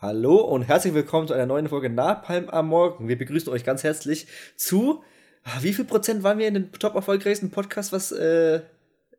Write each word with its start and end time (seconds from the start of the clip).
Hallo 0.00 0.36
und 0.36 0.62
herzlich 0.62 0.94
willkommen 0.94 1.26
zu 1.26 1.34
einer 1.34 1.46
neuen 1.46 1.68
Folge 1.68 1.90
Napalm 1.90 2.48
am 2.50 2.68
Morgen. 2.68 3.08
Wir 3.08 3.18
begrüßen 3.18 3.52
euch 3.52 3.64
ganz 3.64 3.82
herzlich 3.82 4.28
zu, 4.54 5.02
ah, 5.42 5.58
wie 5.62 5.72
viel 5.72 5.84
Prozent 5.84 6.22
waren 6.22 6.38
wir 6.38 6.46
in 6.46 6.54
den 6.54 6.70
top 6.70 6.94
erfolgreichsten 6.94 7.50
Podcast, 7.50 7.92
was 7.92 8.12
äh, 8.12 8.60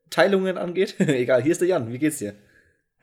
Teilungen 0.10 0.58
angeht? 0.58 0.96
Egal, 1.00 1.44
hier 1.44 1.52
ist 1.52 1.60
der 1.60 1.68
Jan, 1.68 1.92
wie 1.92 2.00
geht's 2.00 2.20
dir? 2.20 2.34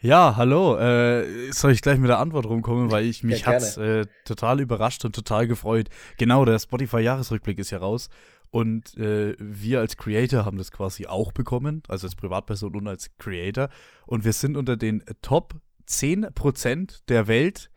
Ja, 0.00 0.36
hallo. 0.36 0.78
Äh, 0.78 1.52
soll 1.52 1.72
ich 1.72 1.82
gleich 1.82 1.98
mit 1.98 2.08
der 2.08 2.18
Antwort 2.18 2.46
rumkommen, 2.46 2.90
weil 2.90 3.04
ich 3.04 3.22
mich 3.22 3.40
ja, 3.40 3.48
hat's 3.48 3.76
äh, 3.76 4.06
total 4.24 4.60
überrascht 4.60 5.04
und 5.04 5.14
total 5.14 5.46
gefreut. 5.46 5.90
Genau, 6.16 6.46
der 6.46 6.58
Spotify-Jahresrückblick 6.58 7.58
ist 7.58 7.72
ja 7.72 7.78
raus. 7.78 8.08
Und 8.50 8.96
äh, 8.96 9.36
wir 9.38 9.80
als 9.80 9.98
Creator 9.98 10.46
haben 10.46 10.56
das 10.56 10.72
quasi 10.72 11.04
auch 11.08 11.30
bekommen, 11.30 11.82
also 11.88 12.06
als 12.06 12.14
Privatperson 12.14 12.74
und 12.74 12.88
als 12.88 13.10
Creator. 13.18 13.68
Und 14.06 14.24
wir 14.24 14.32
sind 14.32 14.56
unter 14.56 14.78
den 14.78 15.04
Top 15.20 15.56
10% 15.88 17.02
der 17.08 17.26
Welt, 17.28 17.70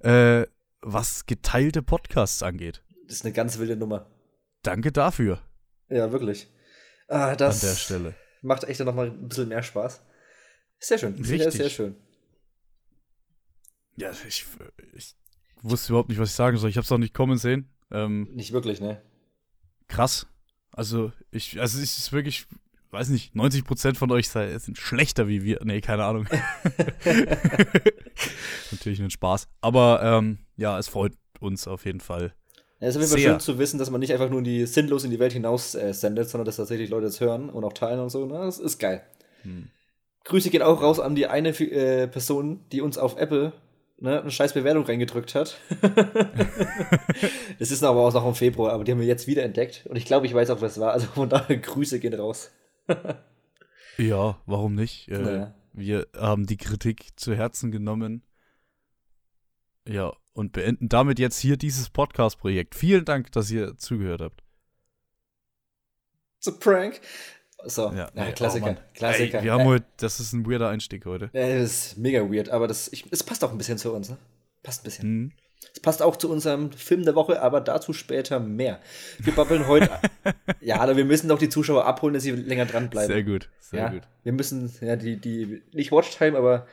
äh, 0.00 0.46
was 0.80 1.26
geteilte 1.26 1.82
Podcasts 1.82 2.42
angeht. 2.42 2.82
Das 3.06 3.16
ist 3.16 3.24
eine 3.24 3.34
ganz 3.34 3.58
wilde 3.58 3.76
Nummer. 3.76 4.10
Danke 4.62 4.92
dafür. 4.92 5.40
Ja, 5.88 6.10
wirklich. 6.12 6.48
Ah, 7.08 7.36
das 7.36 7.62
An 7.62 7.70
der 7.70 7.76
Stelle. 7.76 8.14
macht 8.42 8.64
echt 8.64 8.80
noch 8.80 8.94
mal 8.94 9.10
ein 9.10 9.28
bisschen 9.28 9.48
mehr 9.48 9.62
Spaß. 9.62 10.02
Sehr 10.78 10.98
schön. 10.98 11.14
Richtig. 11.14 11.52
Sehr 11.54 11.70
schön. 11.70 11.96
Ja, 13.96 14.10
ich, 14.28 14.44
ich 14.92 15.16
wusste 15.62 15.92
überhaupt 15.92 16.08
nicht, 16.08 16.18
was 16.18 16.30
ich 16.30 16.34
sagen 16.34 16.56
soll. 16.58 16.68
Ich 16.68 16.76
habe 16.76 16.84
es 16.84 16.92
auch 16.92 16.98
nicht 16.98 17.14
kommen 17.14 17.38
sehen. 17.38 17.70
Ähm, 17.90 18.28
nicht 18.34 18.52
wirklich, 18.52 18.80
ne? 18.80 19.00
Krass. 19.88 20.26
Also, 20.72 21.12
ich, 21.30 21.60
also 21.60 21.78
es 21.80 21.96
ist 21.96 22.12
wirklich 22.12 22.46
weiß 22.90 23.08
nicht, 23.08 23.34
90 23.34 23.64
Prozent 23.64 23.96
von 23.96 24.10
euch 24.10 24.28
sind 24.28 24.78
schlechter 24.78 25.28
wie 25.28 25.42
wir. 25.42 25.60
Nee, 25.64 25.80
keine 25.80 26.04
Ahnung. 26.04 26.26
Natürlich 28.70 29.00
ein 29.00 29.10
Spaß. 29.10 29.48
Aber 29.60 30.00
ähm, 30.02 30.38
ja, 30.56 30.78
es 30.78 30.88
freut 30.88 31.12
uns 31.40 31.68
auf 31.68 31.84
jeden 31.84 32.00
Fall. 32.00 32.34
Ja, 32.80 32.88
es 32.88 32.96
ist 32.96 32.96
auf 32.96 33.02
jeden 33.02 33.12
Fall 33.12 33.32
schön 33.32 33.40
zu 33.40 33.58
wissen, 33.58 33.78
dass 33.78 33.90
man 33.90 34.00
nicht 34.00 34.12
einfach 34.12 34.28
nur 34.28 34.42
die 34.42 34.66
sinnlos 34.66 35.04
in 35.04 35.10
die 35.10 35.18
Welt 35.18 35.32
hinaus 35.32 35.74
äh, 35.74 35.94
sendet, 35.94 36.28
sondern 36.28 36.44
dass 36.44 36.56
tatsächlich 36.56 36.90
Leute 36.90 37.06
das 37.06 37.20
hören 37.20 37.48
und 37.48 37.64
auch 37.64 37.72
teilen 37.72 38.00
und 38.00 38.10
so. 38.10 38.26
Ne? 38.26 38.38
Das 38.38 38.58
ist 38.58 38.78
geil. 38.78 39.02
Hm. 39.42 39.68
Grüße 40.24 40.50
gehen 40.50 40.62
auch 40.62 40.82
raus 40.82 41.00
an 41.00 41.14
die 41.14 41.26
eine 41.26 41.50
äh, 41.50 42.08
Person, 42.08 42.64
die 42.72 42.80
uns 42.80 42.98
auf 42.98 43.16
Apple 43.16 43.52
ne, 43.98 44.20
eine 44.20 44.30
scheiß 44.30 44.52
Bewertung 44.52 44.84
reingedrückt 44.84 45.34
hat. 45.34 45.58
das 47.58 47.70
ist 47.70 47.82
aber 47.82 48.00
auch 48.00 48.12
noch 48.12 48.26
im 48.26 48.34
Februar, 48.34 48.72
aber 48.72 48.84
die 48.84 48.92
haben 48.92 49.00
wir 49.00 49.06
jetzt 49.06 49.26
wieder 49.26 49.42
entdeckt. 49.42 49.86
Und 49.88 49.96
ich 49.96 50.04
glaube, 50.04 50.26
ich 50.26 50.34
weiß 50.34 50.50
auch, 50.50 50.60
was 50.60 50.72
es 50.72 50.80
war. 50.80 50.92
Also 50.92 51.06
von 51.06 51.28
daher 51.28 51.56
Grüße 51.56 52.00
gehen 52.00 52.14
raus. 52.14 52.50
Ja, 53.98 54.40
warum 54.46 54.74
nicht? 54.74 55.08
Äh, 55.08 55.18
naja. 55.18 55.54
Wir 55.72 56.06
haben 56.16 56.46
die 56.46 56.56
Kritik 56.56 57.08
zu 57.16 57.34
Herzen 57.34 57.70
genommen. 57.70 58.22
Ja, 59.86 60.12
und 60.32 60.52
beenden 60.52 60.88
damit 60.88 61.18
jetzt 61.18 61.38
hier 61.38 61.56
dieses 61.56 61.90
Podcast-Projekt. 61.90 62.74
Vielen 62.74 63.04
Dank, 63.04 63.32
dass 63.32 63.50
ihr 63.50 63.76
zugehört 63.76 64.20
habt. 64.20 64.42
So 66.38 66.58
Prank. 66.58 67.00
So, 67.64 67.90
ja, 67.92 68.10
ja, 68.14 68.32
Klassiker. 68.32 68.76
Oh 68.78 68.82
Klassiker. 68.94 69.38
Ey, 69.38 69.44
wir 69.44 69.52
haben 69.52 69.64
heute, 69.64 69.86
das 69.96 70.20
ist 70.20 70.32
ein 70.32 70.48
weirder 70.48 70.68
Einstieg 70.68 71.06
heute. 71.06 71.30
Ja, 71.32 71.48
das 71.48 71.62
ist 71.62 71.98
mega 71.98 72.20
weird, 72.20 72.50
aber 72.50 72.68
das, 72.68 72.88
ich, 72.92 73.08
das 73.08 73.22
passt 73.22 73.42
auch 73.44 73.50
ein 73.50 73.58
bisschen 73.58 73.78
zu 73.78 73.92
uns, 73.92 74.10
ne? 74.10 74.18
Passt 74.62 74.82
ein 74.82 74.84
bisschen. 74.84 75.08
Mhm. 75.08 75.32
Es 75.72 75.80
passt 75.80 76.02
auch 76.02 76.16
zu 76.16 76.30
unserem 76.30 76.72
Film 76.72 77.04
der 77.04 77.14
Woche, 77.14 77.40
aber 77.42 77.60
dazu 77.60 77.92
später 77.92 78.40
mehr. 78.40 78.80
Wir 79.18 79.34
babbeln 79.34 79.66
heute. 79.66 79.90
ja, 80.60 80.80
aber 80.80 80.96
wir 80.96 81.04
müssen 81.04 81.28
doch 81.28 81.38
die 81.38 81.48
Zuschauer 81.48 81.84
abholen, 81.84 82.14
dass 82.14 82.22
sie 82.22 82.30
länger 82.30 82.66
dranbleiben. 82.66 83.14
Sehr 83.14 83.24
gut, 83.24 83.48
sehr 83.60 83.80
ja, 83.80 83.88
gut. 83.90 84.02
Wir 84.22 84.32
müssen, 84.32 84.72
ja, 84.80 84.96
die, 84.96 85.16
die, 85.16 85.62
nicht 85.72 85.92
Watchtime, 85.92 86.36
aber 86.36 86.66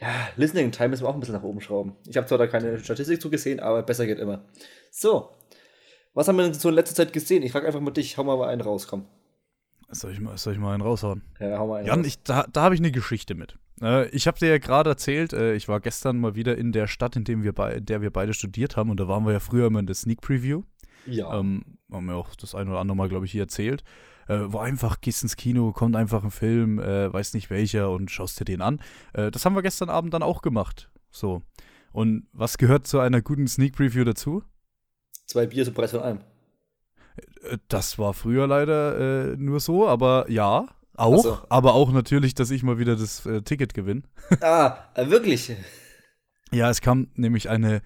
ja, 0.00 0.08
Listening 0.36 0.70
Time 0.72 0.90
müssen 0.90 1.04
wir 1.04 1.08
auch 1.08 1.14
ein 1.14 1.20
bisschen 1.20 1.34
nach 1.34 1.42
oben 1.42 1.60
schrauben. 1.60 1.96
Ich 2.06 2.16
habe 2.16 2.26
zwar 2.26 2.38
da 2.38 2.46
keine 2.46 2.78
Statistik 2.78 3.20
zu 3.20 3.30
gesehen, 3.30 3.60
aber 3.60 3.82
besser 3.82 4.06
geht 4.06 4.18
immer. 4.18 4.44
So. 4.90 5.30
Was 6.14 6.26
haben 6.26 6.36
wir 6.36 6.44
denn 6.44 6.54
so 6.54 6.68
in 6.68 6.74
letzter 6.74 6.94
Zeit 6.94 7.12
gesehen? 7.12 7.42
Ich 7.42 7.52
frage 7.52 7.66
einfach 7.66 7.80
mal 7.80 7.90
dich, 7.90 8.16
hau 8.16 8.24
mal 8.24 8.48
einen 8.48 8.60
raus, 8.60 8.86
komm. 8.88 9.06
Soll 9.90 10.12
ich 10.12 10.20
mal, 10.20 10.36
soll 10.36 10.52
ich 10.52 10.58
mal 10.58 10.74
einen 10.74 10.82
raushauen? 10.82 11.22
Ja, 11.40 11.58
hau 11.58 11.68
mal 11.68 11.76
einen 11.78 11.86
Jan, 11.86 12.00
raus. 12.00 12.06
Ich, 12.06 12.22
da, 12.22 12.46
da 12.52 12.62
habe 12.62 12.74
ich 12.74 12.80
eine 12.80 12.92
Geschichte 12.92 13.34
mit. 13.34 13.56
Äh, 13.80 14.08
ich 14.10 14.26
habe 14.26 14.38
dir 14.38 14.48
ja 14.48 14.58
gerade 14.58 14.90
erzählt, 14.90 15.32
äh, 15.32 15.54
ich 15.54 15.68
war 15.68 15.80
gestern 15.80 16.18
mal 16.18 16.34
wieder 16.34 16.58
in 16.58 16.72
der 16.72 16.86
Stadt, 16.86 17.16
in, 17.16 17.24
dem 17.24 17.42
wir 17.42 17.56
in 17.74 17.86
der 17.86 18.02
wir 18.02 18.10
beide 18.10 18.34
studiert 18.34 18.76
haben. 18.76 18.90
Und 18.90 19.00
da 19.00 19.08
waren 19.08 19.24
wir 19.24 19.32
ja 19.32 19.40
früher 19.40 19.66
immer 19.66 19.80
in 19.80 19.86
der 19.86 19.94
Sneak 19.94 20.20
Preview. 20.20 20.62
Ja. 21.06 21.38
Ähm, 21.38 21.78
haben 21.90 22.06
wir 22.06 22.16
auch 22.16 22.34
das 22.34 22.54
ein 22.54 22.68
oder 22.68 22.80
andere 22.80 22.96
Mal, 22.96 23.08
glaube 23.08 23.24
ich, 23.24 23.32
hier 23.32 23.42
erzählt. 23.42 23.82
Äh, 24.28 24.40
wo 24.48 24.58
einfach 24.58 25.00
gehst 25.00 25.22
ins 25.22 25.36
Kino, 25.36 25.72
kommt 25.72 25.96
einfach 25.96 26.22
ein 26.22 26.30
Film, 26.30 26.78
äh, 26.78 27.10
weiß 27.10 27.32
nicht 27.32 27.48
welcher 27.48 27.90
und 27.90 28.10
schaust 28.10 28.38
dir 28.38 28.44
den 28.44 28.60
an. 28.60 28.80
Äh, 29.14 29.30
das 29.30 29.46
haben 29.46 29.54
wir 29.54 29.62
gestern 29.62 29.88
Abend 29.88 30.12
dann 30.12 30.22
auch 30.22 30.42
gemacht. 30.42 30.90
So. 31.10 31.42
Und 31.92 32.26
was 32.32 32.58
gehört 32.58 32.86
zu 32.86 33.00
einer 33.00 33.22
guten 33.22 33.48
Sneak 33.48 33.74
Preview 33.74 34.04
dazu? 34.04 34.42
Zwei 35.24 35.46
Bier 35.46 35.64
zum 35.64 35.72
Preis 35.72 35.92
von 35.92 36.00
einem. 36.00 36.20
Äh, 37.42 37.58
das 37.68 37.98
war 37.98 38.14
früher 38.14 38.46
leider 38.46 39.36
nur 39.36 39.60
so, 39.60 39.88
aber 39.88 40.30
ja, 40.30 40.66
auch, 40.98 41.22
so. 41.22 41.38
aber 41.48 41.74
auch 41.74 41.92
natürlich, 41.92 42.34
dass 42.34 42.50
ich 42.50 42.64
mal 42.64 42.78
wieder 42.78 42.96
das 42.96 43.24
äh, 43.24 43.42
Ticket 43.42 43.72
gewinne. 43.72 44.02
Ah, 44.40 44.78
äh, 44.94 45.08
wirklich? 45.08 45.54
ja, 46.50 46.68
es 46.68 46.80
kam 46.80 47.08
nämlich 47.14 47.48
eine, 47.48 47.82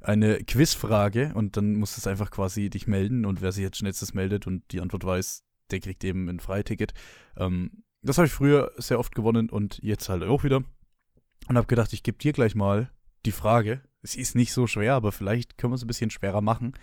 eine 0.00 0.38
Quizfrage 0.44 1.32
und 1.34 1.56
dann 1.56 1.74
musst 1.74 2.04
du 2.04 2.08
einfach 2.08 2.30
quasi 2.30 2.70
dich 2.70 2.86
melden 2.86 3.26
und 3.26 3.42
wer 3.42 3.50
sich 3.50 3.62
jetzt 3.64 3.78
schnellstes 3.78 4.14
meldet 4.14 4.46
und 4.46 4.62
die 4.70 4.80
Antwort 4.80 5.04
weiß, 5.04 5.42
der 5.72 5.80
kriegt 5.80 6.04
eben 6.04 6.28
ein 6.28 6.38
Freiticket. 6.38 6.94
Ähm, 7.36 7.82
das 8.02 8.18
habe 8.18 8.26
ich 8.26 8.32
früher 8.32 8.70
sehr 8.76 9.00
oft 9.00 9.14
gewonnen 9.16 9.50
und 9.50 9.80
jetzt 9.82 10.08
halt 10.08 10.22
auch 10.22 10.44
wieder. 10.44 10.62
Und 11.48 11.56
habe 11.56 11.66
gedacht, 11.66 11.92
ich 11.92 12.04
gebe 12.04 12.18
dir 12.18 12.32
gleich 12.32 12.54
mal 12.54 12.90
die 13.26 13.32
Frage. 13.32 13.82
Es 14.02 14.14
ist 14.14 14.36
nicht 14.36 14.52
so 14.52 14.66
schwer, 14.66 14.94
aber 14.94 15.10
vielleicht 15.10 15.58
können 15.58 15.72
wir 15.72 15.76
es 15.76 15.82
ein 15.82 15.88
bisschen 15.88 16.10
schwerer 16.10 16.40
machen. 16.40 16.74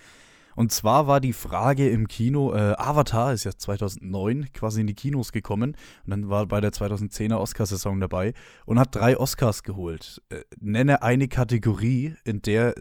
Und 0.56 0.72
zwar 0.72 1.08
war 1.08 1.20
die 1.20 1.34
Frage 1.34 1.90
im 1.90 2.08
Kino, 2.08 2.54
äh, 2.54 2.76
Avatar 2.78 3.34
ist 3.34 3.44
ja 3.44 3.52
2009 3.52 4.52
quasi 4.54 4.82
in 4.82 4.88
die 4.88 4.94
Kinos 4.94 5.32
gekommen 5.32 5.76
und 6.06 6.10
dann 6.10 6.30
war 6.30 6.46
bei 6.46 6.62
der 6.62 6.72
2010er 6.72 7.38
Oscarsaison 7.38 8.00
dabei 8.00 8.34
und 8.66 8.80
hat 8.80 8.96
drei 8.96 9.18
Oscars 9.18 9.64
geholt. 9.64 10.22
Äh, 10.30 10.42
nenne 10.60 11.04
eine 11.04 11.28
Kategorie, 11.28 12.16
in 12.24 12.42
der 12.42 12.76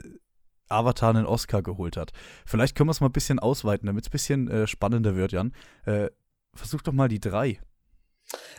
Avatar 0.68 1.10
einen 1.10 1.26
Oscar 1.26 1.62
geholt 1.62 1.96
hat. 1.96 2.12
Vielleicht 2.46 2.76
können 2.76 2.88
wir 2.88 2.92
es 2.92 3.00
mal 3.00 3.08
ein 3.08 3.12
bisschen 3.12 3.38
ausweiten, 3.38 3.86
damit 3.86 4.04
es 4.04 4.08
ein 4.08 4.12
bisschen 4.12 4.48
äh, 4.48 4.66
spannender 4.66 5.16
wird, 5.16 5.32
Jan. 5.32 5.52
Äh, 5.84 6.10
versuch 6.54 6.82
doch 6.82 6.92
mal 6.92 7.08
die 7.08 7.20
drei. 7.20 7.60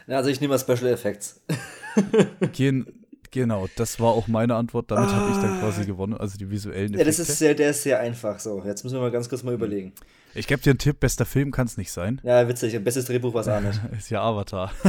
Also 0.07 0.29
ich 0.29 0.41
nehme 0.41 0.53
mal 0.53 0.59
Special 0.59 0.91
Effects. 0.91 1.41
Gen 2.51 3.00
Genau, 3.31 3.67
das 3.77 3.99
war 3.99 4.09
auch 4.09 4.27
meine 4.27 4.55
Antwort. 4.55 4.91
Damit 4.91 5.09
ah. 5.09 5.15
habe 5.15 5.31
ich 5.31 5.37
dann 5.37 5.59
quasi 5.59 5.81
ah. 5.81 5.85
gewonnen, 5.85 6.15
also 6.15 6.37
die 6.37 6.49
visuellen 6.49 6.93
Effekte. 6.93 6.99
Ja, 6.99 7.05
das 7.05 7.19
ist 7.19 7.39
sehr, 7.39 7.55
der 7.55 7.69
ist 7.71 7.83
sehr 7.83 7.99
einfach. 7.99 8.39
So, 8.39 8.61
jetzt 8.65 8.83
müssen 8.83 8.95
wir 8.95 9.01
mal 9.01 9.11
ganz 9.11 9.29
kurz 9.29 9.43
mal 9.43 9.53
überlegen. 9.53 9.93
Ich 10.35 10.47
gebe 10.47 10.61
dir 10.61 10.71
einen 10.71 10.79
Tipp: 10.79 10.99
bester 10.99 11.25
Film 11.25 11.51
kann 11.51 11.65
es 11.65 11.77
nicht 11.77 11.91
sein. 11.91 12.19
Ja, 12.23 12.47
witzig. 12.47 12.81
Bestes 12.83 13.05
Drehbuch 13.05 13.33
war 13.33 13.41
es 13.41 13.47
auch 13.47 13.61
nicht. 13.61 13.79
ist 13.97 14.09
ja 14.09 14.21
Avatar. 14.21 14.71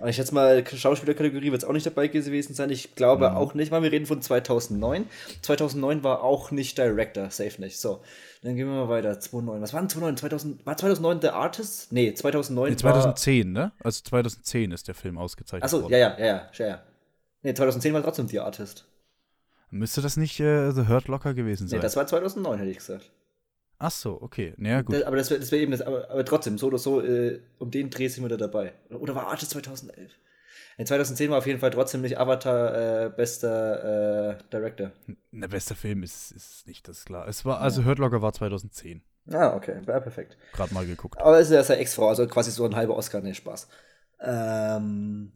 Und 0.00 0.08
ich 0.08 0.16
schätze 0.16 0.34
mal, 0.34 0.64
Schauspielerkategorie 0.66 1.52
wird 1.52 1.62
es 1.62 1.68
auch 1.68 1.72
nicht 1.72 1.86
dabei 1.86 2.08
gewesen 2.08 2.52
sein. 2.52 2.68
Ich 2.70 2.96
glaube 2.96 3.30
mhm. 3.30 3.36
auch 3.36 3.54
nicht 3.54 3.70
mal. 3.70 3.82
Wir 3.82 3.92
reden 3.92 4.06
von 4.06 4.20
2009. 4.20 5.06
2009 5.42 6.02
war 6.02 6.22
auch 6.22 6.50
nicht 6.50 6.76
Director, 6.76 7.30
safe 7.30 7.60
nicht. 7.60 7.78
So, 7.78 8.02
dann 8.42 8.56
gehen 8.56 8.66
wir 8.66 8.74
mal 8.74 8.88
weiter. 8.88 9.18
2009. 9.18 9.62
Was 9.62 9.72
war 9.72 9.80
denn 9.80 9.88
2009? 9.88 10.16
2000, 10.16 10.66
war 10.66 10.76
2009 10.76 11.20
The 11.22 11.28
Artist? 11.28 11.92
Nee, 11.92 12.12
2009 12.12 12.70
nee, 12.70 12.76
2010, 12.76 13.54
war, 13.54 13.62
ne? 13.66 13.72
Also 13.82 14.02
2010 14.02 14.72
ist 14.72 14.88
der 14.88 14.94
Film 14.96 15.16
ausgezeichnet 15.16 15.64
Achso, 15.64 15.88
ja, 15.88 15.96
ja, 15.96 16.18
ja, 16.18 16.50
ja, 16.52 16.66
ja. 16.66 16.82
Nee, 17.44 17.52
2010 17.52 17.92
war 17.92 18.02
trotzdem 18.02 18.26
The 18.26 18.40
Artist. 18.40 18.86
Müsste 19.70 20.00
das 20.00 20.16
nicht 20.16 20.40
äh, 20.40 20.72
The 20.72 20.88
Hurt 20.88 21.08
Locker 21.08 21.34
gewesen 21.34 21.68
sein? 21.68 21.78
Nee, 21.78 21.82
das 21.82 21.94
war 21.94 22.06
2009, 22.06 22.58
hätte 22.58 22.70
ich 22.70 22.78
gesagt. 22.78 23.12
Ach 23.78 23.90
so, 23.90 24.20
okay. 24.22 24.54
Naja, 24.56 24.80
gut. 24.80 24.94
Das, 24.94 25.02
aber 25.02 25.16
das 25.16 25.30
wäre 25.30 25.40
das 25.40 25.52
wär 25.52 25.58
eben 25.58 25.72
das, 25.72 25.82
aber, 25.82 26.10
aber, 26.10 26.24
trotzdem, 26.24 26.56
so 26.56 26.68
oder 26.68 26.78
so, 26.78 27.02
äh, 27.02 27.40
um 27.58 27.70
den 27.70 27.90
Dreh 27.90 28.08
sind 28.08 28.24
wir 28.24 28.30
da 28.30 28.38
dabei. 28.38 28.72
Oder 28.88 29.14
war 29.14 29.26
Artist 29.26 29.50
2011? 29.50 30.12
In 30.78 30.86
2010 30.86 31.30
war 31.30 31.38
auf 31.38 31.46
jeden 31.46 31.60
Fall 31.60 31.70
trotzdem 31.70 32.00
nicht 32.00 32.18
Avatar 32.18 33.04
äh, 33.04 33.10
bester 33.10 34.30
äh, 34.30 34.38
Director. 34.50 34.92
Der 35.30 35.48
beste 35.48 35.74
Film 35.74 36.02
ist, 36.02 36.32
ist 36.32 36.66
nicht 36.66 36.88
das 36.88 37.04
klar. 37.04 37.28
Es 37.28 37.44
war, 37.44 37.60
also 37.60 37.82
ja. 37.82 37.88
Hurt 37.88 37.98
Locker 37.98 38.22
war 38.22 38.32
2010. 38.32 39.02
Ah, 39.30 39.54
okay, 39.54 39.82
ja, 39.86 40.00
perfekt. 40.00 40.38
Gerade 40.52 40.72
mal 40.72 40.86
geguckt. 40.86 41.20
Aber 41.20 41.38
es 41.38 41.48
ist 41.48 41.54
ja 41.54 41.62
seine 41.62 41.80
Ex-Frau, 41.80 42.08
also 42.08 42.26
quasi 42.26 42.50
so 42.50 42.64
ein 42.64 42.74
halber 42.74 42.96
Oscar, 42.96 43.20
ne, 43.20 43.34
Spaß. 43.34 43.68
Ähm, 44.20 45.32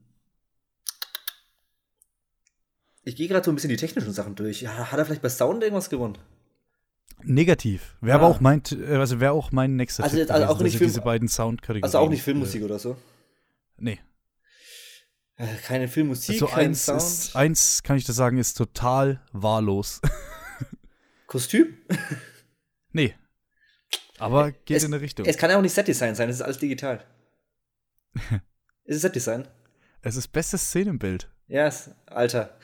ich 3.08 3.16
gehe 3.16 3.26
gerade 3.26 3.44
so 3.44 3.50
ein 3.50 3.54
bisschen 3.54 3.70
die 3.70 3.76
technischen 3.76 4.12
Sachen 4.12 4.34
durch. 4.34 4.60
Ja, 4.60 4.92
hat 4.92 4.98
er 4.98 5.06
vielleicht 5.06 5.22
bei 5.22 5.30
Sound 5.30 5.62
irgendwas 5.62 5.88
gewonnen? 5.88 6.18
Negativ. 7.22 7.96
Wäre 8.02 8.18
ah. 8.18 8.20
aber 8.20 8.28
auch 8.28 8.40
mein, 8.40 8.62
äh, 8.70 8.96
also 8.96 9.18
wäre 9.18 9.32
auch 9.32 9.50
mein 9.50 9.76
nächster 9.76 10.04
also, 10.04 10.16
Tipp 10.16 10.30
also 10.30 10.46
auch 10.46 10.60
nicht 10.60 10.76
Film, 10.76 10.90
diese 10.90 11.00
beiden 11.00 11.26
Soundkategorien. 11.26 11.84
Also 11.84 11.98
auch 11.98 12.10
nicht 12.10 12.22
Filmmusik 12.22 12.60
äh, 12.60 12.64
oder 12.64 12.78
so? 12.78 12.98
Nee. 13.78 13.98
Äh, 15.36 15.46
keine 15.64 15.88
Filmmusik, 15.88 16.34
also 16.34 16.46
kein 16.46 16.66
eins 16.66 16.84
Sound. 16.84 17.00
Ist, 17.00 17.34
eins, 17.34 17.82
kann 17.82 17.96
ich 17.96 18.04
dir 18.04 18.12
sagen, 18.12 18.36
ist 18.36 18.58
total 18.58 19.22
wahllos. 19.32 20.02
Kostüm? 21.26 21.78
nee. 22.92 23.14
Aber 24.18 24.52
geht 24.52 24.76
es, 24.76 24.84
in 24.84 24.92
eine 24.92 25.00
Richtung. 25.00 25.24
Es 25.24 25.38
kann 25.38 25.48
ja 25.50 25.56
auch 25.56 25.62
nicht 25.62 25.74
Set-Design 25.74 26.14
sein, 26.14 26.28
es 26.28 26.36
ist 26.36 26.42
alles 26.42 26.58
digital. 26.58 27.04
ist 28.84 28.96
es 28.96 29.00
Set-Design? 29.00 29.48
Es 30.02 30.16
ist 30.16 30.28
bestes 30.28 30.62
Szenenbild. 30.62 31.30
Ja, 31.46 31.64
yes, 31.64 31.90
Alter. 32.06 32.58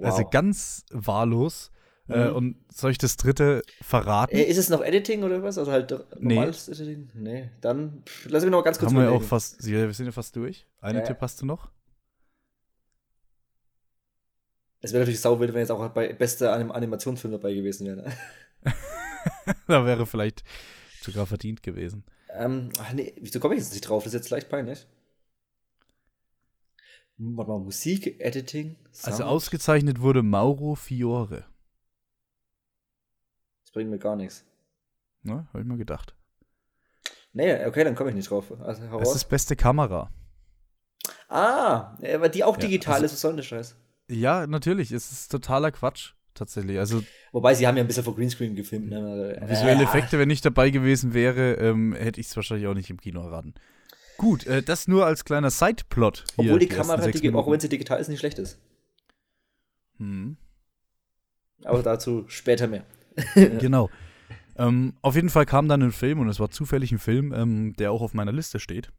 Also 0.00 0.24
ganz 0.28 0.84
wahllos. 0.90 1.70
Äh, 2.08 2.30
Mhm. 2.30 2.36
und 2.36 2.56
soll 2.72 2.90
ich 2.90 2.96
das 2.96 3.18
dritte 3.18 3.62
verraten? 3.82 4.34
Äh, 4.34 4.44
ist 4.44 4.56
es 4.56 4.70
noch 4.70 4.80
Editing 4.82 5.24
oder 5.24 5.42
was? 5.42 5.58
Also 5.58 5.70
halt 5.70 5.90
Nee. 6.18 6.36
normales 6.36 6.66
Editing? 6.70 7.10
Nee. 7.12 7.50
Dann 7.60 8.02
pff, 8.06 8.26
lass 8.30 8.42
mich 8.44 8.50
noch 8.50 8.60
mal 8.60 8.64
ganz 8.64 8.78
kurz 8.78 8.92
Haben 8.92 8.98
wir 9.02 9.12
auch 9.12 9.22
fast, 9.22 9.62
wir 9.66 9.92
sind 9.92 10.06
ja 10.06 10.12
fast 10.12 10.34
durch. 10.34 10.66
Einen 10.80 11.00
Ja. 11.00 11.04
Tipp 11.04 11.18
hast 11.20 11.42
du 11.42 11.46
noch? 11.46 11.70
Es 14.80 14.92
wäre 14.92 15.00
natürlich 15.02 15.20
sauwild, 15.20 15.52
wenn 15.52 15.60
jetzt 15.60 15.70
auch 15.70 15.86
bei 15.90 16.12
bester 16.12 16.52
Anim 16.52 16.70
Animationsfilm 16.70 17.32
dabei 17.32 17.52
gewesen 17.52 17.86
wäre. 17.86 17.96
Ne? 17.96 18.12
da 19.66 19.84
wäre 19.84 20.06
vielleicht 20.06 20.44
sogar 21.02 21.26
verdient 21.26 21.62
gewesen. 21.62 22.04
Ähm, 22.32 22.70
ach 22.78 22.92
nee, 22.92 23.12
wieso 23.20 23.40
komme 23.40 23.54
ich 23.54 23.60
jetzt 23.60 23.72
nicht 23.72 23.82
drauf? 23.82 24.04
Das 24.04 24.14
ist 24.14 24.20
jetzt 24.20 24.30
leicht 24.30 24.48
peinlich. 24.48 24.86
Warte 27.18 27.50
mal, 27.50 27.58
Musik, 27.58 28.20
Editing, 28.20 28.76
Sound. 28.92 29.12
Also 29.12 29.24
ausgezeichnet 29.24 30.00
wurde 30.00 30.22
Mauro 30.22 30.76
Fiore. 30.76 31.44
Das 33.64 33.72
bringt 33.72 33.90
mir 33.90 33.98
gar 33.98 34.16
nichts. 34.16 34.44
Ne? 35.22 35.46
Habe 35.48 35.60
ich 35.60 35.66
mal 35.66 35.76
gedacht. 35.76 36.14
Nee, 37.32 37.66
okay, 37.66 37.84
dann 37.84 37.94
komme 37.94 38.10
ich 38.10 38.16
nicht 38.16 38.30
drauf. 38.30 38.52
Also 38.60 38.82
heraus. 38.82 39.14
ist 39.14 39.28
beste 39.28 39.56
Kamera. 39.56 40.10
Ah, 41.28 41.96
aber 42.14 42.28
die 42.28 42.44
auch 42.44 42.54
Ja, 42.56 42.62
digital 42.62 42.94
also- 42.94 43.06
ist, 43.06 43.12
was 43.12 43.20
soll 43.20 43.34
denn 43.34 43.44
Scheiß? 43.44 43.76
Ja, 44.08 44.46
natürlich. 44.46 44.92
Es 44.92 45.12
ist 45.12 45.28
totaler 45.30 45.70
Quatsch. 45.70 46.12
Tatsächlich. 46.34 46.78
Also 46.78 47.02
Wobei, 47.32 47.54
sie 47.54 47.66
haben 47.66 47.76
ja 47.76 47.82
ein 47.82 47.88
bisschen 47.88 48.04
vor 48.04 48.14
Greenscreen 48.14 48.54
gefilmt. 48.54 48.90
Ne? 48.90 49.36
visuelle 49.48 49.80
Äh, 49.80 49.84
Effekte, 49.84 50.20
wenn 50.20 50.30
ich 50.30 50.40
dabei 50.40 50.70
gewesen 50.70 51.12
wäre, 51.12 51.54
ähm, 51.54 51.94
hätte 51.94 52.20
ich 52.20 52.28
es 52.28 52.36
wahrscheinlich 52.36 52.68
auch 52.68 52.74
nicht 52.74 52.90
im 52.90 53.00
Kino 53.00 53.22
erraten. 53.22 53.54
Gut, 54.18 54.46
äh, 54.46 54.62
das 54.64 54.88
nur 54.88 55.06
als 55.06 55.24
kleiner 55.24 55.50
Sideplot. 55.50 56.24
hier, 56.34 56.46
Obwohl 56.46 56.58
die, 56.58 56.68
ersten 56.68 56.90
Kamera, 56.90 57.10
die, 57.10 57.32
auch 57.32 57.50
wenn 57.50 57.60
sie 57.60 57.68
digital 57.68 58.00
ist, 58.00 58.08
nicht 58.08 58.18
schlecht 58.18 58.38
ist. 58.38 58.58
Hm. 59.96 60.36
Aber 61.64 61.82
dazu 61.82 62.24
später 62.28 62.66
mehr. 62.66 62.84
Genau. 63.34 63.90
Ähm, 64.56 64.94
auf 65.02 65.14
jeden 65.14 65.30
Fall 65.30 65.46
kam 65.46 65.68
dann 65.68 65.82
ein 65.82 65.92
Film 65.92 66.18
und 66.18 66.28
es 66.28 66.40
war 66.40 66.50
zufällig 66.50 66.90
ein 66.90 66.98
Film, 66.98 67.32
ähm, 67.32 67.74
der 67.76 67.92
auch 67.92 68.02
auf 68.02 68.12
meiner 68.12 68.32
Liste 68.32 68.58
steht. 68.58 68.90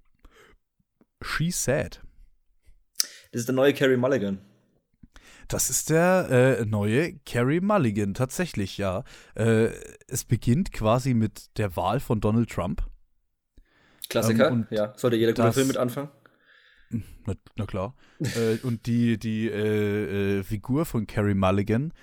She 1.22 1.52
Said. 1.52 2.02
Das 3.32 3.42
ist 3.42 3.50
der 3.50 3.56
neue 3.56 3.74
Carrie 3.74 3.98
Mulligan. 3.98 4.40
Das 5.50 5.70
ist 5.70 5.90
der 5.90 6.60
äh, 6.60 6.66
neue 6.66 7.20
Carrie 7.26 7.60
Mulligan, 7.60 8.14
tatsächlich, 8.14 8.78
ja. 8.78 9.04
Äh, 9.36 9.72
es 10.08 10.24
beginnt 10.24 10.72
quasi 10.72 11.14
mit 11.14 11.58
der 11.58 11.76
Wahl 11.76 12.00
von 12.00 12.22
Donald 12.22 12.50
Trump. 12.50 12.84
Klassiker, 14.10 14.50
Ähm, 14.50 14.68
ja. 14.72 14.94
Sollte 14.98 15.18
jeder 15.18 15.34
gute 15.34 15.54
Film 15.54 15.68
mit 15.68 15.78
anfangen. 15.78 16.10
Na, 17.26 17.36
na 17.56 17.66
klar. 17.66 17.96
äh, 18.20 18.58
und 18.64 18.88
die, 18.88 19.18
die 19.20 19.48
äh, 19.48 20.40
äh, 20.40 20.44
Figur 20.44 20.86
von 20.86 21.08
Carrie 21.08 21.36
Mulligan 21.36 21.94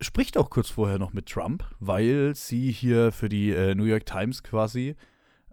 spricht 0.00 0.36
auch 0.36 0.50
kurz 0.50 0.68
vorher 0.68 0.98
noch 0.98 1.12
mit 1.12 1.26
Trump, 1.26 1.64
weil 1.78 2.34
sie 2.34 2.70
hier 2.70 3.12
für 3.12 3.28
die 3.28 3.52
äh, 3.52 3.74
New 3.74 3.84
York 3.84 4.04
Times 4.04 4.42
quasi, 4.42 4.96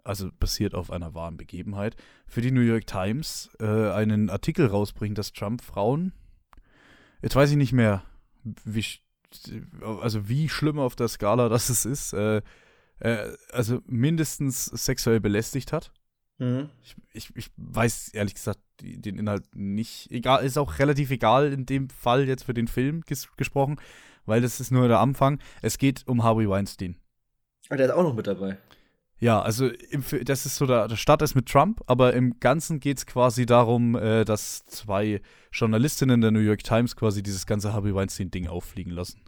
also 0.02 0.30
basiert 0.38 0.74
auf 0.74 0.90
einer 0.90 1.14
wahren 1.14 1.36
Begebenheit, 1.36 1.96
für 2.26 2.40
die 2.40 2.50
New 2.50 2.60
York 2.60 2.86
Times 2.86 3.50
äh, 3.60 3.90
einen 3.90 4.28
Artikel 4.28 4.66
rausbringt, 4.66 5.16
dass 5.16 5.32
Trump 5.32 5.62
Frauen, 5.62 6.12
jetzt 7.22 7.36
weiß 7.36 7.52
ich 7.52 7.56
nicht 7.56 7.72
mehr, 7.72 8.02
wie, 8.42 8.84
also 10.00 10.28
wie 10.28 10.48
schlimm 10.48 10.78
auf 10.78 10.96
der 10.96 11.08
Skala 11.08 11.48
das 11.48 11.70
es 11.70 11.84
ist, 11.84 12.14
äh, 13.04 13.36
also 13.52 13.80
mindestens 13.86 14.64
sexuell 14.64 15.20
belästigt 15.20 15.72
hat. 15.72 15.92
Mhm. 16.38 16.70
Ich, 16.82 16.96
ich, 17.12 17.36
ich 17.36 17.50
weiß 17.56 18.08
ehrlich 18.08 18.34
gesagt 18.34 18.60
den 18.80 19.18
Inhalt 19.18 19.44
nicht. 19.54 20.10
Egal, 20.10 20.44
ist 20.44 20.58
auch 20.58 20.78
relativ 20.78 21.10
egal 21.10 21.52
in 21.52 21.66
dem 21.66 21.90
Fall 21.90 22.26
jetzt 22.26 22.44
für 22.44 22.54
den 22.54 22.66
Film 22.66 23.02
ges 23.02 23.28
gesprochen, 23.36 23.76
weil 24.24 24.40
das 24.40 24.58
ist 24.58 24.70
nur 24.70 24.88
der 24.88 25.00
Anfang. 25.00 25.38
Es 25.62 25.78
geht 25.78 26.08
um 26.08 26.24
Harvey 26.24 26.48
Weinstein. 26.48 26.96
Ah, 27.68 27.76
der 27.76 27.86
ist 27.86 27.92
auch 27.92 28.02
noch 28.02 28.14
mit 28.14 28.26
dabei. 28.26 28.56
Ja, 29.18 29.40
also 29.40 29.68
im, 29.68 30.02
das 30.24 30.44
ist 30.44 30.56
so 30.56 30.66
der, 30.66 30.88
der 30.88 30.96
Start 30.96 31.22
ist 31.22 31.34
mit 31.34 31.46
Trump, 31.46 31.82
aber 31.86 32.14
im 32.14 32.40
Ganzen 32.40 32.80
geht 32.80 32.98
es 32.98 33.06
quasi 33.06 33.46
darum, 33.46 33.94
äh, 33.96 34.24
dass 34.24 34.64
zwei 34.64 35.20
Journalistinnen 35.52 36.20
der 36.20 36.30
New 36.30 36.40
York 36.40 36.64
Times 36.64 36.96
quasi 36.96 37.22
dieses 37.22 37.46
ganze 37.46 37.72
Harvey 37.72 37.94
Weinstein-Ding 37.94 38.48
auffliegen 38.48 38.92
lassen. 38.92 39.20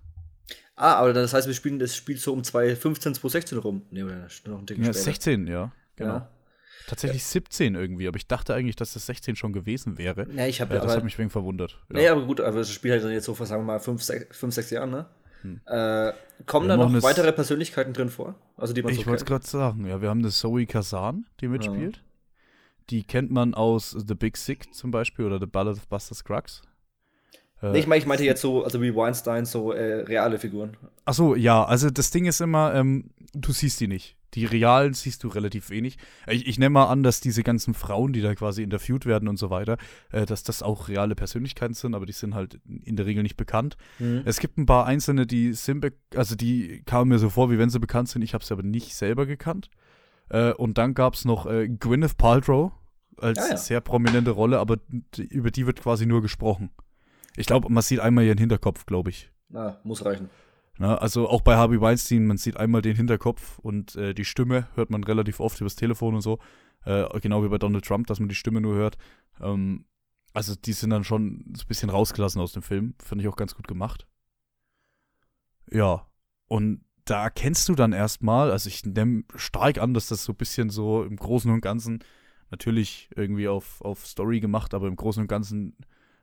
Ah, 0.76 0.94
aber 0.94 1.12
das 1.12 1.32
heißt, 1.32 1.46
wir 1.46 1.54
spielen 1.54 1.78
das 1.78 1.96
Spiel 1.96 2.18
so 2.18 2.32
um 2.32 2.44
2015, 2.44 3.14
2016 3.14 3.58
rum. 3.58 3.82
Nee, 3.90 4.02
oder 4.02 4.28
noch 4.46 4.58
ein 4.58 4.66
Ticken 4.66 4.84
Ja, 4.84 4.92
später. 4.92 5.04
16, 5.04 5.46
ja. 5.46 5.72
Genau. 5.96 6.14
Ja. 6.14 6.30
Tatsächlich 6.86 7.24
17 7.24 7.74
irgendwie, 7.74 8.06
aber 8.06 8.16
ich 8.16 8.28
dachte 8.28 8.54
eigentlich, 8.54 8.76
dass 8.76 8.92
das 8.92 9.06
16 9.06 9.34
schon 9.34 9.52
gewesen 9.52 9.98
wäre. 9.98 10.28
Ja, 10.32 10.46
ich 10.46 10.60
habe 10.60 10.74
Ja, 10.74 10.80
ja, 10.80 10.86
das 10.86 10.96
hat 10.96 11.02
mich 11.02 11.18
wegen 11.18 11.30
verwundert. 11.30 11.78
Ja. 11.90 11.96
nee, 11.96 12.08
aber 12.08 12.24
gut, 12.26 12.40
aber 12.40 12.58
das 12.58 12.70
Spiel 12.70 12.92
halt 12.92 13.02
jetzt 13.04 13.24
so 13.24 13.34
vor, 13.34 13.46
sagen 13.46 13.62
wir 13.62 13.66
mal, 13.66 13.80
5, 13.80 14.02
6, 14.02 14.38
fünf, 14.38 14.54
sechs 14.54 14.70
Jahren, 14.70 14.90
ne? 14.90 15.06
Hm. 15.42 15.60
Äh, 15.66 16.12
kommen 16.46 16.68
da 16.68 16.76
noch 16.76 17.02
weitere 17.02 17.32
Persönlichkeiten 17.32 17.92
drin 17.92 18.08
vor? 18.08 18.36
Also 18.56 18.72
die 18.72 18.82
man 18.82 18.94
so 18.94 19.00
Ich 19.00 19.06
wollte 19.06 19.24
es 19.24 19.28
kennt? 19.28 19.42
gerade 19.42 19.46
sagen, 19.46 19.86
ja, 19.86 20.00
wir 20.00 20.08
haben 20.08 20.20
eine 20.20 20.30
Zoe 20.30 20.66
Kazan, 20.66 21.26
die 21.40 21.48
mitspielt. 21.48 22.02
Die 22.90 23.02
kennt 23.02 23.32
man 23.32 23.54
aus 23.54 23.90
The 23.90 24.14
Big 24.14 24.36
Sick 24.36 24.72
zum 24.72 24.90
Beispiel 24.92 25.24
oder 25.24 25.40
The 25.40 25.46
Ballad 25.46 25.76
of 25.76 25.88
Buster 25.88 26.14
Scruggs. 26.14 26.62
Äh, 27.62 27.70
Nee, 27.72 27.78
ich, 27.80 27.86
mein, 27.86 27.98
ich 27.98 28.06
meinte 28.06 28.24
jetzt 28.24 28.40
so, 28.42 28.64
also 28.64 28.82
wie 28.82 28.94
Weinstein, 28.94 29.44
so 29.46 29.72
äh, 29.72 30.02
reale 30.02 30.38
Figuren. 30.38 30.76
Ach 31.04 31.14
so, 31.14 31.34
ja, 31.34 31.64
also 31.64 31.90
das 31.90 32.10
Ding 32.10 32.26
ist 32.26 32.40
immer, 32.40 32.74
ähm, 32.74 33.10
du 33.32 33.52
siehst 33.52 33.80
die 33.80 33.88
nicht. 33.88 34.16
Die 34.34 34.44
realen 34.44 34.92
siehst 34.92 35.24
du 35.24 35.28
relativ 35.28 35.70
wenig. 35.70 35.96
Ich, 36.26 36.46
ich 36.46 36.58
nehme 36.58 36.74
mal 36.74 36.86
an, 36.86 37.02
dass 37.02 37.20
diese 37.20 37.42
ganzen 37.42 37.72
Frauen, 37.72 38.12
die 38.12 38.20
da 38.20 38.34
quasi 38.34 38.62
interviewt 38.62 39.06
werden 39.06 39.28
und 39.28 39.38
so 39.38 39.48
weiter, 39.48 39.78
äh, 40.12 40.26
dass 40.26 40.42
das 40.42 40.62
auch 40.62 40.88
reale 40.88 41.14
Persönlichkeiten 41.14 41.72
sind, 41.72 41.94
aber 41.94 42.04
die 42.04 42.12
sind 42.12 42.34
halt 42.34 42.60
in 42.84 42.96
der 42.96 43.06
Regel 43.06 43.22
nicht 43.22 43.38
bekannt. 43.38 43.78
Mhm. 43.98 44.22
Es 44.26 44.38
gibt 44.38 44.58
ein 44.58 44.66
paar 44.66 44.84
einzelne, 44.84 45.26
die 45.26 45.54
sind, 45.54 45.90
also 46.14 46.34
die 46.34 46.82
kamen 46.84 47.08
mir 47.08 47.18
so 47.18 47.30
vor, 47.30 47.50
wie 47.50 47.58
wenn 47.58 47.70
sie 47.70 47.80
bekannt 47.80 48.10
sind. 48.10 48.20
Ich 48.20 48.34
habe 48.34 48.44
sie 48.44 48.52
aber 48.52 48.62
nicht 48.62 48.94
selber 48.94 49.24
gekannt. 49.24 49.70
Äh, 50.28 50.52
und 50.52 50.76
dann 50.76 50.92
gab 50.92 51.14
es 51.14 51.24
noch 51.24 51.46
äh, 51.46 51.68
Gwyneth 51.68 52.18
Paltrow 52.18 52.72
als 53.18 53.38
Ah, 53.38 53.50
ja. 53.52 53.56
sehr 53.56 53.80
prominente 53.80 54.32
Rolle, 54.32 54.58
aber 54.58 54.76
über 55.30 55.50
die 55.50 55.66
wird 55.66 55.80
quasi 55.80 56.04
nur 56.04 56.20
gesprochen. 56.20 56.68
Ich 57.36 57.46
glaube, 57.46 57.70
man 57.70 57.82
sieht 57.82 58.00
einmal 58.00 58.24
ihren 58.24 58.38
Hinterkopf, 58.38 58.86
glaube 58.86 59.10
ich. 59.10 59.30
Na, 59.48 59.78
muss 59.84 60.04
reichen. 60.04 60.30
Na, 60.78 60.96
also 60.96 61.28
auch 61.28 61.40
bei 61.40 61.56
Harvey 61.56 61.80
Weinstein, 61.80 62.26
man 62.26 62.36
sieht 62.36 62.56
einmal 62.56 62.82
den 62.82 62.96
Hinterkopf 62.96 63.58
und 63.58 63.96
äh, 63.96 64.14
die 64.14 64.24
Stimme 64.24 64.68
hört 64.74 64.90
man 64.90 65.04
relativ 65.04 65.40
oft 65.40 65.60
übers 65.60 65.76
Telefon 65.76 66.14
und 66.14 66.20
so. 66.20 66.38
Äh, 66.84 67.06
genau 67.20 67.42
wie 67.42 67.48
bei 67.48 67.58
Donald 67.58 67.84
Trump, 67.84 68.06
dass 68.06 68.20
man 68.20 68.28
die 68.28 68.34
Stimme 68.34 68.60
nur 68.60 68.74
hört. 68.74 68.96
Ähm, 69.40 69.86
also 70.34 70.54
die 70.54 70.72
sind 70.72 70.90
dann 70.90 71.04
schon 71.04 71.44
so 71.54 71.64
ein 71.64 71.68
bisschen 71.68 71.88
rausgelassen 71.88 72.40
aus 72.40 72.52
dem 72.52 72.62
Film. 72.62 72.94
Finde 73.02 73.22
ich 73.22 73.28
auch 73.28 73.36
ganz 73.36 73.54
gut 73.54 73.66
gemacht. 73.68 74.06
Ja, 75.70 76.06
und 76.46 76.84
da 77.06 77.22
erkennst 77.24 77.68
du 77.68 77.74
dann 77.74 77.92
erstmal, 77.92 78.50
also 78.50 78.68
ich 78.68 78.84
nehme 78.84 79.24
stark 79.34 79.78
an, 79.78 79.94
dass 79.94 80.08
das 80.08 80.24
so 80.24 80.32
ein 80.32 80.36
bisschen 80.36 80.70
so 80.70 81.04
im 81.04 81.16
Großen 81.16 81.50
und 81.50 81.60
Ganzen 81.60 82.00
natürlich 82.50 83.08
irgendwie 83.16 83.48
auf, 83.48 83.80
auf 83.80 84.06
Story 84.06 84.40
gemacht, 84.40 84.74
aber 84.74 84.88
im 84.88 84.96
Großen 84.96 85.22
und 85.22 85.28
Ganzen 85.28 85.76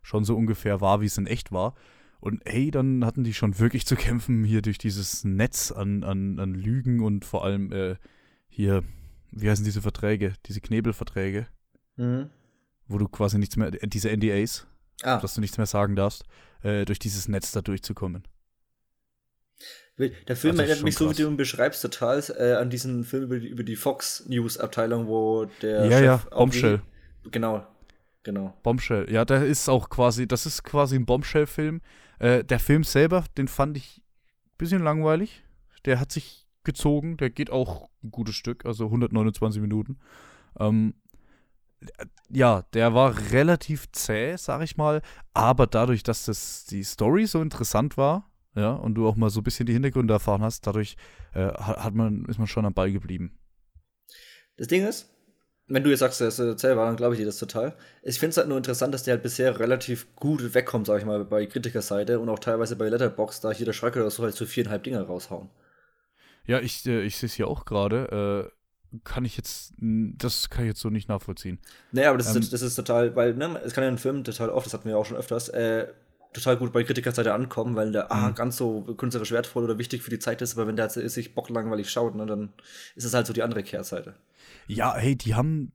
schon 0.04 0.24
so 0.24 0.36
ungefähr 0.38 0.80
war, 0.82 1.02
wie 1.02 1.06
es 1.08 1.18
in 1.18 1.26
echt 1.26 1.52
war. 1.52 1.74
Und 2.20 2.42
hey, 2.46 2.72
dann 2.72 3.04
hatten 3.04 3.24
die 3.24 3.34
schon 3.34 3.58
wirklich 3.60 3.86
zu 3.86 3.96
kämpfen 3.96 4.44
hier 4.44 4.62
durch 4.62 4.78
dieses 4.78 5.24
Netz 5.26 5.72
an, 5.72 6.04
an, 6.04 6.40
an 6.40 6.54
Lügen 6.54 7.02
und 7.02 7.26
vor 7.26 7.44
allem 7.44 7.72
äh, 7.74 7.96
hier, 8.48 8.84
wie 9.32 9.50
heißen 9.50 9.66
diese 9.66 9.82
Verträge, 9.82 10.34
diese 10.46 10.62
Knebelverträge, 10.62 11.48
Mhm. 11.98 12.30
wo 12.88 12.98
du 12.98 13.08
quasi 13.08 13.38
nichts 13.38 13.56
mehr, 13.58 13.68
äh, 13.74 13.88
diese 13.88 14.10
NDAs, 14.10 14.68
Ah, 15.04 15.20
dass 15.20 15.34
du 15.34 15.42
nichts 15.42 15.58
mehr 15.58 15.66
sagen 15.68 15.96
darfst, 15.96 16.24
äh, 16.62 16.86
durch 16.86 17.00
dieses 17.00 17.28
Netz 17.28 17.52
da 17.52 17.62
durchzukommen. 17.62 18.24
der 19.98 20.36
Film 20.36 20.52
Also 20.52 20.62
erinnert 20.64 20.84
mich 20.84 20.96
so, 20.96 21.10
wie 21.10 21.14
du 21.14 21.28
ihn 21.28 21.38
beschreibst, 21.38 21.82
total 21.82 22.24
äh, 22.38 22.54
an 22.54 22.70
diesen 22.70 23.04
Film 23.04 23.24
über 23.24 23.40
die, 23.40 23.48
über 23.48 23.64
die 23.64 23.76
Fox 23.76 24.26
News 24.28 24.58
Abteilung, 24.58 25.08
wo 25.08 25.46
der 25.62 25.86
ja, 25.86 26.00
ja, 26.00 26.18
Chef 26.20 26.32
auch 26.32 26.38
Bombshell. 26.38 26.82
Genau, 27.32 27.66
genau. 28.24 28.54
Bombshell. 28.64 29.12
Ja, 29.12 29.26
der 29.26 29.46
ist 29.46 29.70
auch 29.70 29.90
quasi, 29.90 30.28
das 30.28 30.46
ist 30.46 30.64
quasi 30.64 30.96
ein 30.96 31.06
Bombshell-Film. 31.06 31.82
Äh, 32.20 32.44
der 32.44 32.60
Film 32.60 32.84
selber, 32.84 33.26
den 33.38 33.48
fand 33.48 33.78
ich 33.78 34.02
ein 34.46 34.58
bisschen 34.58 34.84
langweilig. 34.84 35.44
Der 35.86 36.00
hat 36.00 36.12
sich 36.12 36.48
gezogen, 36.64 37.18
der 37.18 37.30
geht 37.30 37.50
auch 37.50 37.90
ein 38.04 38.12
gutes 38.12 38.36
Stück, 38.36 38.66
also 38.66 38.86
129 38.86 39.62
Minuten. 39.62 40.00
Ähm, 40.60 40.94
ja, 42.30 42.64
der 42.74 42.94
war 42.94 43.32
relativ 43.32 43.92
zäh, 43.92 44.38
sag 44.38 44.62
ich 44.62 44.78
mal, 44.78 45.02
aber 45.34 45.68
dadurch, 45.68 46.04
dass 46.04 46.26
das 46.26 46.66
die 46.66 46.84
Story 46.84 47.26
so 47.26 47.42
interessant 47.42 47.98
war, 47.98 48.30
ja, 48.56 48.72
und 48.72 48.96
du 48.96 49.08
auch 49.08 49.16
mal 49.16 49.30
so 49.30 49.42
ein 49.42 49.44
bisschen 49.44 49.66
die 49.66 49.74
Hintergründe 49.74 50.14
erfahren 50.14 50.42
hast, 50.42 50.66
dadurch 50.68 50.96
äh, 51.34 51.48
hat 51.48 51.94
man, 51.96 52.26
ist 52.26 52.38
man 52.38 52.48
schon 52.48 52.66
am 52.66 52.74
Ball 52.74 52.92
geblieben. 52.92 53.38
Das 54.58 54.68
Ding 54.68 54.86
ist, 54.86 55.13
wenn 55.68 55.84
du 55.84 55.90
jetzt 55.90 56.00
sagst, 56.00 56.20
der 56.22 56.28
ist 56.30 56.40
äh, 56.40 56.56
zäh 56.58 56.76
war, 56.76 56.86
dann 56.88 56.96
glaube 56.98 57.16
ich 57.16 57.20
dir 57.20 57.26
das 57.26 57.38
total. 57.38 57.76
Ich 58.04 58.20
finde 58.20 58.32
es 58.32 58.38
halt 58.38 58.48
nur 58.48 58.58
interessant, 58.58 58.94
dass 58.94 59.04
der 59.04 59.14
halt 59.16 59.24
bisher 59.24 59.60
relativ 59.60 60.08
gut 60.16 60.54
wegkommt, 60.54 60.88
sag 60.88 61.00
ich 61.00 61.06
mal, 61.06 61.24
bei 61.26 61.46
Kritikerseite 61.46 62.20
und 62.20 62.30
auch 62.30 62.40
teilweise 62.40 62.76
bei 62.76 62.90
Letterboxd, 62.90 63.44
da 63.44 63.52
hier 63.52 63.66
der 63.66 63.74
Schrecker 63.74 64.02
oder 64.02 64.12
so 64.12 64.24
halt 64.24 64.36
so 64.36 64.46
viereinhalb 64.46 64.84
Dinger 64.84 65.02
raushauen. 65.04 65.50
Ja, 66.46 66.60
ich, 66.60 66.86
äh, 66.86 67.02
ich 67.04 67.18
sehe 67.18 67.28
es 67.28 67.34
hier 67.34 67.48
auch 67.48 67.66
gerade. 67.66 68.52
Äh, 68.52 69.00
kann 69.04 69.26
ich 69.26 69.38
jetzt, 69.38 69.74
das 69.80 70.50
kann 70.52 70.66
ich 70.66 70.70
jetzt 70.70 70.82
so 70.82 70.90
nicht 70.90 71.10
nachvollziehen. 71.10 71.58
Naja, 71.92 72.10
aber 72.10 72.20
das, 72.20 72.36
Ähm, 72.36 72.42
ist, 72.42 72.54
das 72.54 72.62
ist 72.62 72.76
total, 72.76 73.16
weil, 73.16 73.34
ne, 73.34 73.60
es 73.64 73.74
kann 73.74 73.84
ja 73.84 73.90
in 73.90 73.98
Filmen 73.98 74.24
total 74.24 74.50
oft, 74.50 74.68
das 74.68 74.74
hatten 74.74 74.88
wir 74.88 74.98
auch 74.98 75.06
schon 75.06 75.18
öfters, 75.18 75.50
äh, 75.50 75.88
total 76.32 76.58
gut 76.58 76.72
bei 76.74 76.84
Kritikerseite 76.84 77.34
ankommen, 77.34 77.76
weil 77.76 77.92
der, 77.92 78.12
ah, 78.12 78.30
Mhm. 78.30 78.36
ganz 78.36 78.58
so 78.58 78.82
künstlerisch 78.98 79.32
wertvoll 79.32 79.64
oder 79.64 79.78
wichtig 79.80 80.04
für 80.04 80.10
die 80.12 80.20
Zeit 80.20 80.42
ist, 80.44 80.56
aber 80.56 80.68
wenn 80.68 80.76
der 80.76 80.90
sich 80.90 81.34
bocklangweilig 81.34 81.90
schaut, 81.90 82.16
ne, 82.16 82.26
dann 82.28 82.54
ist 82.96 83.06
es 83.06 83.14
halt 83.16 83.26
so 83.26 83.34
die 83.34 83.42
andere 83.44 83.64
Kehrseite. 83.64 84.16
Ja, 84.68 84.96
hey, 84.96 85.16
die 85.16 85.36
haben. 85.36 85.72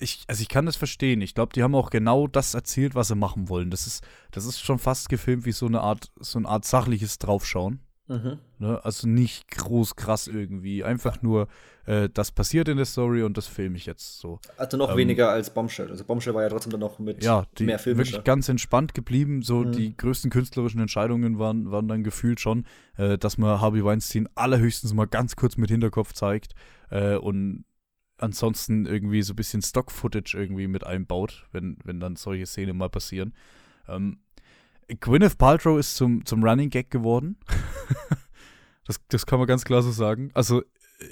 Ich, 0.00 0.22
also 0.28 0.42
ich 0.42 0.48
kann 0.48 0.64
das 0.66 0.76
verstehen. 0.76 1.20
Ich 1.22 1.34
glaube, 1.34 1.52
die 1.52 1.62
haben 1.64 1.74
auch 1.74 1.90
genau 1.90 2.28
das 2.28 2.54
erzählt, 2.54 2.94
was 2.94 3.08
sie 3.08 3.16
machen 3.16 3.48
wollen. 3.48 3.70
Das 3.70 3.86
ist, 3.88 4.04
das 4.30 4.44
ist 4.44 4.60
schon 4.60 4.78
fast 4.78 5.08
gefilmt 5.08 5.44
wie 5.44 5.50
so 5.52 5.66
eine 5.66 5.80
Art, 5.80 6.12
so 6.20 6.38
eine 6.38 6.46
Art 6.48 6.64
sachliches 6.64 7.18
Draufschauen. 7.18 7.80
Mhm. 8.06 8.38
Ne? 8.58 8.82
Also 8.84 9.08
nicht 9.08 9.50
groß 9.50 9.96
krass 9.96 10.28
irgendwie. 10.28 10.84
Einfach 10.84 11.20
nur, 11.20 11.48
äh, 11.84 12.08
das 12.08 12.30
passiert 12.30 12.68
in 12.68 12.76
der 12.76 12.86
Story 12.86 13.22
und 13.24 13.36
das 13.36 13.46
filme 13.48 13.76
ich 13.76 13.86
jetzt 13.86 14.20
so. 14.20 14.38
Also 14.56 14.76
noch 14.76 14.92
Ähm, 14.92 14.96
weniger 14.98 15.30
als 15.30 15.50
Bombshell. 15.52 15.90
Also 15.90 16.04
Bombshell 16.04 16.32
war 16.32 16.42
ja 16.42 16.48
trotzdem 16.48 16.70
dann 16.70 16.80
noch 16.80 17.00
mit 17.00 17.22
Ja, 17.22 17.44
die 17.58 17.64
mehr 17.64 17.78
filmischer. 17.80 18.12
wirklich 18.12 18.24
ganz 18.24 18.48
entspannt 18.48 18.94
geblieben. 18.94 19.42
So 19.42 19.64
Mhm. 19.64 19.72
die 19.72 19.96
größten 19.96 20.30
künstlerischen 20.30 20.80
Entscheidungen 20.80 21.38
waren, 21.40 21.70
waren 21.72 21.88
dann 21.88 22.04
gefühlt 22.04 22.38
schon, 22.40 22.64
äh, 22.96 23.18
dass 23.18 23.36
man 23.36 23.60
Harvey 23.60 23.84
Weinstein 23.84 24.28
allerhöchstens 24.36 24.94
mal 24.94 25.06
ganz 25.08 25.34
kurz 25.36 25.56
mit 25.56 25.70
Hinterkopf 25.70 26.12
zeigt 26.14 26.54
äh, 26.90 27.16
und 27.16 27.64
ansonsten 28.18 28.86
irgendwie 28.86 29.22
so 29.22 29.32
ein 29.32 29.36
bisschen 29.36 29.62
Stock-Footage 29.62 30.36
irgendwie 30.36 30.66
mit 30.66 30.84
einbaut, 30.84 31.46
wenn, 31.52 31.78
wenn 31.84 32.00
dann 32.00 32.16
solche 32.16 32.46
Szenen 32.46 32.76
mal 32.76 32.90
passieren. 32.90 33.34
Ähm, 33.88 34.18
Gwyneth 35.00 35.38
Paltrow 35.38 35.78
ist 35.78 35.96
zum, 35.96 36.24
zum 36.24 36.42
Running 36.42 36.70
Gag 36.70 36.90
geworden. 36.90 37.36
das, 38.86 39.00
das 39.08 39.26
kann 39.26 39.38
man 39.38 39.48
ganz 39.48 39.64
klar 39.64 39.82
so 39.82 39.90
sagen. 39.90 40.30
Also 40.34 40.62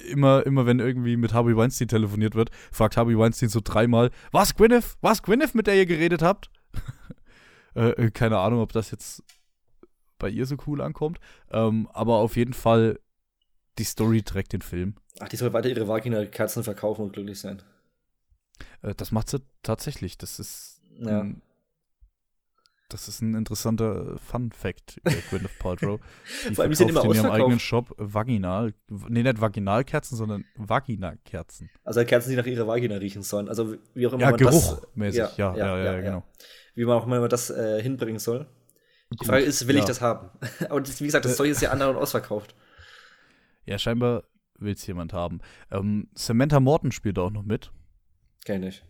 immer, 0.09 0.45
immer 0.45 0.65
wenn 0.65 0.79
irgendwie 0.79 1.15
mit 1.15 1.33
Harvey 1.33 1.55
Weinstein 1.55 1.87
telefoniert 1.87 2.35
wird, 2.35 2.49
fragt 2.71 2.97
Harvey 2.97 3.17
Weinstein 3.17 3.49
so 3.49 3.61
dreimal, 3.63 4.11
was 4.31 4.55
Gwyneth? 4.55 4.97
Was 5.01 5.23
Gwyneth, 5.23 5.55
mit 5.55 5.67
der 5.67 5.75
ihr 5.75 5.85
geredet 5.85 6.21
habt? 6.21 6.49
äh, 7.75 7.89
äh, 7.89 8.11
keine 8.11 8.39
Ahnung, 8.39 8.61
ob 8.61 8.73
das 8.73 8.91
jetzt 8.91 9.23
bei 10.19 10.29
ihr 10.29 10.45
so 10.45 10.57
cool 10.65 10.81
ankommt. 10.81 11.19
Ähm, 11.51 11.87
aber 11.93 12.15
auf 12.15 12.35
jeden 12.35 12.53
Fall, 12.53 12.99
die 13.77 13.83
Story 13.83 14.21
trägt 14.23 14.53
den 14.53 14.61
Film. 14.61 14.95
Ach, 15.19 15.29
die 15.29 15.35
soll 15.37 15.53
weiter 15.53 15.69
ihre 15.69 15.87
Vagina-Kerzen 15.87 16.63
verkaufen 16.63 17.03
und 17.03 17.13
glücklich 17.13 17.39
sein. 17.39 17.61
Äh, 18.81 18.93
das 18.95 19.11
macht 19.11 19.29
sie 19.29 19.41
tatsächlich. 19.63 20.17
Das 20.17 20.39
ist 20.39 20.81
Ja. 20.99 21.21
ein, 21.21 21.41
das 22.89 23.07
ist 23.09 23.21
ein 23.21 23.35
interessanter 23.35 24.17
Fun-Fact 24.17 24.97
über 25.03 25.11
Gwyneth 25.29 25.59
Paltrow. 25.59 25.99
Die 26.49 26.55
Vor 26.55 26.63
allem, 26.63 26.73
sind 26.73 26.89
immer 26.89 27.03
in 27.03 27.11
ihrem 27.13 27.31
eigenen 27.31 27.59
Shop 27.59 27.93
Vaginal, 27.97 28.73
nee, 29.09 29.23
nicht 29.23 29.41
Vaginalkerzen, 29.41 30.17
sondern 30.17 30.45
Vagina-Kerzen. 30.55 31.69
Also 31.83 32.03
Kerzen, 32.05 32.29
die 32.31 32.35
nach 32.37 32.45
ihrer 32.45 32.65
Vagina 32.67 32.95
riechen 32.95 33.23
sollen. 33.23 33.49
Also 33.49 33.75
wie 33.93 34.07
auch 34.07 34.13
immer 34.13 34.21
Ja, 34.21 34.31
man 34.31 34.39
das, 34.39 34.69
geruchmäßig. 34.77 35.37
Ja, 35.37 35.55
ja, 35.55 35.77
ja, 35.83 36.01
genau. 36.01 36.23
Wie 36.75 36.85
man 36.85 36.95
auch 36.97 37.05
immer 37.05 37.27
das 37.27 37.49
äh, 37.49 37.81
hinbringen 37.81 38.19
soll. 38.19 38.47
Die 39.21 39.25
Frage 39.25 39.43
ist, 39.43 39.67
will 39.67 39.75
ich 39.75 39.81
ja. 39.81 39.87
das 39.87 40.01
haben? 40.01 40.29
Und 40.69 40.87
das, 40.87 41.01
wie 41.01 41.05
gesagt, 41.05 41.25
das 41.25 41.33
Äh. 41.33 41.37
Zeug 41.37 41.49
ist 41.49 41.61
ja 41.61 41.71
anderen 41.71 41.95
ausverkauft. 41.95 42.55
Ja, 43.67 43.77
scheinbar 43.77 44.23
will 44.57 44.73
es 44.73 44.87
jemand 44.87 45.13
haben. 45.13 45.39
Ähm, 45.71 46.09
Samantha 46.15 46.59
Morton 46.59 46.91
spielt 46.91 47.19
auch 47.19 47.31
noch 47.31 47.43
mit. 47.43 47.71
Kenn 48.45 48.63
ich. 48.63 48.83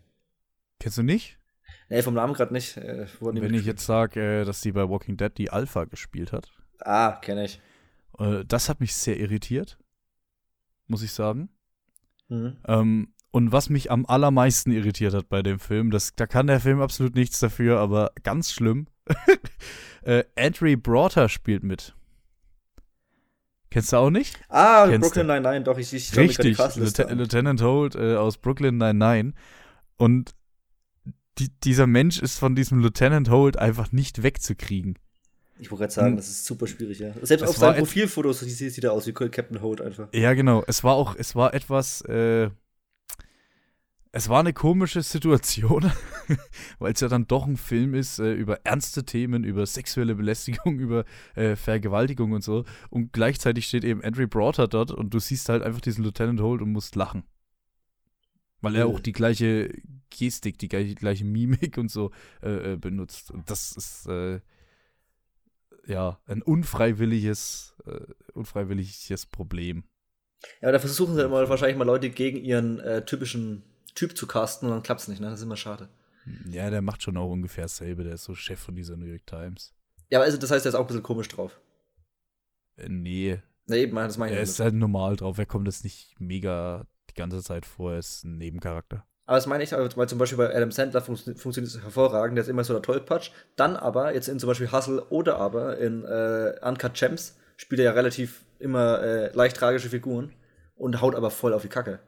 Kennst 0.79 0.97
du 0.97 1.03
nicht? 1.03 1.39
Nee, 1.89 2.01
vom 2.01 2.13
Namen 2.13 2.33
gerade 2.33 2.53
nicht. 2.53 2.77
Äh, 2.77 3.07
Wenn 3.19 3.53
ich 3.53 3.65
jetzt 3.65 3.85
sage, 3.85 4.41
äh, 4.41 4.45
dass 4.45 4.61
sie 4.61 4.71
bei 4.71 4.87
Walking 4.87 5.17
Dead 5.17 5.35
die 5.37 5.49
Alpha 5.49 5.85
gespielt 5.85 6.31
hat. 6.31 6.51
Ah, 6.79 7.13
kenne 7.13 7.45
ich. 7.45 7.59
Äh, 8.19 8.45
das 8.45 8.69
hat 8.69 8.79
mich 8.79 8.93
sehr 8.95 9.17
irritiert, 9.19 9.77
muss 10.87 11.01
ich 11.01 11.11
sagen. 11.11 11.49
Mhm. 12.29 12.57
Ähm, 12.67 13.13
und 13.31 13.51
was 13.51 13.69
mich 13.69 13.91
am 13.91 14.05
allermeisten 14.05 14.71
irritiert 14.71 15.13
hat 15.13 15.29
bei 15.29 15.41
dem 15.41 15.59
Film, 15.59 15.91
das, 15.91 16.15
da 16.15 16.27
kann 16.27 16.47
der 16.47 16.59
Film 16.59 16.81
absolut 16.81 17.15
nichts 17.15 17.39
dafür, 17.39 17.79
aber 17.79 18.11
ganz 18.23 18.51
schlimm. 18.51 18.87
äh, 20.03 20.23
Andre 20.35 20.77
Braughter 20.77 21.29
spielt 21.29 21.63
mit. 21.63 21.96
Kennst 23.69 23.91
du 23.91 23.97
auch 23.97 24.09
nicht? 24.09 24.39
Ah, 24.49 24.87
Kennst 24.87 25.01
Brooklyn 25.01 25.27
du. 25.27 25.33
Nine-Nine, 25.33 25.63
doch, 25.63 25.77
ich, 25.77 25.93
ich 25.93 26.15
Richtig, 26.15 26.57
Lieutenant, 26.57 26.99
an. 27.11 27.17
Lieutenant 27.17 27.61
Holt 27.61 27.95
äh, 27.95 28.15
aus 28.15 28.37
Brooklyn 28.37 28.77
99. 28.77 29.33
Und 29.97 30.33
die, 31.37 31.49
dieser 31.63 31.85
Mensch 31.87 32.19
ist 32.19 32.39
von 32.39 32.55
diesem 32.55 32.79
Lieutenant 32.79 33.29
Holt 33.29 33.57
einfach 33.59 33.91
nicht 33.91 34.23
wegzukriegen. 34.23 34.97
Ich 35.59 35.71
wollte 35.71 35.81
gerade 35.83 35.93
sagen, 35.93 36.09
Hm. 36.11 36.17
das 36.17 36.29
ist 36.29 36.45
super 36.45 36.67
schwierig, 36.67 36.99
ja. 36.99 37.11
Selbst 37.21 37.43
Es 37.43 37.49
auf 37.49 37.57
seinen 37.57 37.79
Profilfotos 37.79 38.39
sieht, 38.41 38.73
sieht 38.73 38.83
er 38.83 38.93
aus 38.93 39.07
wie 39.07 39.13
Captain 39.13 39.61
Holt 39.61 39.81
einfach. 39.81 40.07
Ja, 40.13 40.33
genau. 40.33 40.63
Es 40.67 40.83
war 40.83 40.95
auch, 40.95 41.15
es 41.17 41.35
war 41.35 41.53
etwas, 41.53 42.01
äh, 42.01 42.49
es 44.11 44.29
war 44.29 44.39
eine 44.39 44.53
komische 44.53 45.01
Situation, 45.01 45.91
weil 46.79 46.93
es 46.93 46.99
ja 46.99 47.07
dann 47.07 47.27
doch 47.27 47.45
ein 47.45 47.57
Film 47.57 47.93
ist 47.93 48.19
äh, 48.19 48.33
über 48.33 48.65
ernste 48.65 49.03
Themen, 49.03 49.43
über 49.43 49.65
sexuelle 49.65 50.15
Belästigung, 50.15 50.79
über 50.79 51.05
äh, 51.35 51.55
Vergewaltigung 51.55 52.31
und 52.31 52.43
so. 52.43 52.65
Und 52.89 53.13
gleichzeitig 53.13 53.67
steht 53.67 53.83
eben 53.83 54.03
Andre 54.03 54.27
Braughter 54.27 54.67
dort 54.67 54.91
und 54.91 55.13
du 55.13 55.19
siehst 55.19 55.49
halt 55.49 55.63
einfach 55.63 55.81
diesen 55.81 56.03
Lieutenant 56.03 56.41
Holt 56.41 56.61
und 56.61 56.71
musst 56.71 56.95
lachen. 56.95 57.23
Weil 58.61 58.75
er 58.75 58.87
auch 58.87 58.99
die 58.99 59.11
gleiche 59.11 59.71
Gestik, 60.09 60.57
die 60.57 60.67
gleiche, 60.67 60.95
gleiche 60.95 61.25
Mimik 61.25 61.77
und 61.77 61.91
so 61.91 62.11
äh, 62.41 62.73
äh, 62.73 62.75
benutzt. 62.75 63.29
Und 63.29 63.49
das 63.49 63.71
ist 63.73 64.07
äh, 64.07 64.39
ja 65.85 66.19
ein 66.25 66.41
unfreiwilliges, 66.41 67.75
äh, 67.85 67.99
unfreiwilliges 68.33 69.27
Problem. 69.27 69.83
Ja, 70.61 70.71
da 70.71 70.79
versuchen 70.79 71.15
sie 71.15 71.23
immer 71.23 71.47
wahrscheinlich 71.49 71.77
mal 71.77 71.85
Leute 71.85 72.09
gegen 72.09 72.37
ihren 72.37 72.79
äh, 72.79 73.05
typischen 73.05 73.63
Typ 73.97 74.15
zu 74.15 74.27
casten 74.27 74.67
und 74.67 74.75
dann 74.75 74.83
klappt's 74.83 75.07
nicht, 75.07 75.19
ne? 75.19 75.31
Das 75.31 75.39
ist 75.39 75.45
immer 75.45 75.57
schade. 75.57 75.89
Ja, 76.49 76.69
der 76.69 76.83
macht 76.83 77.01
schon 77.01 77.17
auch 77.17 77.31
ungefähr 77.31 77.63
dasselbe. 77.63 78.03
Der 78.03 78.13
ist 78.13 78.25
so 78.25 78.35
Chef 78.35 78.59
von 78.59 78.75
dieser 78.75 78.95
New 78.95 79.07
York 79.07 79.25
Times. 79.25 79.73
Ja, 80.09 80.19
aber 80.19 80.25
also, 80.25 80.37
das 80.37 80.51
heißt, 80.51 80.65
er 80.65 80.69
ist 80.69 80.75
auch 80.75 80.81
ein 80.81 80.87
bisschen 80.87 81.01
komisch 81.01 81.29
drauf. 81.29 81.59
Äh, 82.75 82.89
nee, 82.89 83.41
Na 83.65 83.75
eben, 83.75 83.95
das 83.95 84.19
meine 84.19 84.33
ich 84.33 84.37
er 84.37 84.43
ist 84.43 84.59
halt 84.59 84.75
normal 84.75 85.15
drauf. 85.15 85.39
Er 85.39 85.47
kommt 85.47 85.67
jetzt 85.67 85.83
nicht 85.83 86.13
mega 86.19 86.85
die 87.09 87.15
ganze 87.15 87.41
Zeit 87.41 87.65
vor. 87.65 87.93
Er 87.93 87.99
ist 87.99 88.23
ein 88.23 88.37
Nebencharakter. 88.37 89.03
Aber 89.25 89.37
das 89.37 89.47
meine 89.47 89.63
ich, 89.63 89.71
weil 89.71 90.07
zum 90.07 90.19
Beispiel 90.19 90.37
bei 90.37 90.55
Adam 90.55 90.71
Sandler 90.71 91.01
fun 91.01 91.17
funktioniert 91.17 91.73
es 91.73 91.81
hervorragend, 91.81 92.37
der 92.37 92.43
ist 92.43 92.49
immer 92.49 92.63
so 92.63 92.73
der 92.73 92.81
Tollpatsch. 92.81 93.31
Dann 93.57 93.75
aber, 93.75 94.13
jetzt 94.13 94.29
in 94.29 94.39
zum 94.39 94.47
Beispiel 94.47 94.71
Hustle 94.71 95.03
oder 95.09 95.37
aber 95.37 95.79
in 95.79 96.05
äh, 96.05 96.53
Uncut 96.61 96.93
Gems 96.93 97.35
spielt 97.57 97.79
er 97.79 97.85
ja 97.85 97.91
relativ 97.91 98.45
immer 98.59 99.01
äh, 99.01 99.33
leicht 99.33 99.57
tragische 99.57 99.89
Figuren 99.89 100.31
und 100.75 101.01
haut 101.01 101.15
aber 101.15 101.31
voll 101.31 101.53
auf 101.53 101.61
die 101.61 101.67
Kacke. 101.67 101.99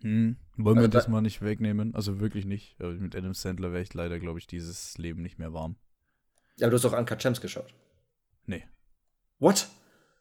Hm. 0.00 0.36
Wollen 0.56 0.78
Also 0.78 0.88
wir 0.88 0.90
das 0.90 1.04
da- 1.06 1.10
mal 1.10 1.20
nicht 1.22 1.40
wegnehmen? 1.42 1.94
Also 1.94 2.20
wirklich 2.20 2.44
nicht. 2.44 2.78
Mit 2.80 3.16
Adam 3.16 3.34
Sandler 3.34 3.72
wäre 3.72 3.82
ich 3.82 3.94
leider, 3.94 4.18
glaube 4.18 4.38
ich, 4.38 4.46
dieses 4.46 4.98
Leben 4.98 5.22
nicht 5.22 5.38
mehr 5.38 5.52
warm. 5.52 5.76
Ja, 6.56 6.66
aber 6.66 6.70
du 6.72 6.76
hast 6.76 6.84
doch 6.84 6.98
Uncut 6.98 7.18
Gems 7.18 7.40
geschaut. 7.40 7.72
Nee. 8.46 8.64
What? 9.38 9.68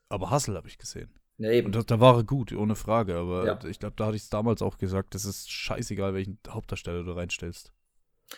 Aber 0.10 0.32
Hustle 0.32 0.56
habe 0.56 0.68
ich 0.68 0.78
gesehen. 0.78 1.10
Ja, 1.38 1.52
eben. 1.52 1.68
Und 1.68 1.76
da, 1.76 1.82
da 1.82 2.00
war 2.00 2.18
er 2.18 2.24
gut, 2.24 2.54
ohne 2.54 2.76
Frage. 2.76 3.16
Aber 3.18 3.46
Ja. 3.46 3.60
ich 3.66 3.80
glaube, 3.80 3.96
da 3.98 4.06
hatte 4.08 4.16
ich 4.16 4.24
es 4.24 4.30
damals 4.30 4.62
auch 4.62 4.78
gesagt, 4.78 5.16
das 5.16 5.26
ist 5.26 5.52
scheißegal, 5.52 6.14
welchen 6.14 6.38
Hauptdarsteller 6.48 7.04
du 7.04 7.12
reinstellst. 7.12 7.74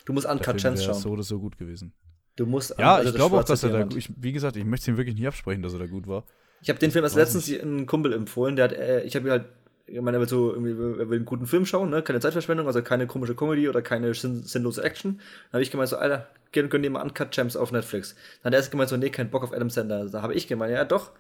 Du 0.06 0.14
musst 0.14 0.28
Gems 0.28 0.64
wäre 0.64 0.78
schauen. 0.78 0.94
so 0.96 1.10
oder 1.12 1.24
so 1.24 1.40
gut 1.40 1.58
gewesen. 1.58 1.94
Du 2.36 2.48
musst 2.48 2.74
Ja, 2.80 2.96
also 2.96 3.10
ich 3.10 3.14
das 3.14 3.20
glaube 3.20 3.40
auch, 3.40 3.44
dass 3.44 3.62
er 3.62 3.70
da 3.70 3.84
gut. 3.84 4.10
Wie 4.18 4.32
gesagt, 4.32 4.56
ich 4.56 4.66
möchte 4.66 4.86
es 4.86 4.88
ihm 4.88 4.98
wirklich 4.98 5.16
nicht 5.16 5.28
absprechen, 5.28 5.62
dass 5.62 5.74
er 5.74 5.80
da 5.80 5.86
gut 5.86 6.08
war. 6.08 6.26
Ich 6.62 6.70
habe 6.70 6.80
den 6.80 6.90
Film 6.92 7.04
erst 7.04 7.16
letztens 7.16 7.52
einem 7.52 7.86
Kumpel 7.86 8.14
empfohlen, 8.14 8.56
der 8.56 8.66
hat, 8.66 8.72
äh, 8.74 9.04
ich 9.04 9.16
habe 9.16 9.30
halt, 9.30 9.46
ich 9.86 10.00
meine, 10.02 10.18
er 10.18 10.22
will 10.22 10.30
so 10.30 10.54
irgendwie, 10.54 10.72
er 10.72 11.10
will 11.10 11.18
einen 11.18 11.26
guten 11.26 11.46
Film 11.46 11.66
schauen, 11.66 11.90
ne? 11.90 12.02
Keine 12.02 12.20
Zeitverschwendung, 12.20 12.68
also 12.68 12.82
keine 12.82 13.06
komische 13.08 13.36
Comedy 13.36 13.68
oder 13.68 13.82
keine 13.82 14.14
sinn 14.14 14.44
sinnlose 14.44 14.82
Action. 14.84 15.18
Dann 15.18 15.54
habe 15.54 15.64
ich 15.64 15.72
gemeint 15.72 15.90
so, 15.90 15.98
Alter, 15.98 16.28
gönn, 16.54 16.70
gönn 16.70 16.84
dir 16.84 16.90
mal 16.90 17.02
Uncut 17.02 17.32
Gems 17.32 17.56
auf 17.58 17.72
Netflix. 17.72 18.16
Dann 18.42 18.50
hat 18.50 18.54
er 18.54 18.60
erst 18.60 18.72
gemeint 18.72 18.90
so, 18.90 18.98
nee, 18.98 19.10
kein 19.10 19.30
Bock 19.30 19.44
auf 19.44 19.52
Adam 19.54 19.70
Sandler. 19.70 20.06
Da 20.10 20.22
habe 20.22 20.34
ich 20.34 20.48
gemeint, 20.48 20.72
ja 20.74 20.86
doch, 20.86 21.12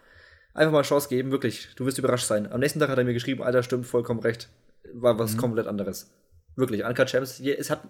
einfach 0.53 0.71
mal 0.71 0.83
Chance 0.83 1.09
geben, 1.09 1.31
wirklich, 1.31 1.69
du 1.75 1.85
wirst 1.85 1.97
überrascht 1.97 2.25
sein. 2.27 2.51
Am 2.51 2.59
nächsten 2.61 2.79
Tag 2.79 2.89
hat 2.89 2.97
er 2.97 3.03
mir 3.03 3.13
geschrieben, 3.13 3.43
Alter, 3.43 3.63
stimmt, 3.63 3.85
vollkommen 3.85 4.21
recht. 4.21 4.49
War 4.93 5.19
was 5.19 5.33
Mhm. 5.33 5.37
komplett 5.39 5.67
anderes. 5.67 6.09
Wirklich, 6.55 6.85
Uncut 6.85 7.07
Gems, 7.07 7.39
es 7.39 7.69
hat, 7.71 7.81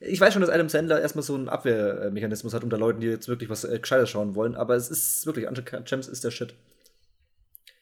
ich 0.00 0.20
weiß 0.20 0.34
schon, 0.34 0.42
dass 0.42 0.50
Adam 0.50 0.68
Sandler 0.68 1.00
erstmal 1.00 1.22
so 1.22 1.34
einen 1.34 1.48
Abwehrmechanismus 1.48 2.52
hat 2.52 2.62
unter 2.62 2.76
Leuten, 2.76 3.00
die 3.00 3.06
jetzt 3.06 3.28
wirklich 3.28 3.48
was 3.48 3.64
äh, 3.64 3.78
Gescheites 3.78 4.10
schauen 4.10 4.34
wollen, 4.34 4.54
aber 4.54 4.76
es 4.76 4.90
ist 4.90 5.24
wirklich, 5.24 5.48
Uncut 5.48 5.86
Gems 5.86 6.06
ist 6.06 6.22
der 6.22 6.30
Shit. 6.30 6.54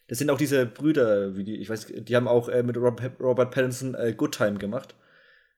Das 0.08 0.18
sind 0.18 0.30
auch 0.30 0.38
diese 0.38 0.66
Brüder, 0.66 1.36
wie 1.36 1.44
die, 1.44 1.56
ich 1.56 1.68
weiß, 1.68 1.86
die 1.86 2.16
haben 2.16 2.28
auch 2.28 2.48
äh, 2.48 2.62
mit 2.62 2.76
Rob, 2.76 3.00
Robert 3.20 3.52
Pattinson 3.52 3.94
äh, 3.94 4.14
Good 4.16 4.34
Time 4.36 4.58
gemacht. 4.58 4.94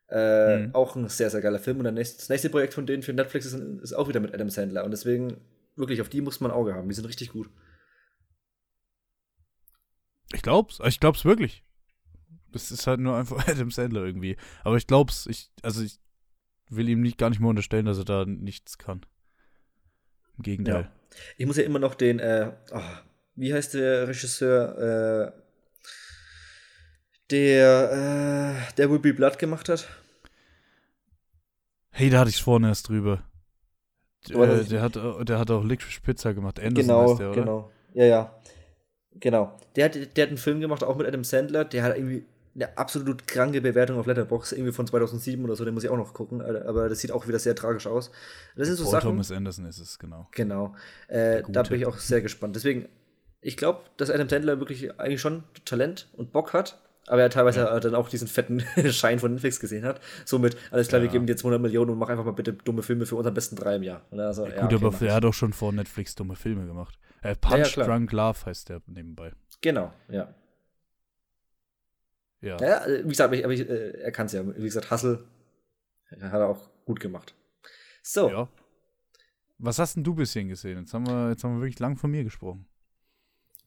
Äh, 0.08 0.66
Mhm. 0.68 0.74
Auch 0.74 0.96
ein 0.96 1.08
sehr, 1.08 1.28
sehr 1.28 1.42
geiler 1.42 1.58
Film. 1.58 1.80
Und 1.80 1.94
nächste, 1.94 2.18
das 2.18 2.28
nächste 2.30 2.48
Projekt 2.48 2.74
von 2.74 2.86
denen 2.86 3.02
für 3.02 3.12
Netflix 3.12 3.44
ist, 3.46 3.54
ist 3.54 3.92
auch 3.92 4.08
wieder 4.08 4.20
mit 4.20 4.32
Adam 4.32 4.48
Sandler. 4.48 4.84
Und 4.84 4.90
deswegen, 4.90 5.36
wirklich, 5.76 6.00
auf 6.00 6.08
die 6.08 6.22
muss 6.22 6.40
man 6.40 6.50
ein 6.50 6.56
Auge 6.56 6.74
haben. 6.74 6.88
Die 6.88 6.94
sind 6.94 7.04
richtig 7.04 7.30
gut. 7.30 7.50
Ich 10.32 10.42
glaub's, 10.42 10.80
ich 10.86 11.00
glaub's 11.00 11.24
wirklich. 11.24 11.62
Das 12.52 12.70
ist 12.70 12.86
halt 12.86 13.00
nur 13.00 13.16
einfach 13.16 13.36
Adam 13.48 13.70
Sandler 13.70 14.04
irgendwie. 14.04 14.36
Aber 14.64 14.76
ich 14.76 14.86
glaub's, 14.86 15.26
ich, 15.26 15.50
also 15.62 15.82
ich 15.82 15.98
will 16.70 16.88
ihm 16.88 17.00
nicht, 17.00 17.18
gar 17.18 17.28
nicht 17.30 17.40
mehr 17.40 17.50
unterstellen, 17.50 17.86
dass 17.86 17.98
er 17.98 18.04
da 18.04 18.24
nichts 18.24 18.78
kann. 18.78 19.04
Im 20.36 20.42
Gegenteil. 20.42 20.82
Ja. 20.82 20.92
Ich 21.36 21.46
muss 21.46 21.56
ja 21.56 21.64
immer 21.64 21.78
noch 21.78 21.94
den, 21.94 22.18
äh, 22.18 22.52
oh, 22.72 22.80
wie 23.38 23.54
heißt 23.54 23.74
der 23.74 24.08
Regisseur, 24.08 25.32
äh, 25.32 25.32
der, 27.30 27.92
äh, 27.92 28.74
der 28.74 28.90
Will 28.90 28.98
Be 28.98 29.14
Blood 29.14 29.38
gemacht 29.38 29.68
hat? 29.68 29.88
Hey, 31.90 32.10
da 32.10 32.20
hatte 32.20 32.30
ich's 32.30 32.40
vorhin 32.40 32.68
erst 32.68 32.88
drüber. 32.88 33.22
Äh, 34.28 34.64
der, 34.64 34.82
hat, 34.82 34.96
der 34.96 35.38
hat 35.38 35.50
auch 35.50 35.64
Licorice 35.64 36.00
Pizza 36.00 36.34
gemacht. 36.34 36.58
Anderson 36.58 36.86
genau, 36.86 37.14
der, 37.16 37.30
genau. 37.30 37.70
Ja, 37.94 38.04
ja. 38.04 38.40
Genau. 39.14 39.56
Der 39.76 39.86
hat, 39.86 39.94
der 39.94 40.22
hat 40.22 40.28
einen 40.28 40.38
Film 40.38 40.60
gemacht, 40.60 40.82
auch 40.82 40.96
mit 40.96 41.06
Adam 41.06 41.24
Sandler. 41.24 41.64
Der 41.64 41.82
hat 41.82 41.96
irgendwie 41.96 42.24
eine 42.54 42.76
absolut 42.76 43.26
kranke 43.26 43.60
Bewertung 43.60 43.98
auf 43.98 44.06
Letterboxd, 44.06 44.52
irgendwie 44.52 44.72
von 44.72 44.86
2007 44.86 45.44
oder 45.44 45.54
so, 45.54 45.64
den 45.64 45.74
muss 45.74 45.84
ich 45.84 45.90
auch 45.90 45.96
noch 45.96 46.12
gucken, 46.12 46.42
aber 46.42 46.88
das 46.88 46.98
sieht 46.98 47.12
auch 47.12 47.28
wieder 47.28 47.38
sehr 47.38 47.54
tragisch 47.54 47.86
aus. 47.86 48.10
Das 48.56 48.66
sind 48.66 48.76
so 48.76 48.84
Paul 48.84 48.92
Sachen. 48.92 49.10
Thomas 49.10 49.30
Anderson 49.30 49.64
ist 49.66 49.78
es, 49.78 49.98
genau. 49.98 50.26
Genau. 50.32 50.74
Äh, 51.06 51.42
da 51.48 51.62
bin 51.62 51.78
ich 51.78 51.86
auch 51.86 51.98
sehr 51.98 52.20
gespannt. 52.20 52.56
Deswegen, 52.56 52.88
ich 53.40 53.56
glaube, 53.56 53.80
dass 53.96 54.10
Adam 54.10 54.28
Sandler 54.28 54.58
wirklich 54.58 54.98
eigentlich 54.98 55.20
schon 55.20 55.44
Talent 55.64 56.08
und 56.12 56.32
Bock 56.32 56.52
hat, 56.52 56.80
aber 57.06 57.22
er 57.22 57.30
teilweise 57.30 57.60
ja. 57.60 57.80
dann 57.80 57.94
auch 57.94 58.08
diesen 58.08 58.28
fetten 58.28 58.60
Schein 58.90 59.18
von 59.18 59.32
Netflix 59.32 59.60
gesehen 59.60 59.84
hat. 59.84 60.00
Somit, 60.24 60.56
alles 60.70 60.88
klar, 60.88 61.00
ja. 61.00 61.04
wir 61.04 61.12
geben 61.12 61.26
dir 61.26 61.36
200 61.36 61.60
Millionen 61.60 61.90
und 61.90 61.98
mach 61.98 62.08
einfach 62.08 62.24
mal 62.24 62.32
bitte 62.32 62.52
dumme 62.52 62.82
Filme 62.82 63.06
für 63.06 63.16
unseren 63.16 63.34
besten 63.34 63.56
drei 63.56 63.76
im 63.76 63.82
Jahr. 63.82 64.02
Also, 64.10 64.46
ja, 64.46 64.66
gut, 64.66 64.74
okay, 64.74 64.86
aber 64.86 65.06
er 65.06 65.14
hat 65.14 65.24
auch 65.24 65.34
schon 65.34 65.52
vor 65.52 65.72
Netflix 65.72 66.14
dumme 66.14 66.36
Filme 66.36 66.66
gemacht. 66.66 66.98
Äh, 67.22 67.34
Punch 67.34 67.74
Drunk 67.74 68.12
Love 68.12 68.46
heißt 68.46 68.68
der 68.68 68.82
nebenbei. 68.86 69.32
Genau, 69.60 69.92
ja. 70.08 70.34
Ja. 72.40 72.56
ja 72.60 72.82
wie 72.86 73.08
gesagt, 73.08 73.34
aber 73.34 73.52
ich, 73.52 73.68
äh, 73.68 74.00
er 74.00 74.12
kann 74.12 74.26
es 74.26 74.32
ja. 74.32 74.46
Wie 74.46 74.62
gesagt, 74.62 74.90
Hustle 74.90 75.24
hat 76.20 76.34
er 76.34 76.48
auch 76.48 76.70
gut 76.84 77.00
gemacht. 77.00 77.34
So. 78.02 78.48
Was 79.58 79.80
hast 79.80 79.96
denn 79.96 80.04
du 80.04 80.14
bisschen 80.14 80.48
gesehen? 80.48 80.78
Jetzt 80.78 80.94
haben 80.94 81.06
wir, 81.06 81.30
jetzt 81.30 81.42
haben 81.42 81.56
wir 81.56 81.62
wirklich 81.62 81.80
lang 81.80 81.96
von 81.96 82.10
mir 82.10 82.22
gesprochen. 82.22 82.67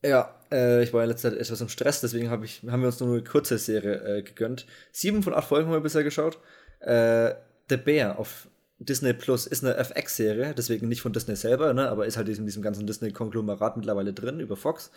Ja, 0.03 0.34
äh, 0.51 0.84
ich 0.84 0.93
war 0.93 1.03
in 1.03 1.10
letzter 1.10 1.31
Zeit 1.31 1.39
etwas 1.39 1.62
im 1.62 1.70
Stress, 1.70 2.01
deswegen 2.01 2.29
hab 2.29 2.43
ich, 2.43 2.63
haben 2.67 2.81
wir 2.81 2.88
uns 2.88 3.00
nur 3.00 3.13
eine 3.13 3.24
kurze 3.24 3.58
Serie 3.58 4.17
äh, 4.17 4.22
gegönnt. 4.24 4.65
Sieben 4.91 5.24
von 5.24 5.34
acht 5.34 5.48
Folgen 5.48 5.67
haben 5.67 5.74
wir 5.74 5.81
bisher 5.81 6.03
geschaut. 6.03 6.39
Äh, 6.79 7.34
The 7.70 7.77
Bear 7.77 8.17
auf 8.17 8.48
Disney 8.79 9.13
Plus 9.13 9.46
ist 9.46 9.63
eine 9.63 9.75
FX-Serie, 9.77 10.55
deswegen 10.58 10.88
nicht 10.88 11.01
von 11.01 11.13
Disney 11.13 11.36
selber, 11.36 11.74
ne, 11.74 11.88
aber 11.89 12.08
ist 12.08 12.17
halt 12.17 12.27
in 12.29 12.46
diesem 12.46 12.63
ganzen 12.63 12.88
Disney-Konglomerat 12.88 13.77
mittlerweile 13.77 14.12
drin 14.12 14.39
über 14.39 14.58
Fox. 14.58 14.91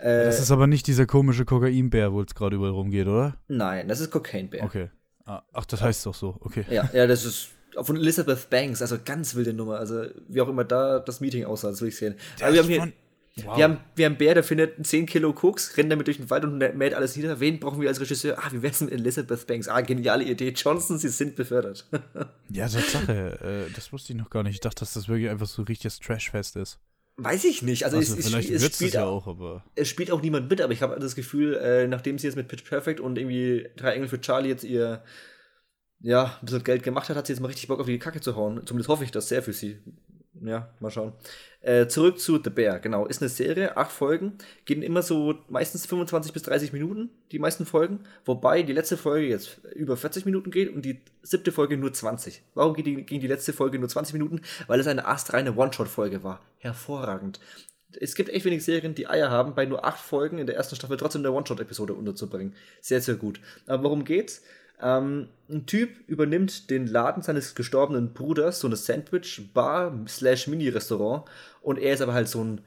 Äh, 0.00 0.24
das 0.24 0.40
ist 0.40 0.50
aber 0.50 0.66
nicht 0.66 0.86
dieser 0.86 1.06
komische 1.06 1.44
Kokainbär, 1.44 2.12
wo 2.12 2.22
es 2.22 2.34
gerade 2.34 2.56
überall 2.56 2.72
rumgeht, 2.72 3.06
oder? 3.06 3.36
Nein, 3.48 3.88
das 3.88 4.00
ist 4.00 4.10
Cocaine 4.10 4.48
Bär. 4.48 4.64
Okay. 4.64 4.90
Ah, 5.26 5.42
ach, 5.52 5.66
das 5.66 5.82
heißt 5.82 6.06
doch 6.06 6.14
so, 6.14 6.36
okay. 6.40 6.64
Ja, 6.70 6.88
ja, 6.94 7.06
das 7.06 7.24
ist 7.24 7.48
von 7.82 7.96
Elizabeth 7.96 8.48
Banks, 8.48 8.80
also 8.80 8.96
ganz 9.04 9.34
wilde 9.34 9.52
Nummer. 9.52 9.78
Also, 9.78 10.06
wie 10.28 10.40
auch 10.40 10.48
immer 10.48 10.64
da 10.64 10.98
das 10.98 11.20
Meeting 11.20 11.44
aussah, 11.44 11.70
das 11.70 11.82
will 11.82 11.88
ich 11.88 11.96
sehen. 11.96 12.14
aber 12.40 12.54
wir 12.54 12.62
haben 12.62 12.68
hier. 12.68 12.92
Wow. 13.44 13.58
Wir, 13.58 13.64
haben, 13.64 13.78
wir 13.94 14.06
haben 14.06 14.16
Bär, 14.16 14.32
der 14.32 14.42
findet 14.42 14.86
10 14.86 15.04
Kilo 15.04 15.34
Koks, 15.34 15.76
rennt 15.76 15.92
damit 15.92 16.06
durch 16.06 16.16
den 16.16 16.30
Wald 16.30 16.44
und 16.44 16.56
mäht 16.56 16.94
alles 16.94 17.16
nieder. 17.16 17.38
Wen 17.38 17.60
brauchen 17.60 17.82
wir 17.82 17.88
als 17.88 18.00
Regisseur? 18.00 18.38
Ah, 18.38 18.48
wie 18.50 18.62
wär's 18.62 18.80
mit 18.80 18.92
Elizabeth 18.92 19.46
Banks? 19.46 19.68
Ah, 19.68 19.82
geniale 19.82 20.24
Idee. 20.24 20.54
Johnson, 20.56 20.96
sie 20.96 21.10
sind 21.10 21.36
befördert. 21.36 21.86
ja, 22.48 22.66
Tatsache. 22.66 23.66
Äh, 23.68 23.72
das 23.74 23.92
wusste 23.92 24.14
ich 24.14 24.18
noch 24.18 24.30
gar 24.30 24.42
nicht. 24.42 24.54
Ich 24.54 24.60
dachte, 24.60 24.80
dass 24.80 24.94
das 24.94 25.08
wirklich 25.08 25.28
einfach 25.28 25.46
so 25.46 25.62
richtiges 25.62 25.98
Trashfest 25.98 26.56
ist. 26.56 26.78
Weiß 27.18 27.44
ich 27.44 27.60
nicht. 27.60 27.84
Also, 27.84 27.98
also 27.98 28.16
es, 28.16 28.26
vielleicht 28.26 28.48
es, 28.48 28.62
es 28.62 28.74
spielt 28.74 28.94
ja 28.94 29.04
auch, 29.04 29.26
aber. 29.26 29.64
Es 29.74 29.88
spielt 29.88 30.10
auch 30.10 30.22
niemand 30.22 30.48
mit, 30.48 30.62
aber 30.62 30.72
ich 30.72 30.80
habe 30.80 30.98
das 30.98 31.14
Gefühl, 31.14 31.56
äh, 31.56 31.86
nachdem 31.88 32.18
sie 32.18 32.26
jetzt 32.26 32.36
mit 32.36 32.48
Pitch 32.48 32.64
Perfect 32.64 33.00
und 33.00 33.18
irgendwie 33.18 33.68
drei 33.76 33.92
Engel 33.92 34.08
für 34.08 34.20
Charlie 34.20 34.48
jetzt 34.48 34.64
ihr 34.64 35.02
ja, 36.00 36.36
ein 36.40 36.46
bisschen 36.46 36.64
Geld 36.64 36.82
gemacht 36.82 37.08
hat, 37.10 37.16
hat 37.16 37.26
sie 37.26 37.34
jetzt 37.34 37.40
mal 37.40 37.48
richtig 37.48 37.68
Bock 37.68 37.80
auf 37.80 37.86
die 37.86 37.98
Kacke 37.98 38.20
zu 38.20 38.36
hauen. 38.36 38.62
Zumindest 38.66 38.88
hoffe 38.88 39.04
ich 39.04 39.10
das 39.10 39.28
sehr 39.28 39.42
für 39.42 39.52
sie 39.52 39.78
ja, 40.42 40.68
mal 40.80 40.90
schauen. 40.90 41.12
Äh, 41.60 41.88
zurück 41.88 42.20
zu 42.20 42.40
The 42.42 42.50
Bear, 42.50 42.78
genau. 42.78 43.06
Ist 43.06 43.20
eine 43.20 43.28
Serie, 43.28 43.76
acht 43.76 43.90
Folgen, 43.90 44.38
gehen 44.64 44.82
immer 44.82 45.02
so 45.02 45.34
meistens 45.48 45.86
25 45.86 46.32
bis 46.32 46.44
30 46.44 46.72
Minuten, 46.72 47.10
die 47.32 47.38
meisten 47.38 47.66
Folgen. 47.66 48.00
Wobei 48.24 48.62
die 48.62 48.72
letzte 48.72 48.96
Folge 48.96 49.26
jetzt 49.26 49.60
über 49.74 49.96
40 49.96 50.26
Minuten 50.26 50.50
geht 50.50 50.72
und 50.72 50.84
die 50.84 51.00
siebte 51.22 51.52
Folge 51.52 51.76
nur 51.76 51.92
20. 51.92 52.42
Warum 52.54 52.74
ging 52.74 52.84
die, 52.84 53.02
ging 53.02 53.20
die 53.20 53.26
letzte 53.26 53.52
Folge 53.52 53.78
nur 53.78 53.88
20 53.88 54.12
Minuten? 54.12 54.42
Weil 54.66 54.80
es 54.80 54.86
eine 54.86 55.06
astreine 55.06 55.56
One-Shot-Folge 55.56 56.22
war. 56.22 56.40
Hervorragend. 56.58 57.40
Es 57.98 58.14
gibt 58.14 58.28
echt 58.28 58.44
wenig 58.44 58.64
Serien, 58.64 58.94
die 58.94 59.08
Eier 59.08 59.30
haben, 59.30 59.54
bei 59.54 59.64
nur 59.64 59.84
acht 59.84 60.00
Folgen 60.00 60.38
in 60.38 60.46
der 60.46 60.56
ersten 60.56 60.76
Staffel 60.76 60.96
trotzdem 60.96 61.22
eine 61.22 61.32
One-Shot-Episode 61.32 61.94
unterzubringen. 61.94 62.54
Sehr, 62.80 63.00
sehr 63.00 63.16
gut. 63.16 63.40
Aber 63.66 63.84
worum 63.84 64.04
geht's? 64.04 64.42
Ähm, 64.82 65.28
ein 65.48 65.66
Typ 65.66 65.90
übernimmt 66.08 66.70
den 66.70 66.86
Laden 66.86 67.22
seines 67.22 67.54
gestorbenen 67.54 68.12
Bruders, 68.12 68.60
so 68.60 68.66
eine 68.66 68.76
Sandwich-Bar 68.76 70.04
slash 70.08 70.48
Mini-Restaurant. 70.48 71.24
Und 71.62 71.78
er 71.78 71.94
ist 71.94 72.02
aber 72.02 72.14
halt 72.14 72.28
so 72.28 72.42
ein, 72.42 72.60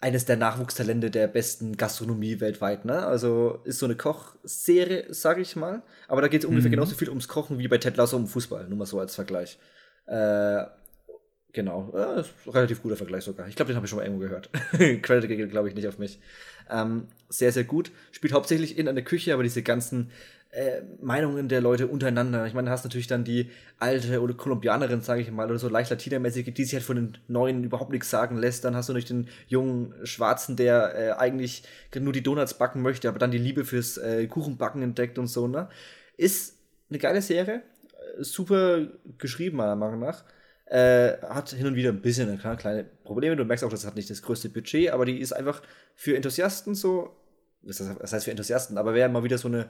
eines 0.00 0.24
der 0.24 0.36
Nachwuchstalente 0.36 1.10
der 1.10 1.28
besten 1.28 1.76
Gastronomie 1.76 2.40
weltweit, 2.40 2.84
ne? 2.84 3.06
Also 3.06 3.60
ist 3.64 3.78
so 3.78 3.86
eine 3.86 3.94
Kochserie, 3.94 5.06
sag 5.08 5.38
ich 5.38 5.56
mal. 5.56 5.82
Aber 6.08 6.20
da 6.20 6.28
geht 6.28 6.42
es 6.42 6.46
ungefähr 6.46 6.68
mhm. 6.68 6.74
genauso 6.74 6.94
viel 6.94 7.08
ums 7.08 7.28
Kochen 7.28 7.58
wie 7.58 7.68
bei 7.68 7.78
Ted 7.78 7.96
Lasso 7.96 8.16
um 8.16 8.26
Fußball, 8.26 8.68
nur 8.68 8.78
mal 8.78 8.86
so 8.86 8.98
als 8.98 9.14
Vergleich. 9.14 9.58
Äh, 10.06 10.64
genau, 11.52 11.92
ein 11.94 12.24
relativ 12.50 12.82
guter 12.82 12.96
Vergleich 12.96 13.24
sogar. 13.24 13.48
Ich 13.48 13.56
glaube, 13.56 13.72
den 13.72 13.76
habe 13.76 13.86
ich 13.86 13.90
schon 13.90 13.98
mal 13.98 14.04
irgendwo 14.04 14.24
gehört. 14.24 14.50
Credit 15.02 15.28
geht, 15.28 15.50
glaube 15.50 15.68
ich, 15.68 15.74
nicht 15.74 15.88
auf 15.88 15.98
mich. 15.98 16.20
Ähm, 16.70 17.08
sehr, 17.28 17.52
sehr 17.52 17.64
gut. 17.64 17.90
Spielt 18.12 18.34
hauptsächlich 18.34 18.76
in 18.76 18.88
einer 18.88 19.02
Küche, 19.02 19.32
aber 19.32 19.42
diese 19.42 19.62
ganzen 19.62 20.10
äh, 20.54 20.82
Meinungen 21.00 21.48
der 21.48 21.60
Leute 21.60 21.88
untereinander. 21.88 22.46
Ich 22.46 22.54
meine, 22.54 22.66
du 22.66 22.72
hast 22.72 22.84
natürlich 22.84 23.08
dann 23.08 23.24
die 23.24 23.50
alte 23.78 24.20
oder 24.20 24.34
Kolumbianerin, 24.34 25.00
sage 25.00 25.20
ich 25.20 25.30
mal, 25.30 25.50
oder 25.50 25.58
so 25.58 25.68
leicht 25.68 25.90
latinamäßige, 25.90 26.54
die 26.54 26.64
sich 26.64 26.74
halt 26.74 26.84
von 26.84 26.96
den 26.96 27.18
Neuen 27.26 27.64
überhaupt 27.64 27.90
nichts 27.90 28.08
sagen 28.08 28.36
lässt. 28.36 28.64
Dann 28.64 28.76
hast 28.76 28.88
du 28.88 28.92
natürlich 28.92 29.08
den 29.08 29.28
jungen 29.48 29.94
Schwarzen, 30.04 30.56
der 30.56 30.94
äh, 30.94 31.10
eigentlich 31.12 31.64
nur 31.98 32.12
die 32.12 32.22
Donuts 32.22 32.54
backen 32.54 32.82
möchte, 32.82 33.08
aber 33.08 33.18
dann 33.18 33.32
die 33.32 33.38
Liebe 33.38 33.64
fürs 33.64 33.98
äh, 33.98 34.26
Kuchenbacken 34.28 34.80
entdeckt 34.82 35.18
und 35.18 35.26
so, 35.26 35.48
ne? 35.48 35.68
Ist 36.16 36.56
eine 36.88 37.00
geile 37.00 37.20
Serie, 37.20 37.62
äh, 38.16 38.22
super 38.22 38.86
geschrieben, 39.18 39.56
meiner 39.56 39.76
Meinung 39.76 40.00
nach. 40.00 40.24
Äh, 40.66 41.18
hat 41.22 41.50
hin 41.50 41.66
und 41.66 41.74
wieder 41.74 41.90
ein 41.90 42.00
bisschen 42.00 42.38
klar, 42.38 42.56
kleine 42.56 42.84
Probleme. 42.84 43.36
Du 43.36 43.44
merkst 43.44 43.64
auch, 43.64 43.70
das 43.70 43.84
hat 43.84 43.96
nicht 43.96 44.08
das 44.08 44.22
größte 44.22 44.48
Budget, 44.48 44.90
aber 44.90 45.04
die 45.04 45.18
ist 45.18 45.32
einfach 45.32 45.62
für 45.94 46.14
Enthusiasten 46.14 46.74
so. 46.74 47.16
Das 47.62 47.80
heißt 47.80 48.24
für 48.24 48.30
Enthusiasten, 48.30 48.78
aber 48.78 48.94
wer 48.94 49.08
mal 49.08 49.24
wieder 49.24 49.38
so 49.38 49.48
eine 49.48 49.68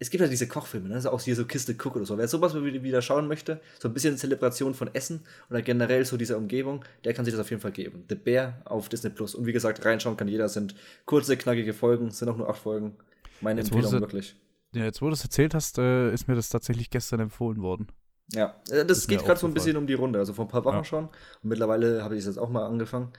es 0.00 0.10
gibt 0.10 0.22
ja 0.22 0.28
diese 0.28 0.46
Kochfilme, 0.46 0.88
ne? 0.88 0.94
Also 0.94 1.10
auch 1.10 1.20
hier 1.20 1.34
so 1.34 1.44
Kiste 1.44 1.72
Cook 1.72 1.96
oder 1.96 2.06
so. 2.06 2.16
Wer 2.18 2.28
sowas 2.28 2.54
wieder 2.54 3.02
schauen 3.02 3.26
möchte, 3.26 3.60
so 3.80 3.88
ein 3.88 3.94
bisschen 3.94 4.16
Zelebration 4.16 4.74
von 4.74 4.94
Essen 4.94 5.24
oder 5.50 5.60
generell 5.60 6.04
so 6.04 6.16
dieser 6.16 6.36
Umgebung, 6.36 6.84
der 7.04 7.14
kann 7.14 7.24
sich 7.24 7.34
das 7.34 7.40
auf 7.40 7.50
jeden 7.50 7.60
Fall 7.60 7.72
geben. 7.72 8.04
The 8.08 8.14
Bear 8.14 8.62
auf 8.64 8.88
Disney 8.88 9.10
Plus. 9.10 9.34
Und 9.34 9.46
wie 9.46 9.52
gesagt, 9.52 9.84
reinschauen 9.84 10.16
kann 10.16 10.28
jeder. 10.28 10.48
sind 10.48 10.76
kurze, 11.04 11.36
knackige 11.36 11.74
Folgen, 11.74 12.10
sind 12.12 12.28
auch 12.28 12.36
nur 12.36 12.48
acht 12.48 12.60
Folgen. 12.62 12.96
Meine 13.40 13.60
jetzt 13.60 13.72
Empfehlung 13.72 14.00
wirklich. 14.00 14.36
Ja, 14.72 14.84
jetzt 14.84 15.02
wo 15.02 15.06
du 15.06 15.14
es 15.14 15.24
erzählt 15.24 15.54
hast, 15.54 15.78
äh, 15.78 16.12
ist 16.12 16.28
mir 16.28 16.34
das 16.34 16.48
tatsächlich 16.48 16.90
gestern 16.90 17.20
empfohlen 17.20 17.60
worden. 17.60 17.88
Ja, 18.32 18.54
äh, 18.70 18.84
das, 18.84 18.98
das 18.98 19.06
geht 19.08 19.24
gerade 19.24 19.40
so 19.40 19.46
ein 19.46 19.54
bisschen 19.54 19.76
um 19.76 19.86
die 19.86 19.94
Runde. 19.94 20.20
Also 20.20 20.32
vor 20.32 20.44
ein 20.44 20.48
paar 20.48 20.64
Wochen 20.64 20.76
ja. 20.76 20.84
schon. 20.84 21.04
Und 21.06 21.48
mittlerweile 21.48 22.04
habe 22.04 22.14
ich 22.14 22.20
es 22.20 22.26
jetzt 22.26 22.38
auch 22.38 22.50
mal 22.50 22.66
angefangen. 22.66 23.12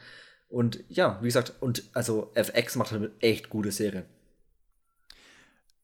Und 0.47 0.83
ja, 0.87 1.19
wie 1.21 1.27
gesagt, 1.27 1.55
und 1.59 1.83
also 1.93 2.31
FX 2.35 2.75
macht 2.75 2.91
halt 2.91 3.11
echt 3.19 3.49
gute 3.49 3.71
Serien 3.71 4.05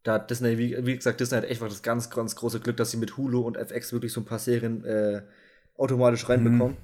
da 0.05 0.13
hat 0.13 0.29
Disney, 0.29 0.59
wie, 0.59 0.85
wie, 0.85 0.95
gesagt, 0.95 1.19
Disney 1.19 1.37
hat 1.37 1.45
echt 1.45 1.61
das 1.61 1.81
ganz, 1.81 2.11
ganz 2.11 2.35
große 2.35 2.59
Glück, 2.59 2.77
dass 2.77 2.91
sie 2.91 2.97
mit 2.97 3.17
Hulu 3.17 3.41
und 3.41 3.57
FX 3.57 3.91
wirklich 3.91 4.13
so 4.13 4.21
ein 4.21 4.25
paar 4.25 4.37
Serien 4.37 4.85
äh, 4.85 5.23
automatisch 5.77 6.29
reinbekommen, 6.29 6.77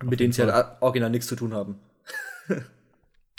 mhm. 0.00 0.08
mit 0.08 0.20
denen 0.20 0.32
sie 0.32 0.42
halt 0.42 0.76
original 0.80 1.10
nichts 1.10 1.26
zu 1.26 1.34
tun 1.34 1.52
haben. 1.52 1.80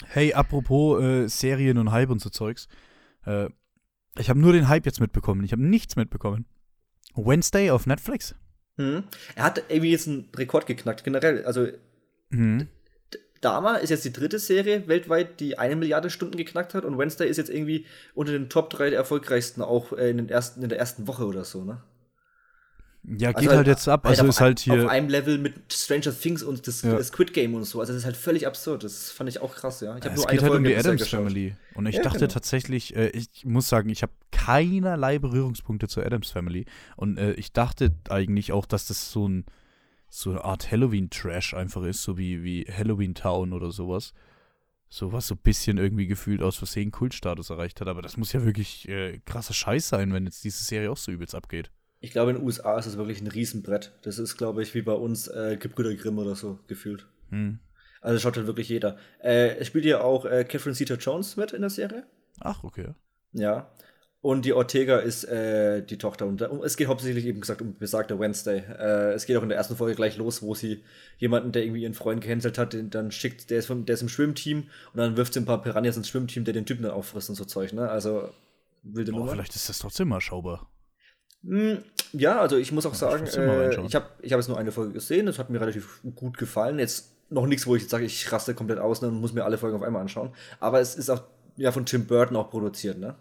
hey, 0.08 0.34
apropos 0.34 1.02
äh, 1.02 1.26
Serien 1.26 1.78
und 1.78 1.90
Hype 1.90 2.10
und 2.10 2.20
so 2.20 2.28
Zeugs. 2.28 2.68
Äh, 3.24 3.48
ich 4.18 4.28
habe 4.28 4.38
nur 4.38 4.52
den 4.52 4.68
Hype 4.68 4.84
jetzt 4.84 5.00
mitbekommen. 5.00 5.42
Ich 5.42 5.52
habe 5.52 5.62
nichts 5.62 5.96
mitbekommen. 5.96 6.44
Wednesday 7.14 7.70
auf 7.70 7.86
Netflix. 7.86 8.34
Mhm. 8.76 9.04
Er 9.36 9.44
hat 9.44 9.62
irgendwie 9.68 9.90
jetzt 9.90 10.06
einen 10.06 10.28
Rekord 10.36 10.66
geknackt, 10.66 11.02
generell. 11.02 11.46
Also, 11.46 11.66
mhm. 12.28 12.68
Dama 13.40 13.76
ist 13.76 13.90
jetzt 13.90 14.04
die 14.04 14.12
dritte 14.12 14.38
Serie 14.38 14.88
weltweit, 14.88 15.40
die 15.40 15.58
eine 15.58 15.76
Milliarde 15.76 16.10
Stunden 16.10 16.36
geknackt 16.36 16.74
hat 16.74 16.84
und 16.84 16.98
Wednesday 16.98 17.28
ist 17.28 17.36
jetzt 17.36 17.50
irgendwie 17.50 17.86
unter 18.14 18.32
den 18.32 18.48
Top 18.48 18.70
3 18.70 18.90
der 18.90 18.98
erfolgreichsten 18.98 19.62
auch 19.62 19.92
äh, 19.92 20.10
in, 20.10 20.16
den 20.16 20.28
ersten, 20.28 20.62
in 20.62 20.68
der 20.68 20.78
ersten 20.78 21.06
Woche 21.06 21.24
oder 21.24 21.44
so, 21.44 21.64
ne? 21.64 21.82
Ja, 23.16 23.28
also 23.28 23.40
geht 23.40 23.48
halt, 23.48 23.58
halt, 23.58 23.66
jetzt 23.68 23.88
ab. 23.88 24.04
Also 24.04 24.22
halt 24.22 24.28
ist 24.28 24.40
halt 24.40 24.58
hier. 24.58 24.84
Auf 24.84 24.90
einem 24.90 25.08
Level 25.08 25.38
mit 25.38 25.54
Stranger 25.72 26.12
Things 26.12 26.42
und 26.42 26.66
das, 26.66 26.82
ja. 26.82 27.02
Squid 27.02 27.32
Game 27.32 27.54
und 27.54 27.64
so. 27.64 27.80
Also 27.80 27.92
das 27.92 28.00
ist 28.00 28.04
halt 28.04 28.16
völlig 28.16 28.46
absurd. 28.46 28.84
Das 28.84 29.10
fand 29.10 29.30
ich 29.30 29.40
auch 29.40 29.54
krass, 29.54 29.80
ja. 29.80 29.96
Ich 29.96 30.04
es 30.04 30.26
geht 30.26 30.28
halt 30.28 30.40
Folge 30.40 30.56
um 30.56 30.64
die 30.64 30.76
Adams 30.76 31.08
Family. 31.08 31.56
Und 31.74 31.86
ich 31.86 31.96
ja, 31.96 32.02
dachte 32.02 32.18
genau. 32.18 32.32
tatsächlich, 32.32 32.94
äh, 32.96 33.08
ich 33.10 33.44
muss 33.44 33.68
sagen, 33.68 33.88
ich 33.88 34.02
habe 34.02 34.12
keinerlei 34.30 35.18
Berührungspunkte 35.18 35.88
zur 35.88 36.04
Adams 36.04 36.30
Family. 36.30 36.66
Und 36.96 37.18
äh, 37.18 37.32
ich 37.34 37.52
dachte 37.52 37.92
eigentlich 38.10 38.52
auch, 38.52 38.66
dass 38.66 38.86
das 38.86 39.10
so 39.10 39.26
ein 39.26 39.46
so 40.08 40.30
eine 40.30 40.44
Art 40.44 40.70
Halloween-Trash 40.70 41.54
einfach 41.54 41.82
ist, 41.84 42.02
so 42.02 42.16
wie, 42.16 42.42
wie 42.42 42.64
Halloween 42.64 43.14
Town 43.14 43.52
oder 43.52 43.70
sowas. 43.70 44.14
So 44.90 45.12
was 45.12 45.26
so 45.26 45.34
ein 45.34 45.40
bisschen 45.42 45.76
irgendwie 45.76 46.06
gefühlt 46.06 46.42
aus 46.42 46.56
Versehen 46.56 46.90
Kultstatus 46.90 47.50
erreicht 47.50 47.80
hat. 47.80 47.88
Aber 47.88 48.00
das 48.00 48.16
muss 48.16 48.32
ja 48.32 48.44
wirklich 48.44 48.88
äh, 48.88 49.18
krasser 49.26 49.52
Scheiß 49.52 49.88
sein, 49.88 50.14
wenn 50.14 50.24
jetzt 50.24 50.44
diese 50.44 50.64
Serie 50.64 50.90
auch 50.90 50.96
so 50.96 51.12
übelst 51.12 51.34
abgeht. 51.34 51.70
Ich 52.00 52.12
glaube, 52.12 52.30
in 52.30 52.38
den 52.38 52.46
USA 52.46 52.78
ist 52.78 52.86
das 52.86 52.96
wirklich 52.96 53.20
ein 53.20 53.26
Riesenbrett. 53.26 53.92
Das 54.02 54.18
ist, 54.18 54.36
glaube 54.36 54.62
ich, 54.62 54.74
wie 54.74 54.82
bei 54.82 54.92
uns 54.92 55.28
äh, 55.28 55.58
Gebrüder 55.60 55.94
Grimm 55.94 56.18
oder 56.18 56.36
so 56.36 56.58
gefühlt. 56.68 57.06
Hm. 57.30 57.58
Also 58.00 58.20
schaut 58.20 58.36
halt 58.36 58.46
wirklich 58.46 58.68
jeder. 58.68 58.96
Äh, 59.18 59.62
spielt 59.64 59.84
ja 59.84 60.00
auch 60.00 60.24
äh, 60.24 60.44
Catherine 60.44 60.74
Zeta-Jones 60.74 61.36
mit 61.36 61.52
in 61.52 61.60
der 61.60 61.70
Serie. 61.70 62.06
Ach, 62.40 62.62
okay. 62.62 62.94
Ja. 63.32 63.70
Und 64.20 64.44
die 64.44 64.52
Ortega 64.52 64.98
ist 64.98 65.24
äh, 65.24 65.80
die 65.80 65.96
Tochter. 65.96 66.26
Und 66.26 66.42
es 66.64 66.76
geht 66.76 66.88
hauptsächlich 66.88 67.24
eben 67.24 67.40
gesagt 67.40 67.62
um 67.62 67.78
besagte 67.78 68.18
Wednesday. 68.18 68.58
Äh, 68.58 69.12
es 69.12 69.26
geht 69.26 69.36
auch 69.36 69.44
in 69.44 69.48
der 69.48 69.58
ersten 69.58 69.76
Folge 69.76 69.94
gleich 69.94 70.16
los, 70.16 70.42
wo 70.42 70.54
sie 70.56 70.82
jemanden, 71.18 71.52
der 71.52 71.62
irgendwie 71.62 71.82
ihren 71.82 71.94
Freund 71.94 72.20
gehänselt 72.20 72.58
hat, 72.58 72.72
den 72.72 72.90
dann 72.90 73.12
schickt, 73.12 73.50
der 73.50 73.60
ist, 73.60 73.66
vom, 73.66 73.86
der 73.86 73.94
ist 73.94 74.02
im 74.02 74.08
Schwimmteam 74.08 74.64
und 74.92 74.96
dann 74.96 75.16
wirft 75.16 75.34
sie 75.34 75.40
ein 75.40 75.44
paar 75.44 75.62
Piranhas 75.62 75.96
ins 75.96 76.08
Schwimmteam, 76.08 76.44
der 76.44 76.52
den 76.52 76.66
Typen 76.66 76.82
dann 76.82 76.92
auffrisst 76.92 77.28
und 77.28 77.36
so 77.36 77.44
Zeug, 77.44 77.72
ne? 77.72 77.88
Also 77.88 78.28
wilde 78.82 79.12
oh, 79.12 79.18
Nummer. 79.18 79.32
Vielleicht 79.32 79.54
ist 79.54 79.68
das 79.68 79.78
trotzdem 79.78 80.08
mal 80.08 80.20
schaubar. 80.20 80.68
Hm, 81.44 81.84
ja, 82.12 82.40
also 82.40 82.56
ich 82.56 82.72
muss 82.72 82.86
auch 82.86 82.94
sagen, 82.94 83.24
ich, 83.24 83.36
äh, 83.36 83.86
ich 83.86 83.94
habe 83.94 84.06
ich 84.20 84.32
hab 84.32 84.40
jetzt 84.40 84.48
nur 84.48 84.58
eine 84.58 84.72
Folge 84.72 84.94
gesehen, 84.94 85.26
das 85.26 85.38
hat 85.38 85.48
mir 85.48 85.60
relativ 85.60 86.00
gut 86.16 86.38
gefallen. 86.38 86.80
Jetzt 86.80 87.12
noch 87.30 87.46
nichts, 87.46 87.68
wo 87.68 87.76
ich 87.76 87.82
jetzt 87.82 87.90
sage, 87.92 88.04
ich 88.04 88.32
raste 88.32 88.54
komplett 88.54 88.80
aus 88.80 89.00
ne, 89.00 89.08
und 89.08 89.20
muss 89.20 89.32
mir 89.32 89.44
alle 89.44 89.58
Folgen 89.58 89.76
auf 89.76 89.82
einmal 89.82 90.02
anschauen. 90.02 90.32
Aber 90.58 90.80
es 90.80 90.96
ist 90.96 91.08
auch 91.08 91.22
ja 91.56 91.70
von 91.70 91.86
Tim 91.86 92.06
Burton 92.06 92.36
auch 92.36 92.50
produziert, 92.50 92.98
ne? 92.98 93.14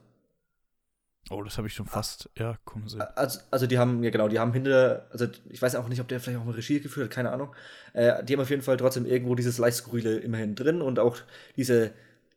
Oh, 1.29 1.43
das 1.43 1.57
habe 1.57 1.67
ich 1.67 1.73
schon 1.73 1.85
fast, 1.85 2.29
ja, 2.37 2.57
kommen 2.63 2.87
Sie. 2.87 2.99
Also, 3.17 3.39
also 3.51 3.67
die 3.67 3.77
haben, 3.77 4.03
ja 4.03 4.11
genau, 4.11 4.29
die 4.29 4.39
haben 4.39 4.53
hinter, 4.53 5.07
also 5.11 5.27
ich 5.49 5.61
weiß 5.61 5.75
auch 5.75 5.89
nicht, 5.89 5.99
ob 5.99 6.07
der 6.07 6.19
vielleicht 6.19 6.39
auch 6.39 6.45
mal 6.45 6.53
Regie 6.53 6.79
geführt 6.79 7.05
hat, 7.07 7.13
keine 7.13 7.31
Ahnung. 7.31 7.53
Äh, 7.93 8.23
die 8.23 8.33
haben 8.33 8.41
auf 8.41 8.49
jeden 8.49 8.61
Fall 8.61 8.77
trotzdem 8.77 9.05
irgendwo 9.05 9.35
dieses 9.35 9.57
leicht 9.57 9.77
skurrile 9.77 10.17
immerhin 10.17 10.55
drin 10.55 10.81
und 10.81 10.99
auch 10.99 11.17
diese, 11.57 11.91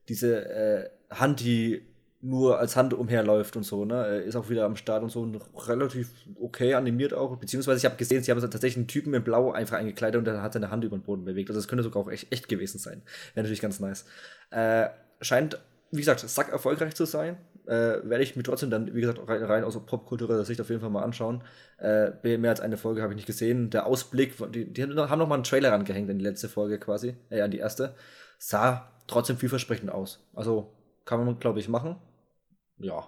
diese 0.08 0.44
äh, 0.48 0.90
Hand, 1.10 1.40
die 1.40 1.86
nur 2.22 2.58
als 2.58 2.76
Hand 2.76 2.92
umherläuft 2.92 3.56
und 3.56 3.62
so, 3.62 3.84
ne? 3.84 4.18
Ist 4.18 4.36
auch 4.36 4.50
wieder 4.50 4.66
am 4.66 4.76
Start 4.76 5.02
und 5.02 5.08
so 5.08 5.22
und 5.22 5.40
relativ 5.66 6.10
okay 6.38 6.74
animiert 6.74 7.14
auch. 7.14 7.36
Beziehungsweise 7.36 7.78
ich 7.78 7.84
habe 7.86 7.96
gesehen, 7.96 8.22
sie 8.22 8.30
haben 8.30 8.40
tatsächlich 8.40 8.76
einen 8.76 8.88
Typen 8.88 9.14
in 9.14 9.24
Blau 9.24 9.52
einfach 9.52 9.78
eingekleidet 9.78 10.18
und 10.18 10.26
der 10.26 10.42
hat 10.42 10.52
seine 10.52 10.70
Hand 10.70 10.84
über 10.84 10.98
den 10.98 11.02
Boden 11.02 11.24
bewegt. 11.24 11.48
Also 11.48 11.60
das 11.60 11.68
könnte 11.68 11.82
sogar 11.82 12.02
auch 12.02 12.10
echt, 12.10 12.30
echt 12.30 12.48
gewesen 12.48 12.78
sein. 12.78 13.02
Wäre 13.34 13.44
natürlich 13.44 13.62
ganz 13.62 13.80
nice. 13.80 14.04
Äh, 14.50 14.90
scheint, 15.22 15.58
wie 15.92 15.98
gesagt, 16.00 16.20
sack 16.20 16.52
erfolgreich 16.52 16.94
zu 16.94 17.06
sein. 17.06 17.38
Äh, 17.70 18.08
werde 18.08 18.22
ich 18.22 18.36
mir 18.36 18.42
trotzdem 18.42 18.70
dann, 18.70 18.94
wie 18.94 19.00
gesagt, 19.00 19.20
rein, 19.28 19.42
rein 19.44 19.64
aus 19.64 19.78
popkultureller 19.86 20.44
Sicht 20.44 20.60
auf 20.60 20.68
jeden 20.68 20.80
Fall 20.80 20.90
mal 20.90 21.04
anschauen. 21.04 21.42
Äh, 21.78 22.36
mehr 22.36 22.50
als 22.50 22.60
eine 22.60 22.76
Folge 22.76 23.02
habe 23.02 23.12
ich 23.12 23.16
nicht 23.16 23.26
gesehen. 23.26 23.70
Der 23.70 23.86
Ausblick, 23.86 24.34
die, 24.52 24.72
die 24.72 24.82
haben 24.82 25.18
noch 25.18 25.28
mal 25.28 25.34
einen 25.34 25.44
Trailer 25.44 25.72
rangehängt 25.72 26.10
in 26.10 26.18
die 26.18 26.24
letzte 26.24 26.48
Folge 26.48 26.78
quasi, 26.78 27.16
äh, 27.30 27.40
an 27.40 27.50
die 27.50 27.58
erste. 27.58 27.94
Sah 28.38 28.90
trotzdem 29.06 29.36
vielversprechend 29.36 29.90
aus. 29.90 30.26
Also 30.34 30.72
kann 31.04 31.24
man, 31.24 31.38
glaube 31.38 31.60
ich, 31.60 31.68
machen 31.68 31.96
ja. 32.80 33.06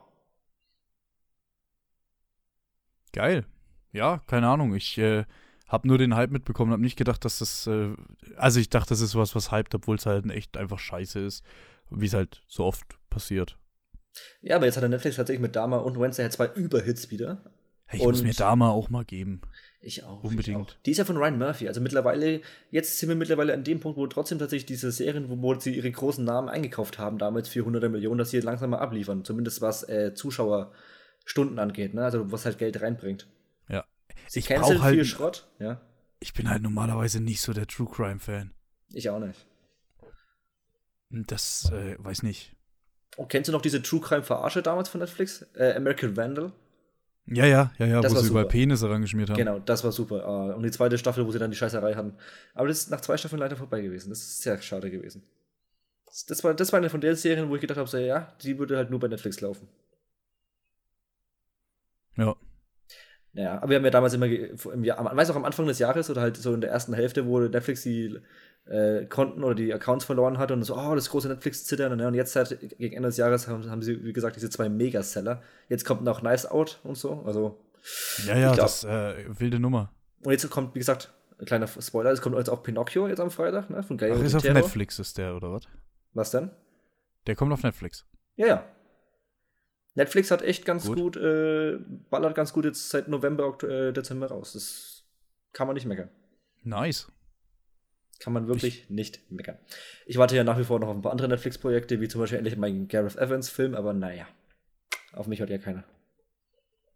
Geil. 3.12 3.46
Ja, 3.92 4.18
keine 4.26 4.48
Ahnung. 4.48 4.74
Ich 4.74 4.96
äh, 4.98 5.24
habe 5.66 5.88
nur 5.88 5.98
den 5.98 6.14
Hype 6.14 6.30
mitbekommen, 6.30 6.72
habe 6.72 6.82
nicht 6.82 6.96
gedacht, 6.96 7.24
dass 7.24 7.38
das. 7.38 7.66
Äh, 7.66 7.94
also 8.36 8.60
ich 8.60 8.70
dachte, 8.70 8.90
das 8.90 9.00
ist 9.00 9.14
was, 9.14 9.34
was 9.34 9.50
hyped, 9.50 9.74
obwohl 9.74 9.96
es 9.96 10.06
halt 10.06 10.30
echt 10.30 10.56
einfach 10.56 10.78
scheiße 10.78 11.20
ist, 11.20 11.44
wie 11.90 12.06
es 12.06 12.14
halt 12.14 12.42
so 12.46 12.64
oft 12.64 12.98
passiert. 13.10 13.58
Ja, 14.40 14.56
aber 14.56 14.66
jetzt 14.66 14.76
hat 14.76 14.82
der 14.82 14.90
Netflix 14.90 15.16
tatsächlich 15.16 15.42
mit 15.42 15.56
Dama 15.56 15.78
und 15.78 15.98
Wednesday 15.98 16.28
zwei 16.30 16.48
Überhits 16.48 17.10
wieder. 17.10 17.42
Hey, 17.86 18.00
ich 18.00 18.06
und 18.06 18.12
muss 18.12 18.22
mir 18.22 18.34
Dama 18.34 18.70
auch 18.70 18.90
mal 18.90 19.04
geben. 19.04 19.42
Ich 19.80 20.04
auch. 20.04 20.22
Unbedingt. 20.22 20.48
Ich 20.48 20.56
auch. 20.56 20.82
Die 20.86 20.90
ist 20.92 20.98
ja 20.98 21.04
von 21.04 21.16
Ryan 21.16 21.38
Murphy. 21.38 21.66
Also 21.68 21.80
mittlerweile, 21.80 22.40
jetzt 22.70 22.98
sind 22.98 23.08
wir 23.08 23.16
mittlerweile 23.16 23.52
an 23.52 23.64
dem 23.64 23.80
Punkt, 23.80 23.98
wo 23.98 24.06
trotzdem 24.06 24.38
tatsächlich 24.38 24.66
diese 24.66 24.92
Serien, 24.92 25.28
wo, 25.28 25.42
wo 25.42 25.58
sie 25.58 25.74
ihre 25.74 25.90
großen 25.90 26.24
Namen 26.24 26.48
eingekauft 26.48 26.98
haben, 26.98 27.18
damals 27.18 27.48
400 27.48 27.90
Millionen, 27.90 28.18
dass 28.18 28.30
sie 28.30 28.40
langsam 28.40 28.70
mal 28.70 28.78
abliefern. 28.78 29.24
Zumindest 29.24 29.60
was 29.60 29.88
äh, 29.88 30.14
Zuschauerstunden 30.14 31.58
angeht, 31.58 31.94
ne? 31.94 32.04
Also 32.04 32.30
was 32.30 32.44
halt 32.44 32.58
Geld 32.58 32.80
reinbringt. 32.80 33.26
Ja. 33.68 33.84
Sie 34.28 34.38
ich 34.38 34.46
cancel 34.46 34.82
halt, 34.82 34.94
viel 34.94 35.04
Schrott, 35.04 35.48
ja. 35.58 35.80
Ich 36.20 36.32
bin 36.32 36.48
halt 36.48 36.62
normalerweise 36.62 37.20
nicht 37.20 37.40
so 37.40 37.52
der 37.52 37.66
True 37.66 37.88
Crime 37.92 38.20
Fan. 38.20 38.52
Ich 38.92 39.10
auch 39.10 39.18
nicht. 39.18 39.46
Das, 41.10 41.70
äh, 41.72 41.96
weiß 41.98 42.22
nicht. 42.22 42.54
Und 43.16 43.28
kennst 43.28 43.48
du 43.48 43.52
noch 43.52 43.62
diese 43.62 43.82
True 43.82 44.00
Crime 44.00 44.22
Verarsche 44.22 44.62
damals 44.62 44.88
von 44.88 45.00
Netflix? 45.00 45.46
Äh, 45.54 45.74
American 45.74 46.16
Vandal? 46.16 46.52
Ja, 47.26 47.46
ja, 47.46 47.72
ja, 47.78 47.86
ja, 47.86 48.00
das 48.00 48.12
wo 48.12 48.18
sie 48.18 48.26
super. 48.26 48.40
über 48.40 48.48
Penisse 48.48 48.90
rangeschmiert 48.90 49.30
haben. 49.30 49.36
Genau, 49.36 49.58
das 49.60 49.84
war 49.84 49.92
super. 49.92 50.24
Ah, 50.26 50.54
und 50.54 50.62
die 50.64 50.70
zweite 50.70 50.98
Staffel, 50.98 51.24
wo 51.24 51.30
sie 51.30 51.38
dann 51.38 51.50
die 51.50 51.56
Scheißerei 51.56 51.94
hatten. 51.94 52.14
Aber 52.54 52.68
das 52.68 52.78
ist 52.78 52.90
nach 52.90 53.00
zwei 53.00 53.16
Staffeln 53.16 53.38
leider 53.38 53.56
vorbei 53.56 53.80
gewesen. 53.80 54.10
Das 54.10 54.18
ist 54.18 54.42
sehr 54.42 54.60
schade 54.60 54.90
gewesen. 54.90 55.22
Das 56.28 56.42
war, 56.44 56.52
das 56.52 56.72
war 56.72 56.78
eine 56.78 56.90
von 56.90 57.00
den 57.00 57.14
Serien, 57.14 57.48
wo 57.48 57.54
ich 57.54 57.60
gedacht 57.60 57.78
habe, 57.78 57.88
so, 57.88 57.96
ja, 57.96 58.34
die 58.42 58.58
würde 58.58 58.76
halt 58.76 58.90
nur 58.90 59.00
bei 59.00 59.08
Netflix 59.08 59.40
laufen. 59.40 59.68
Ja. 62.16 62.34
Ja, 63.34 63.56
aber 63.56 63.70
wir 63.70 63.76
haben 63.76 63.84
ja 63.84 63.90
damals 63.90 64.12
immer, 64.12 64.26
im 64.26 64.84
Jahr, 64.84 65.16
weiß 65.16 65.30
auch 65.30 65.36
am 65.36 65.46
Anfang 65.46 65.66
des 65.66 65.78
Jahres 65.78 66.10
oder 66.10 66.20
halt 66.20 66.36
so 66.36 66.52
in 66.52 66.60
der 66.60 66.70
ersten 66.70 66.92
Hälfte, 66.92 67.26
wo 67.26 67.40
Netflix 67.40 67.82
die 67.82 68.18
äh, 68.66 69.06
Konten 69.06 69.42
oder 69.44 69.54
die 69.54 69.72
Accounts 69.72 70.04
verloren 70.04 70.38
hatte 70.38 70.54
und 70.54 70.62
so, 70.62 70.76
oh, 70.76 70.94
das 70.94 71.10
große 71.10 71.28
Netflix-Zittern. 71.28 71.96
Ne? 71.96 72.06
Und 72.08 72.14
jetzt 72.14 72.36
halt 72.36 72.58
gegen 72.78 72.96
Ende 72.96 73.08
des 73.08 73.16
Jahres 73.16 73.48
haben, 73.48 73.68
haben 73.70 73.82
sie, 73.82 74.04
wie 74.04 74.12
gesagt, 74.12 74.36
diese 74.36 74.50
zwei 74.50 74.68
Megaseller. 74.68 75.42
Jetzt 75.68 75.84
kommt 75.84 76.02
noch 76.02 76.22
Nice 76.22 76.46
Out 76.46 76.80
und 76.84 76.96
so. 76.96 77.22
Also. 77.26 77.58
Ja, 78.26 78.36
ja, 78.36 78.52
glaub, 78.52 78.66
das 78.66 78.84
äh, 78.84 79.24
wilde 79.38 79.58
Nummer. 79.58 79.92
Und 80.24 80.32
jetzt 80.32 80.48
kommt, 80.50 80.74
wie 80.74 80.78
gesagt, 80.78 81.12
ein 81.38 81.46
kleiner 81.46 81.66
Spoiler, 81.66 82.10
es 82.12 82.22
kommt 82.22 82.36
jetzt 82.36 82.48
auch 82.48 82.62
Pinocchio 82.62 83.08
jetzt 83.08 83.18
am 83.18 83.30
Freitag, 83.30 83.68
ne? 83.68 83.82
Von 83.82 83.96
Gallo 83.96 84.14
Ach, 84.16 84.22
ist 84.22 84.34
auf 84.36 84.44
Netflix 84.44 85.00
ist 85.00 85.18
der, 85.18 85.34
oder 85.34 85.52
was? 85.52 85.64
Was 86.14 86.30
denn? 86.30 86.50
Der 87.26 87.34
kommt 87.34 87.52
auf 87.52 87.64
Netflix. 87.64 88.06
Ja, 88.36 88.46
ja. 88.46 88.64
Netflix 89.94 90.30
hat 90.30 90.42
echt 90.42 90.64
ganz 90.64 90.86
gut, 90.86 90.96
gut 90.96 91.16
äh, 91.16 91.78
ballert 92.08 92.34
ganz 92.34 92.52
gut 92.52 92.64
jetzt 92.64 92.88
seit 92.88 93.08
November, 93.08 93.46
Oktober, 93.46 93.88
äh, 93.88 93.92
Dezember 93.92 94.28
raus. 94.28 94.52
Das 94.52 95.04
kann 95.52 95.66
man 95.66 95.74
nicht 95.74 95.86
meckern. 95.86 96.10
Nice. 96.62 97.10
Kann 98.22 98.32
man 98.32 98.46
wirklich 98.46 98.84
ich 98.84 98.90
nicht 98.90 99.32
meckern. 99.32 99.58
Ich 100.06 100.16
warte 100.16 100.36
ja 100.36 100.44
nach 100.44 100.58
wie 100.58 100.64
vor 100.64 100.78
noch 100.78 100.88
auf 100.88 100.94
ein 100.94 101.02
paar 101.02 101.12
andere 101.12 101.28
Netflix-Projekte, 101.28 102.00
wie 102.00 102.08
zum 102.08 102.20
Beispiel 102.20 102.38
endlich 102.38 102.56
meinen 102.56 102.86
Gareth 102.86 103.16
Evans-Film, 103.16 103.74
aber 103.74 103.92
naja, 103.92 104.26
auf 105.12 105.26
mich 105.26 105.40
hört 105.40 105.50
ja 105.50 105.58
keiner. 105.58 105.84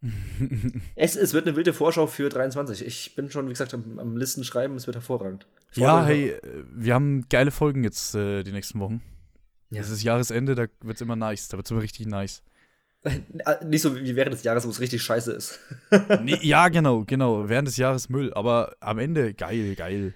es, 0.94 1.16
es 1.16 1.34
wird 1.34 1.46
eine 1.46 1.56
wilde 1.56 1.72
Vorschau 1.72 2.06
für 2.06 2.28
23. 2.28 2.86
Ich 2.86 3.14
bin 3.16 3.30
schon, 3.30 3.46
wie 3.46 3.52
gesagt, 3.52 3.74
am, 3.74 3.98
am 3.98 4.16
Listen 4.16 4.44
schreiben, 4.44 4.76
es 4.76 4.86
wird 4.86 4.96
hervorragend. 4.96 5.46
ja, 5.74 6.04
hey, 6.04 6.30
äh, 6.30 6.64
wir 6.70 6.94
haben 6.94 7.26
geile 7.28 7.50
Folgen 7.50 7.82
jetzt 7.82 8.14
äh, 8.14 8.44
die 8.44 8.52
nächsten 8.52 8.78
Wochen. 8.78 9.02
Ja. 9.70 9.80
Es 9.80 9.90
ist 9.90 10.02
Jahresende, 10.02 10.54
da 10.54 10.66
wird 10.80 10.96
es 10.96 11.00
immer 11.00 11.16
nice, 11.16 11.48
da 11.48 11.56
wird 11.56 11.66
es 11.66 11.70
immer 11.72 11.82
richtig 11.82 12.06
nice. 12.06 12.42
Nicht 13.64 13.82
so 13.82 13.96
wie 13.96 14.16
während 14.16 14.34
des 14.34 14.42
Jahres, 14.42 14.64
wo 14.64 14.70
es 14.70 14.80
richtig 14.80 15.02
scheiße 15.02 15.32
ist. 15.32 15.58
nee, 16.22 16.38
ja, 16.42 16.68
genau, 16.70 17.04
genau. 17.04 17.48
Während 17.48 17.68
des 17.68 17.76
Jahres 17.76 18.08
Müll, 18.08 18.32
aber 18.34 18.76
am 18.80 18.98
Ende 18.98 19.34
geil, 19.34 19.74
geil. 19.74 20.14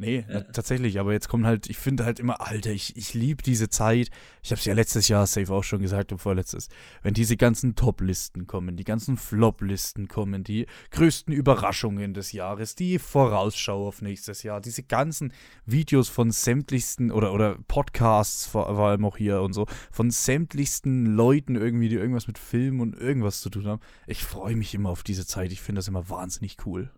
Nee, 0.00 0.24
ja. 0.30 0.40
tatsächlich, 0.40 0.98
aber 0.98 1.12
jetzt 1.12 1.28
kommt 1.28 1.44
halt, 1.44 1.68
ich 1.68 1.76
finde 1.76 2.06
halt 2.06 2.20
immer, 2.20 2.40
Alter, 2.40 2.70
ich, 2.70 2.96
ich 2.96 3.12
liebe 3.12 3.42
diese 3.42 3.68
Zeit. 3.68 4.08
Ich 4.42 4.50
habe 4.50 4.58
es 4.58 4.64
ja 4.64 4.72
letztes 4.72 5.08
Jahr 5.08 5.26
safe 5.26 5.52
auch 5.52 5.62
schon 5.62 5.82
gesagt 5.82 6.10
und 6.10 6.16
vorletztes. 6.16 6.70
Wenn 7.02 7.12
diese 7.12 7.36
ganzen 7.36 7.74
Top-Listen 7.74 8.46
kommen, 8.46 8.78
die 8.78 8.84
ganzen 8.84 9.18
Flop-Listen 9.18 10.08
kommen, 10.08 10.42
die 10.42 10.64
größten 10.92 11.34
Überraschungen 11.34 12.14
des 12.14 12.32
Jahres, 12.32 12.74
die 12.76 12.98
Vorausschau 12.98 13.88
auf 13.88 14.00
nächstes 14.00 14.42
Jahr, 14.42 14.62
diese 14.62 14.84
ganzen 14.84 15.34
Videos 15.66 16.08
von 16.08 16.30
sämtlichsten 16.30 17.10
oder, 17.10 17.34
oder 17.34 17.58
Podcasts 17.68 18.46
vor, 18.46 18.74
vor 18.74 18.88
allem 18.88 19.04
auch 19.04 19.18
hier 19.18 19.42
und 19.42 19.52
so, 19.52 19.66
von 19.90 20.10
sämtlichsten 20.10 21.14
Leuten 21.14 21.56
irgendwie, 21.56 21.90
die 21.90 21.96
irgendwas 21.96 22.26
mit 22.26 22.38
Film 22.38 22.80
und 22.80 22.96
irgendwas 22.96 23.42
zu 23.42 23.50
tun 23.50 23.66
haben. 23.66 23.82
Ich 24.06 24.24
freue 24.24 24.56
mich 24.56 24.74
immer 24.74 24.88
auf 24.88 25.02
diese 25.02 25.26
Zeit. 25.26 25.52
Ich 25.52 25.60
finde 25.60 25.80
das 25.80 25.88
immer 25.88 26.08
wahnsinnig 26.08 26.56
cool. 26.64 26.90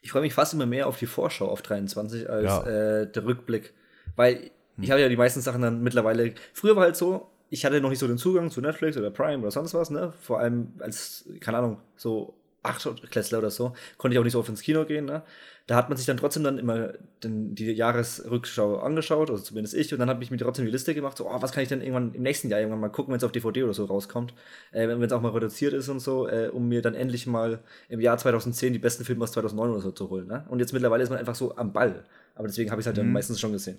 Ich 0.00 0.12
freue 0.12 0.22
mich 0.22 0.34
fast 0.34 0.54
immer 0.54 0.66
mehr 0.66 0.86
auf 0.86 0.98
die 0.98 1.06
Vorschau 1.06 1.48
auf 1.48 1.62
23 1.62 2.28
als 2.28 2.44
ja. 2.44 2.62
äh, 2.62 3.10
der 3.10 3.24
Rückblick. 3.24 3.72
Weil 4.16 4.50
ich 4.78 4.84
hm. 4.84 4.90
habe 4.90 5.00
ja 5.00 5.08
die 5.08 5.16
meisten 5.16 5.40
Sachen 5.40 5.62
dann 5.62 5.82
mittlerweile. 5.82 6.34
Früher 6.52 6.76
war 6.76 6.84
halt 6.84 6.96
so, 6.96 7.30
ich 7.50 7.64
hatte 7.64 7.80
noch 7.80 7.90
nicht 7.90 7.98
so 7.98 8.08
den 8.08 8.18
Zugang 8.18 8.50
zu 8.50 8.60
Netflix 8.60 8.96
oder 8.96 9.10
Prime 9.10 9.40
oder 9.42 9.50
sonst 9.50 9.74
was, 9.74 9.90
ne? 9.90 10.12
Vor 10.20 10.40
allem 10.40 10.72
als, 10.80 11.28
keine 11.40 11.58
Ahnung, 11.58 11.78
so 11.96 12.34
Achtklässler 12.64 13.38
oder 13.38 13.50
so, 13.50 13.74
konnte 13.98 14.14
ich 14.14 14.18
auch 14.18 14.24
nicht 14.24 14.32
so 14.32 14.40
oft 14.40 14.48
ins 14.48 14.62
Kino 14.62 14.84
gehen, 14.84 15.04
ne? 15.04 15.22
Da 15.66 15.76
hat 15.76 15.88
man 15.88 15.96
sich 15.96 16.04
dann 16.06 16.18
trotzdem 16.18 16.44
dann 16.44 16.58
immer 16.58 16.92
den, 17.22 17.54
die 17.54 17.70
Jahresrückschau 17.72 18.78
angeschaut, 18.80 19.30
also 19.30 19.42
zumindest 19.42 19.74
ich, 19.74 19.92
und 19.92 19.98
dann 19.98 20.10
habe 20.10 20.22
ich 20.22 20.30
mir 20.30 20.36
trotzdem 20.36 20.66
die 20.66 20.70
Liste 20.70 20.94
gemacht, 20.94 21.16
so, 21.16 21.30
oh, 21.30 21.40
was 21.40 21.52
kann 21.52 21.62
ich 21.62 21.70
denn 21.70 21.80
irgendwann 21.80 22.12
im 22.12 22.22
nächsten 22.22 22.50
Jahr 22.50 22.60
irgendwann 22.60 22.80
mal 22.80 22.90
gucken, 22.90 23.12
wenn 23.12 23.18
es 23.18 23.24
auf 23.24 23.32
DVD 23.32 23.64
oder 23.64 23.72
so 23.72 23.86
rauskommt, 23.86 24.34
äh, 24.72 24.86
wenn 24.88 25.02
es 25.02 25.12
auch 25.12 25.22
mal 25.22 25.32
reduziert 25.32 25.72
ist 25.72 25.88
und 25.88 26.00
so, 26.00 26.28
äh, 26.28 26.48
um 26.48 26.68
mir 26.68 26.82
dann 26.82 26.94
endlich 26.94 27.26
mal 27.26 27.60
im 27.88 28.00
Jahr 28.00 28.18
2010 28.18 28.74
die 28.74 28.78
besten 28.78 29.04
Filme 29.04 29.24
aus 29.24 29.32
2009 29.32 29.70
oder 29.70 29.80
so 29.80 29.92
zu 29.92 30.10
holen, 30.10 30.26
ne? 30.26 30.44
Und 30.48 30.58
jetzt 30.58 30.72
mittlerweile 30.72 31.02
ist 31.02 31.10
man 31.10 31.18
einfach 31.18 31.34
so 31.34 31.56
am 31.56 31.72
Ball, 31.72 32.04
aber 32.34 32.46
deswegen 32.46 32.70
habe 32.70 32.80
ich 32.80 32.84
es 32.84 32.86
halt 32.88 32.96
mhm. 32.96 33.02
dann 33.02 33.12
meistens 33.12 33.40
schon 33.40 33.52
gesehen. 33.52 33.78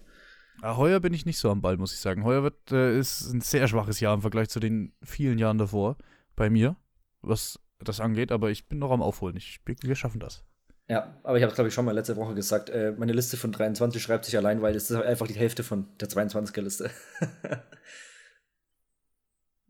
Ja, 0.61 0.77
heuer 0.77 0.99
bin 0.99 1.13
ich 1.13 1.25
nicht 1.25 1.37
so 1.37 1.49
am 1.49 1.61
Ball, 1.61 1.77
muss 1.77 1.93
ich 1.93 1.99
sagen. 1.99 2.23
Heuer 2.23 2.43
wird, 2.43 2.71
äh, 2.71 2.97
ist 2.97 3.31
ein 3.31 3.41
sehr 3.41 3.67
schwaches 3.67 3.99
Jahr 3.99 4.13
im 4.13 4.21
Vergleich 4.21 4.49
zu 4.49 4.59
den 4.59 4.93
vielen 5.03 5.37
Jahren 5.37 5.57
davor 5.57 5.97
bei 6.35 6.49
mir, 6.49 6.75
was 7.21 7.59
das 7.87 7.99
angeht, 7.99 8.31
aber 8.31 8.51
ich 8.51 8.67
bin 8.67 8.79
noch 8.79 8.91
am 8.91 9.01
Aufholen. 9.01 9.37
Ich, 9.37 9.61
wir 9.65 9.95
schaffen 9.95 10.19
das. 10.19 10.43
Ja, 10.87 11.19
aber 11.23 11.37
ich 11.37 11.43
habe 11.43 11.49
es, 11.49 11.55
glaube 11.55 11.67
ich, 11.69 11.73
schon 11.73 11.85
mal 11.85 11.93
letzte 11.93 12.15
Woche 12.15 12.35
gesagt. 12.35 12.69
Äh, 12.69 12.93
meine 12.97 13.13
Liste 13.13 13.37
von 13.37 13.51
23 13.51 14.01
schreibt 14.01 14.25
sich 14.25 14.37
allein, 14.37 14.61
weil 14.61 14.75
es 14.75 14.91
ist 14.91 14.97
einfach 14.97 15.25
die 15.27 15.33
Hälfte 15.33 15.63
von 15.63 15.87
der 15.99 16.09
22er-Liste. 16.09 16.91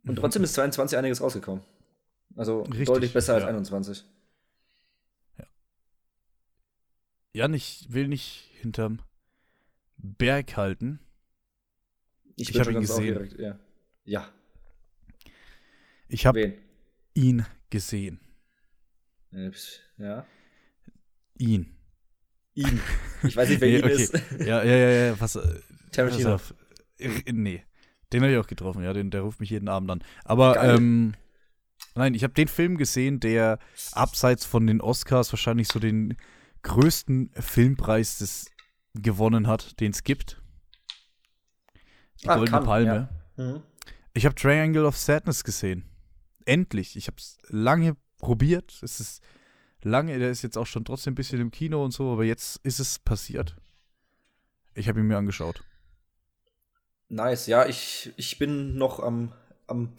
Und 0.06 0.18
trotzdem 0.18 0.44
ist 0.44 0.54
22 0.54 0.98
einiges 0.98 1.22
rausgekommen. 1.22 1.64
Also 2.36 2.64
Richtig, 2.64 2.88
deutlich 2.88 3.14
besser 3.14 3.34
ja. 3.34 3.40
als 3.40 3.48
21. 3.48 4.04
Ja. 5.38 5.46
Jan, 7.34 7.54
ich 7.54 7.88
will 7.90 8.08
nicht 8.08 8.52
hinterm 8.60 9.00
Berg 9.98 10.58
halten. 10.58 11.00
Ich, 12.36 12.50
ich 12.50 12.60
habe 12.60 12.74
ihn 12.74 12.82
gesehen. 12.82 13.14
Direkt, 13.14 13.40
ja. 13.40 13.58
ja. 14.04 14.28
Ich 16.10 16.26
habe 16.26 16.56
ihn 17.14 17.46
gesehen. 17.76 18.20
Ja. 19.98 20.26
Ihn. 21.38 21.76
Ihn. 22.54 22.80
Ich 23.24 23.36
weiß 23.36 23.50
nicht, 23.50 23.60
wer 23.62 23.68
Nee, 23.70 23.78
ihn 23.80 23.84
okay. 23.84 23.94
ist. 24.04 24.14
Ja, 24.40 24.64
ja, 24.64 24.76
ja, 24.76 24.90
ja. 25.08 25.20
Was, 25.20 25.36
äh, 25.36 25.60
Tarantino. 25.92 26.32
pass 26.32 26.52
auf. 26.52 26.56
Äh, 27.00 27.32
Nee. 27.34 27.64
Den 28.14 28.22
habe 28.22 28.32
ich 28.32 28.38
auch 28.38 28.48
getroffen, 28.48 28.84
ja. 28.84 28.94
Den, 28.94 29.10
der 29.12 29.22
ruft 29.22 29.40
mich 29.40 29.50
jeden 29.50 29.68
Abend 29.68 29.90
an. 29.92 30.04
Aber, 30.24 30.64
ähm, 30.64 31.16
nein, 31.96 32.14
ich 32.14 32.24
habe 32.24 32.34
den 32.34 32.48
Film 32.48 32.78
gesehen, 32.78 33.20
der 33.20 33.58
abseits 33.94 34.46
von 34.46 34.68
den 34.68 34.80
Oscars 34.80 35.34
wahrscheinlich 35.34 35.68
so 35.68 35.80
den 35.80 36.16
größten 36.62 37.32
Filmpreis 37.34 38.20
des 38.20 38.52
gewonnen 38.94 39.48
hat, 39.48 39.80
den 39.80 39.92
es 39.92 40.04
gibt. 40.04 40.42
Die 42.22 42.30
Ah, 42.30 42.36
Goldene 42.38 42.58
kann, 42.58 42.64
Palme. 42.66 43.10
Mhm. 43.38 43.64
Ich 44.14 44.26
habe 44.26 44.36
Triangle 44.36 44.86
of 44.86 44.96
Sadness 44.98 45.44
gesehen. 45.44 45.84
Endlich. 46.46 46.96
Ich 46.96 47.08
habe 47.08 47.18
es 47.18 47.38
lange 47.50 47.96
probiert. 48.20 48.80
Es 48.82 49.00
ist 49.00 49.22
lange, 49.82 50.18
der 50.18 50.32
ist 50.32 50.42
jetzt 50.42 50.58
auch 50.58 50.68
schon 50.68 50.86
trotzdem 50.86 51.14
ein 51.14 51.16
bisschen 51.16 51.40
im 51.42 51.52
Kino 51.52 51.84
und 51.84 51.92
so, 51.92 52.12
aber 52.12 52.24
jetzt 52.24 52.60
ist 52.64 52.80
es 52.80 53.00
passiert. 53.00 53.56
Ich 54.74 54.88
habe 54.88 55.00
ihn 55.00 55.08
mir 55.08 55.18
angeschaut. 55.18 55.64
Nice, 57.08 57.48
ja, 57.48 57.66
ich, 57.66 58.12
ich 58.18 58.40
bin 58.40 58.78
noch 58.78 59.00
am, 59.00 59.32
am 59.68 59.94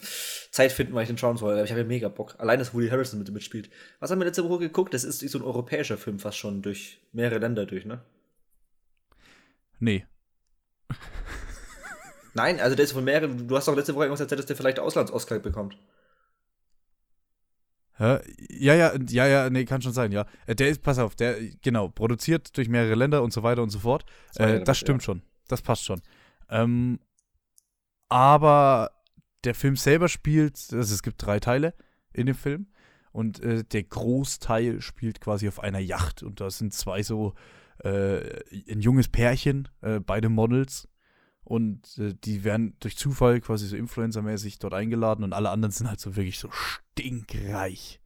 Zeit 0.51 0.71
finden, 0.71 0.93
weil 0.93 1.03
ich 1.03 1.09
den 1.09 1.17
schauen 1.17 1.37
soll. 1.37 1.63
Ich 1.63 1.71
habe 1.71 1.81
ja 1.81 1.87
mega 1.87 2.09
Bock. 2.09 2.35
Allein, 2.37 2.59
dass 2.59 2.73
Woody 2.73 2.89
Harrison 2.89 3.19
mit 3.19 3.31
mitspielt. 3.31 3.69
Was 3.99 4.11
haben 4.11 4.19
wir 4.19 4.25
letzte 4.25 4.47
Woche 4.47 4.59
geguckt? 4.59 4.93
Das 4.93 5.03
ist 5.03 5.19
so 5.19 5.39
ein 5.39 5.43
europäischer 5.43 5.97
Film 5.97 6.19
fast 6.19 6.37
schon 6.37 6.61
durch 6.61 6.99
mehrere 7.13 7.39
Länder 7.39 7.65
durch, 7.65 7.85
ne? 7.85 8.01
Nee. 9.79 10.05
Nein, 12.33 12.59
also 12.59 12.75
der 12.75 12.85
ist 12.85 12.91
von 12.91 13.03
mehreren. 13.03 13.47
Du 13.47 13.55
hast 13.55 13.67
doch 13.67 13.75
letzte 13.75 13.95
Woche 13.95 14.03
irgendwas 14.03 14.19
erzählt, 14.19 14.39
dass 14.39 14.45
der 14.45 14.55
vielleicht 14.55 14.79
Auslands-Oscar 14.79 15.39
bekommt. 15.39 15.77
Ja, 17.99 18.21
ja, 18.49 18.95
ja, 18.95 19.27
ja, 19.27 19.49
nee, 19.49 19.65
kann 19.65 19.81
schon 19.81 19.93
sein, 19.93 20.11
ja. 20.11 20.25
Äh, 20.45 20.55
Der 20.55 20.69
ist, 20.69 20.83
pass 20.83 20.99
auf, 20.99 21.15
der, 21.15 21.37
genau, 21.61 21.89
produziert 21.89 22.55
durch 22.57 22.69
mehrere 22.69 22.95
Länder 22.95 23.23
und 23.23 23.33
so 23.33 23.43
weiter 23.43 23.63
und 23.63 23.69
so 23.69 23.79
fort. 23.79 24.05
Ja 24.37 24.47
Äh, 24.47 24.63
das 24.63 24.77
stimmt 24.77 25.03
schon. 25.03 25.21
Das 25.47 25.61
passt 25.61 25.85
schon. 25.85 26.01
Ähm, 26.49 26.99
aber 28.09 28.91
der 29.43 29.55
Film 29.55 29.75
selber 29.75 30.09
spielt, 30.09 30.55
also 30.55 30.93
es 30.93 31.01
gibt 31.03 31.25
drei 31.25 31.39
Teile 31.39 31.73
in 32.13 32.25
dem 32.27 32.35
Film. 32.35 32.67
Und 33.11 33.41
äh, 33.41 33.63
der 33.63 33.83
Großteil 33.83 34.81
spielt 34.81 35.21
quasi 35.21 35.47
auf 35.47 35.59
einer 35.59 35.79
Yacht. 35.79 36.21
Und 36.21 36.39
da 36.39 36.51
sind 36.51 36.73
zwei 36.73 37.01
so, 37.01 37.33
äh, 37.83 38.41
ein 38.71 38.81
junges 38.81 39.07
Pärchen, 39.07 39.67
äh, 39.81 39.99
beide 39.99 40.29
Models. 40.29 40.87
Und 41.47 41.97
äh, 41.97 42.13
die 42.25 42.43
werden 42.43 42.75
durch 42.81 42.97
Zufall 42.97 43.39
quasi 43.39 43.67
so 43.67 43.77
influencermäßig 43.77 44.59
dort 44.59 44.73
eingeladen 44.73 45.23
und 45.23 45.31
alle 45.31 45.49
anderen 45.49 45.71
sind 45.71 45.87
halt 45.87 46.01
so 46.01 46.17
wirklich 46.17 46.39
so 46.39 46.49
stinkreich. 46.51 48.01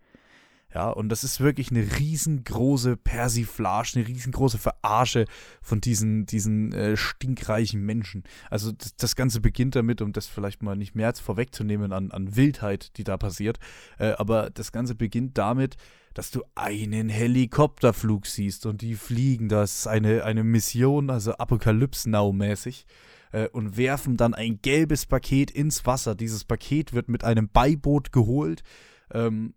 Ja, 0.74 0.90
und 0.90 1.10
das 1.10 1.24
ist 1.24 1.42
wirklich 1.42 1.72
eine 1.72 1.98
riesengroße 2.00 2.98
Persiflage, 2.98 3.94
eine 3.96 4.08
riesengroße 4.08 4.60
Verarsche 4.60 5.26
von 5.62 5.82
diesen, 5.82 6.28
diesen 6.28 6.72
äh, 6.72 6.96
stinkreichen 6.96 7.84
Menschen. 7.84 8.24
Also 8.52 8.72
das, 8.72 8.96
das 8.96 9.16
Ganze 9.16 9.42
beginnt 9.42 9.76
damit, 9.76 10.02
um 10.02 10.14
das 10.14 10.28
vielleicht 10.28 10.62
mal 10.62 10.78
nicht 10.78 10.94
mehr 10.94 11.14
vorwegzunehmen 11.16 11.92
an, 11.92 12.12
an 12.12 12.36
Wildheit, 12.36 12.96
die 12.98 13.04
da 13.04 13.18
passiert. 13.18 13.58
Äh, 13.98 14.12
aber 14.12 14.52
das 14.52 14.72
Ganze 14.72 14.94
beginnt 14.94 15.38
damit, 15.38 15.78
dass 16.14 16.30
du 16.30 16.44
einen 16.54 17.10
Helikopterflug 17.10 18.28
siehst 18.28 18.68
und 18.68 18.82
die 18.82 18.94
fliegen. 18.96 19.50
Das 19.50 19.80
ist 19.80 19.88
eine, 19.88 20.24
eine 20.26 20.44
Mission, 20.44 21.10
also 21.10 21.34
Apokalypse 21.34 22.08
Now-mäßig. 22.10 22.86
Äh, 23.32 23.48
und 23.50 23.78
werfen 23.78 24.18
dann 24.18 24.34
ein 24.34 24.62
gelbes 24.62 25.06
Paket 25.06 25.52
ins 25.52 25.86
Wasser. 25.86 26.16
Dieses 26.16 26.44
Paket 26.44 26.94
wird 26.94 27.10
mit 27.10 27.24
einem 27.24 27.50
Beiboot 27.50 28.12
geholt. 28.12 28.64
Ähm, 29.12 29.54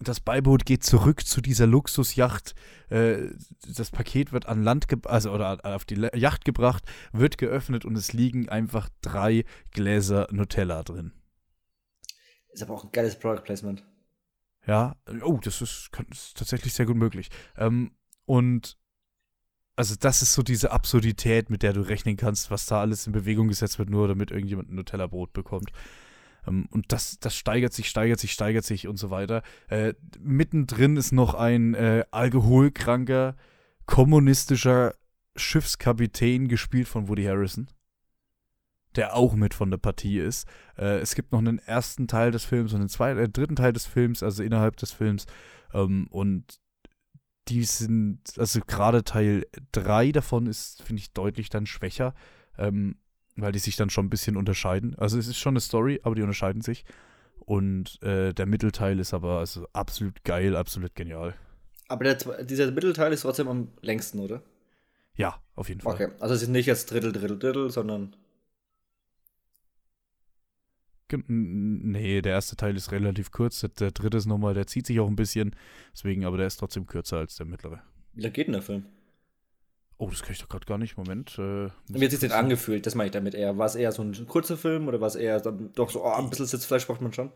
das 0.00 0.20
Beiboot 0.20 0.66
geht 0.66 0.82
zurück 0.82 1.24
zu 1.24 1.40
dieser 1.40 1.66
Luxusjacht. 1.66 2.54
Äh, 2.88 3.30
das 3.76 3.90
Paket 3.90 4.32
wird 4.32 4.46
an 4.46 4.62
Land, 4.62 4.86
also 5.06 5.30
oder 5.32 5.60
auf 5.64 5.84
die 5.84 5.94
Le- 5.94 6.16
Yacht 6.16 6.44
gebracht, 6.44 6.84
wird 7.12 7.38
geöffnet 7.38 7.84
und 7.84 7.96
es 7.96 8.12
liegen 8.12 8.48
einfach 8.48 8.88
drei 9.00 9.44
Gläser 9.70 10.26
Nutella 10.32 10.82
drin. 10.82 11.12
Ist 12.48 12.62
aber 12.62 12.74
auch 12.74 12.84
ein 12.84 12.92
geiles 12.92 13.18
Product 13.18 13.44
Placement. 13.44 13.84
Ja, 14.66 14.96
oh, 15.22 15.38
das 15.42 15.60
ist, 15.60 15.90
kann, 15.92 16.06
ist 16.10 16.36
tatsächlich 16.36 16.72
sehr 16.74 16.86
gut 16.86 16.96
möglich. 16.96 17.30
Ähm, 17.56 17.92
und 18.24 18.78
also 19.76 19.94
das 19.98 20.22
ist 20.22 20.34
so 20.34 20.42
diese 20.42 20.70
Absurdität, 20.70 21.50
mit 21.50 21.62
der 21.62 21.72
du 21.72 21.80
rechnen 21.80 22.16
kannst, 22.16 22.50
was 22.50 22.66
da 22.66 22.80
alles 22.80 23.06
in 23.06 23.12
Bewegung 23.12 23.48
gesetzt 23.48 23.78
wird, 23.78 23.90
nur 23.90 24.08
damit 24.08 24.30
irgendjemand 24.30 24.70
ein 24.70 24.74
Nutella-Brot 24.74 25.32
bekommt. 25.32 25.72
Ähm, 26.46 26.66
und 26.70 26.92
das, 26.92 27.18
das 27.20 27.36
steigert 27.36 27.72
sich, 27.72 27.88
steigert 27.88 28.20
sich, 28.20 28.32
steigert 28.32 28.64
sich 28.64 28.86
und 28.86 28.98
so 28.98 29.10
weiter. 29.10 29.42
Äh, 29.68 29.94
mittendrin 30.20 30.96
ist 30.96 31.12
noch 31.12 31.34
ein 31.34 31.74
äh, 31.74 32.04
alkoholkranker, 32.10 33.36
kommunistischer 33.86 34.94
Schiffskapitän, 35.36 36.48
gespielt 36.48 36.88
von 36.88 37.08
Woody 37.08 37.24
Harrison, 37.24 37.68
der 38.96 39.16
auch 39.16 39.34
mit 39.34 39.54
von 39.54 39.70
der 39.70 39.78
Partie 39.78 40.18
ist. 40.18 40.46
Äh, 40.76 40.98
es 40.98 41.14
gibt 41.14 41.32
noch 41.32 41.38
einen 41.38 41.58
ersten 41.58 42.08
Teil 42.08 42.30
des 42.30 42.44
Films 42.44 42.74
und 42.74 42.80
einen 42.80 42.88
zweiten, 42.90 43.18
äh, 43.18 43.28
dritten 43.28 43.56
Teil 43.56 43.72
des 43.72 43.86
Films, 43.86 44.22
also 44.22 44.42
innerhalb 44.42 44.76
des 44.76 44.92
Films. 44.92 45.26
Ähm, 45.72 46.08
und 46.10 46.60
die 47.48 47.64
sind, 47.64 48.20
also 48.38 48.60
gerade 48.66 49.04
Teil 49.04 49.46
3 49.72 50.12
davon 50.12 50.46
ist, 50.46 50.82
finde 50.82 51.00
ich, 51.00 51.12
deutlich 51.12 51.48
dann 51.48 51.66
schwächer, 51.66 52.14
ähm, 52.58 52.96
weil 53.36 53.52
die 53.52 53.58
sich 53.58 53.76
dann 53.76 53.90
schon 53.90 54.06
ein 54.06 54.10
bisschen 54.10 54.36
unterscheiden. 54.36 54.94
Also 54.96 55.18
es 55.18 55.26
ist 55.26 55.38
schon 55.38 55.52
eine 55.52 55.60
Story, 55.60 56.00
aber 56.02 56.14
die 56.14 56.22
unterscheiden 56.22 56.62
sich. 56.62 56.84
Und 57.40 58.00
äh, 58.02 58.32
der 58.32 58.46
Mittelteil 58.46 58.98
ist 59.00 59.14
aber 59.14 59.38
also 59.38 59.66
absolut 59.72 60.22
geil, 60.24 60.54
absolut 60.54 60.94
genial. 60.94 61.34
Aber 61.88 62.04
der, 62.04 62.44
dieser 62.44 62.70
Mittelteil 62.70 63.12
ist 63.12 63.22
trotzdem 63.22 63.48
am 63.48 63.68
längsten, 63.80 64.20
oder? 64.20 64.42
Ja, 65.14 65.42
auf 65.56 65.68
jeden 65.68 65.80
Fall. 65.80 65.94
Okay, 65.94 66.08
also 66.20 66.34
es 66.34 66.42
ist 66.42 66.48
nicht 66.48 66.66
jetzt 66.66 66.90
Drittel, 66.90 67.12
Drittel, 67.12 67.38
Drittel, 67.38 67.70
sondern. 67.70 68.16
Nee, 71.26 72.22
der 72.22 72.32
erste 72.32 72.56
Teil 72.56 72.76
ist 72.76 72.92
relativ 72.92 73.30
kurz. 73.30 73.60
Der, 73.60 73.70
der 73.70 73.90
dritte 73.90 74.16
ist 74.16 74.26
nochmal, 74.26 74.54
der 74.54 74.66
zieht 74.66 74.86
sich 74.86 75.00
auch 75.00 75.08
ein 75.08 75.16
bisschen. 75.16 75.54
Deswegen, 75.92 76.24
aber 76.24 76.36
der 76.36 76.46
ist 76.46 76.56
trotzdem 76.56 76.86
kürzer 76.86 77.18
als 77.18 77.36
der 77.36 77.46
mittlere. 77.46 77.80
Wie 78.14 78.22
lange 78.22 78.32
geht 78.32 78.46
denn 78.46 78.54
der 78.54 78.62
Film? 78.62 78.84
Oh, 79.98 80.10
das 80.10 80.22
kann 80.22 80.32
ich 80.32 80.40
doch 80.40 80.48
gerade 80.48 80.66
gar 80.66 80.78
nicht. 80.78 80.96
Moment. 80.96 81.38
Äh, 81.38 81.68
Wie 81.88 82.04
hat 82.04 82.10
sich 82.10 82.14
ich 82.14 82.18
denn 82.18 82.32
angefühlt? 82.32 82.86
Das 82.86 82.94
meine 82.94 83.06
ich 83.06 83.12
damit 83.12 83.34
eher. 83.34 83.56
War 83.58 83.66
es 83.66 83.76
eher 83.76 83.92
so 83.92 84.02
ein 84.02 84.26
kurzer 84.26 84.56
Film 84.56 84.88
oder 84.88 85.00
war 85.00 85.06
es 85.08 85.14
eher 85.14 85.40
dann 85.40 85.72
doch 85.74 85.90
so, 85.90 86.04
oh, 86.04 86.10
ein 86.10 86.28
bisschen 86.28 86.46
Sitzfleisch 86.46 86.86
braucht 86.86 87.00
man 87.00 87.12
schon? 87.12 87.30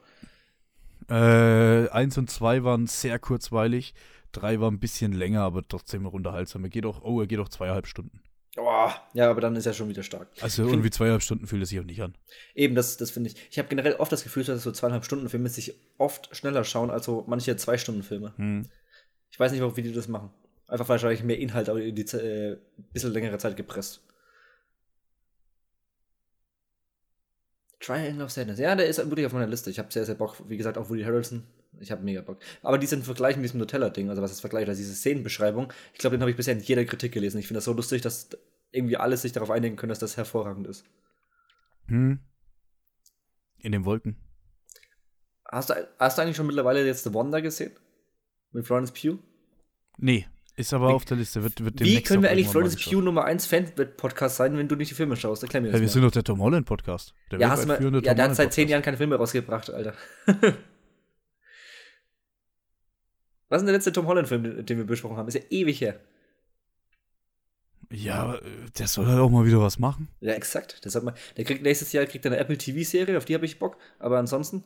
Äh, 1.09 1.89
eins 1.91 2.19
und 2.19 2.31
zwei 2.31 2.65
waren 2.65 2.87
sehr 2.87 3.19
kurzweilig. 3.19 3.95
Drei 4.33 4.61
war 4.61 4.71
ein 4.71 4.81
bisschen 4.81 5.13
länger, 5.13 5.43
aber 5.43 5.67
trotzdem 5.67 6.03
noch 6.03 6.13
unterhaltsam. 6.13 6.65
Er 6.65 6.71
geht 6.71 6.87
auch, 6.87 7.03
oh, 7.03 7.21
er 7.21 7.27
geht 7.27 7.39
auch 7.39 7.49
zweieinhalb 7.49 7.87
Stunden. 7.87 8.21
Oh, 8.59 8.91
ja, 9.13 9.31
aber 9.31 9.43
dann 9.43 9.55
ist 9.55 9.67
er 9.67 9.75
schon 9.75 9.89
wieder 9.89 10.03
stark. 10.03 10.29
Also 10.41 10.67
irgendwie 10.67 10.91
zweieinhalb 10.91 11.23
Stunden 11.23 11.47
fühlt 11.47 11.63
es 11.63 11.69
sich 11.69 11.79
auch 11.79 11.85
nicht 11.85 12.03
an. 12.03 12.15
Eben, 12.55 12.75
das, 12.75 12.97
das 12.97 13.11
finde 13.11 13.31
ich. 13.31 13.37
Ich 13.51 13.59
habe 13.59 13.69
generell 13.69 13.95
oft 13.97 14.11
das 14.11 14.25
Gefühl, 14.25 14.45
dass 14.45 14.63
so 14.63 14.73
zweieinhalb 14.73 15.05
Stunden 15.05 15.29
Filme 15.29 15.49
sich 15.51 15.75
oft 15.99 16.35
schneller 16.35 16.65
schauen 16.65 16.91
als 16.91 17.05
so 17.05 17.25
manche 17.27 17.57
Zwei-Stunden-Filme. 17.57 18.33
Hm. 18.37 18.67
Ich 19.31 19.39
weiß 19.39 19.53
nicht, 19.53 19.77
wie 19.77 19.83
die 19.83 19.93
das 19.93 20.09
machen. 20.09 20.31
Einfach 20.69 20.89
wahrscheinlich 20.89 21.23
mehr 21.23 21.39
Inhalt, 21.39 21.69
aber 21.69 21.83
in 21.83 21.95
die 21.95 22.03
äh, 22.17 22.57
bisschen 22.93 23.13
längere 23.13 23.39
Zeit 23.39 23.57
gepresst. 23.57 24.01
Triangle 27.81 28.25
of 28.25 28.31
Sadness. 28.31 28.59
Ja, 28.59 28.75
der 28.75 28.87
ist 28.87 28.99
wirklich 28.99 29.27
auf 29.27 29.33
meiner 29.33 29.47
Liste. 29.47 29.71
Ich 29.71 29.79
habe 29.79 29.93
sehr, 29.93 30.07
sehr 30.07 30.15
Bock. 30.15 30.37
Wie 30.49 30.57
gesagt, 30.57 30.79
auch 30.79 30.89
Woody 30.89 31.03
Harrelson. 31.03 31.45
Ich 31.81 31.91
habe 31.91 32.03
mega 32.03 32.23
Bock. 32.23 32.39
Aber 32.63 32.79
diesen 32.79 33.03
Vergleich 33.03 33.37
mit 33.37 33.45
diesem 33.45 33.59
Nutella-Ding, 33.61 34.09
also 34.11 34.23
was 34.23 34.33
ist 34.33 34.41
Vergleich, 34.41 34.67
also 34.69 34.79
diese 34.79 34.95
Szenenbeschreibung, 34.95 35.73
ich 35.93 35.99
glaube, 35.99 36.17
den 36.17 36.21
habe 36.23 36.31
ich 36.31 36.37
bisher 36.37 36.55
in 36.55 36.61
jeder 36.61 36.85
Kritik 36.85 37.13
gelesen. 37.13 37.39
Ich 37.39 37.47
finde 37.47 37.59
das 37.59 37.65
so 37.65 37.73
lustig, 37.73 38.03
dass 38.03 38.29
irgendwie 38.73 38.97
alle 38.97 39.17
sich 39.17 39.33
darauf 39.33 39.51
einigen 39.51 39.77
können, 39.77 39.91
dass 39.91 39.99
das 39.99 40.17
hervorragend 40.17 40.67
ist. 40.67 40.85
Hm. 41.87 42.21
In 43.59 43.73
den 43.73 43.85
Wolken. 43.85 44.17
Hast 45.51 45.71
du, 45.71 45.75
hast 45.99 46.19
du 46.19 46.23
eigentlich 46.23 46.37
schon 46.37 46.47
mittlerweile 46.47 46.85
jetzt 46.85 47.05
The 47.05 47.13
Wonder 47.15 47.41
gesehen? 47.43 47.73
Mit 48.53 48.67
Florence 48.67 48.91
Pugh? 48.93 49.19
Nee, 49.99 50.27
ist 50.57 50.73
aber 50.75 50.89
Wie- 50.89 50.93
auf 50.95 51.05
der 51.05 51.17
Liste. 51.19 51.43
Wird, 51.43 51.63
wird 51.65 51.81
Wie 51.81 52.03
können 52.03 52.23
wir 52.23 52.31
eigentlich 52.31 52.49
Florence. 52.49 52.77
Pugh 52.77 53.01
Nummer 53.03 53.25
1 53.25 53.47
Fan-Podcast 53.47 54.37
sein, 54.37 54.57
wenn 54.57 54.67
du 54.69 54.75
nicht 54.77 54.91
die 54.91 54.95
Filme 54.95 55.15
schaust? 55.17 55.43
Erklär 55.43 55.61
mir 55.61 55.69
das 55.69 55.75
Ja, 55.75 55.81
wir 55.81 55.87
mal. 55.87 55.93
sind 55.93 56.03
doch 56.03 56.11
der 56.11 56.25
Tom 56.25 56.41
Holland 56.41 56.67
Podcast. 56.67 57.15
Der 57.31 57.39
Ja, 57.39 57.51
hast 57.51 57.65
du 57.65 57.69
mal, 57.69 57.83
ja, 58.05 58.15
der 58.15 58.25
hat 58.25 58.35
seit 58.37 58.53
zehn. 58.53 58.69
Jahren 58.69 58.83
keine 58.83 58.97
Filme 58.97 59.17
rausgebracht, 59.17 59.71
Alter. 59.71 59.95
Was 63.49 63.59
ist 63.59 63.63
denn 63.63 63.67
der 63.69 63.75
letzte 63.77 63.93
Tom 63.93 64.07
Holland-Film, 64.07 64.43
den 64.43 64.67
den 64.67 64.79
wir 64.79 64.85
besprochen 64.87 65.17
haben? 65.17 65.29
Ist 65.29 65.35
ja 65.35 65.43
ewig 65.51 65.81
her. 65.81 66.01
Ja, 67.93 68.35
äh, 68.35 68.41
der 68.79 68.89
soll 68.89 69.07
halt 69.07 69.21
auch 69.21 69.31
mal 69.31 69.47
wieder 69.47 69.61
was 69.61 69.79
machen. 69.79 70.09
Ja, 70.21 70.33
exakt. 70.35 70.85
Das 70.85 70.95
hat 70.97 71.05
man, 71.05 71.15
der 71.37 71.45
kriegt 71.45 71.63
nächstes 71.63 71.93
Jahr 71.93 72.05
kriegt 72.07 72.25
er 72.25 72.33
eine 72.33 72.41
Apple 72.41 72.59
TV-Serie, 72.59 73.17
auf 73.17 73.25
die 73.25 73.35
habe 73.35 73.47
ich 73.47 73.59
Bock. 73.59 73.77
Aber 74.01 74.19
ansonsten, 74.19 74.65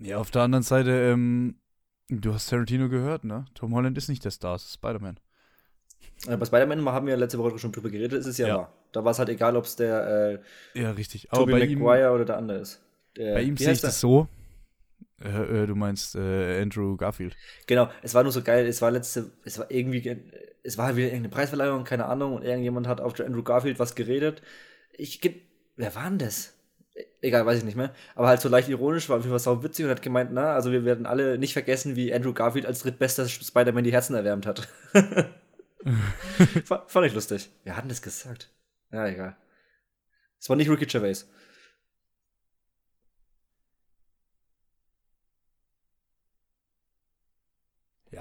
Ja, 0.00 0.18
auf 0.18 0.30
der 0.30 0.42
anderen 0.42 0.64
Seite, 0.64 0.90
ähm, 0.90 1.56
du 2.08 2.34
hast 2.34 2.48
Tarantino 2.48 2.88
gehört, 2.88 3.24
ne? 3.24 3.44
Tom 3.54 3.74
Holland 3.74 3.96
ist 3.98 4.08
nicht 4.08 4.24
der 4.24 4.30
Star, 4.32 4.56
es 4.56 4.64
ist 4.64 4.74
Spider-Man. 4.74 5.20
äh, 6.26 6.36
bei 6.36 6.44
Spider-Man 6.46 6.84
haben 6.86 7.06
wir 7.06 7.12
ja 7.14 7.18
letzte 7.18 7.38
Woche 7.38 7.56
schon 7.58 7.70
drüber 7.72 7.90
geredet, 7.90 8.14
ist 8.18 8.26
es 8.26 8.38
ja, 8.38 8.48
Ja. 8.48 8.56
wahr. 8.56 8.72
Da 8.92 9.04
war 9.04 9.12
es 9.12 9.18
halt 9.18 9.28
egal, 9.28 9.56
ob 9.56 9.64
es 9.64 9.76
der 9.76 10.40
äh, 10.74 10.80
Ja, 10.80 10.90
richtig. 10.92 11.30
Aber 11.30 11.40
Tobey 11.42 11.52
bei 11.52 11.64
ihm, 11.66 11.78
Maguire 11.78 12.10
oder 12.12 12.24
der 12.24 12.36
andere 12.36 12.58
ist. 12.58 12.80
Der, 13.16 13.34
bei 13.34 13.42
ihm 13.42 13.56
sehe 13.56 13.72
ich 13.72 13.80
das 13.80 14.00
so. 14.00 14.26
Äh, 15.24 15.62
äh, 15.62 15.66
du 15.66 15.74
meinst 15.74 16.14
äh, 16.16 16.60
Andrew 16.60 16.96
Garfield. 16.96 17.36
Genau, 17.66 17.90
es 18.02 18.14
war 18.14 18.22
nur 18.22 18.32
so 18.32 18.42
geil, 18.42 18.66
es 18.66 18.82
war 18.82 18.90
letzte, 18.90 19.30
es 19.44 19.58
war 19.58 19.70
irgendwie, 19.70 20.16
es 20.62 20.78
war 20.78 20.96
wieder 20.96 21.06
irgendeine 21.06 21.28
Preisverleihung, 21.28 21.84
keine 21.84 22.06
Ahnung, 22.06 22.34
und 22.34 22.42
irgendjemand 22.42 22.88
hat 22.88 23.00
auf 23.00 23.18
Andrew 23.20 23.42
Garfield 23.42 23.78
was 23.78 23.94
geredet. 23.94 24.42
Ich, 24.92 25.20
wer 25.76 25.94
war 25.94 26.08
denn 26.08 26.18
das? 26.18 26.54
Egal, 27.22 27.46
weiß 27.46 27.58
ich 27.58 27.64
nicht 27.64 27.76
mehr. 27.76 27.94
Aber 28.14 28.28
halt 28.28 28.40
so 28.40 28.48
leicht 28.48 28.68
ironisch, 28.68 29.08
war 29.08 29.16
auf 29.16 29.22
jeden 29.22 29.32
Fall 29.32 29.38
sau 29.38 29.62
witzig 29.62 29.84
und 29.84 29.90
hat 29.90 30.02
gemeint, 30.02 30.30
na, 30.32 30.54
also 30.54 30.72
wir 30.72 30.84
werden 30.84 31.06
alle 31.06 31.38
nicht 31.38 31.52
vergessen, 31.52 31.96
wie 31.96 32.12
Andrew 32.12 32.32
Garfield 32.32 32.66
als 32.66 32.80
drittbester 32.80 33.28
Spider-Man 33.28 33.84
die 33.84 33.92
Herzen 33.92 34.14
erwärmt 34.14 34.46
hat. 34.46 34.68
Fand 36.86 37.06
ich 37.06 37.14
lustig. 37.14 37.50
Wer 37.64 37.76
hat 37.76 37.84
denn 37.84 37.88
das 37.88 38.02
gesagt? 38.02 38.50
Ja, 38.90 39.06
egal. 39.06 39.36
Es 40.38 40.48
war 40.48 40.56
nicht 40.56 40.68
Ricky 40.68 40.86
Gervais. 40.86 41.28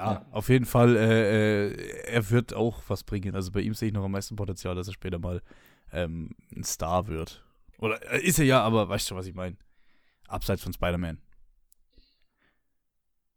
Ja, 0.02 0.14
ja, 0.14 0.26
auf 0.32 0.50
jeden 0.50 0.66
Fall, 0.66 0.96
äh, 0.96 1.68
äh, 1.68 2.04
er 2.06 2.30
wird 2.32 2.54
auch 2.54 2.82
was 2.88 3.04
bringen. 3.04 3.36
Also 3.36 3.52
bei 3.52 3.62
ihm 3.62 3.76
sehe 3.76 3.90
ich 3.90 3.94
noch 3.94 4.04
am 4.04 4.12
meisten 4.12 4.36
Potenzial, 4.36 4.74
dass 4.76 4.88
er 4.88 4.94
später 4.94 5.20
mal 5.20 5.42
ähm, 5.94 6.32
ein 6.56 6.64
Star 6.64 7.08
wird. 7.08 7.44
Oder 7.78 8.02
äh, 8.12 8.20
ist 8.22 8.40
er 8.40 8.46
ja, 8.46 8.62
aber 8.62 8.90
weißt 8.90 9.12
du, 9.12 9.16
was 9.16 9.28
ich 9.28 9.36
meine? 9.36 9.58
Abseits 10.28 10.64
von 10.64 10.74
Spider-Man. 10.74 11.20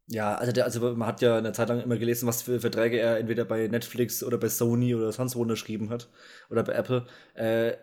Ja, 0.07 0.35
also, 0.35 0.51
der, 0.51 0.65
also 0.65 0.95
man 0.95 1.07
hat 1.07 1.21
ja 1.21 1.37
eine 1.37 1.51
Zeit 1.51 1.69
lang 1.69 1.81
immer 1.81 1.97
gelesen, 1.97 2.27
was 2.27 2.43
für 2.43 2.59
Verträge 2.59 2.99
er 2.99 3.17
entweder 3.19 3.45
bei 3.45 3.67
Netflix 3.67 4.23
oder 4.23 4.37
bei 4.37 4.49
Sony 4.49 4.95
oder 4.95 5.11
sonst 5.11 5.35
wo 5.35 5.41
unterschrieben 5.41 5.89
hat. 5.89 6.09
Oder 6.49 6.63
bei 6.63 6.73
Apple. 6.73 7.05
Äh, 7.35 7.73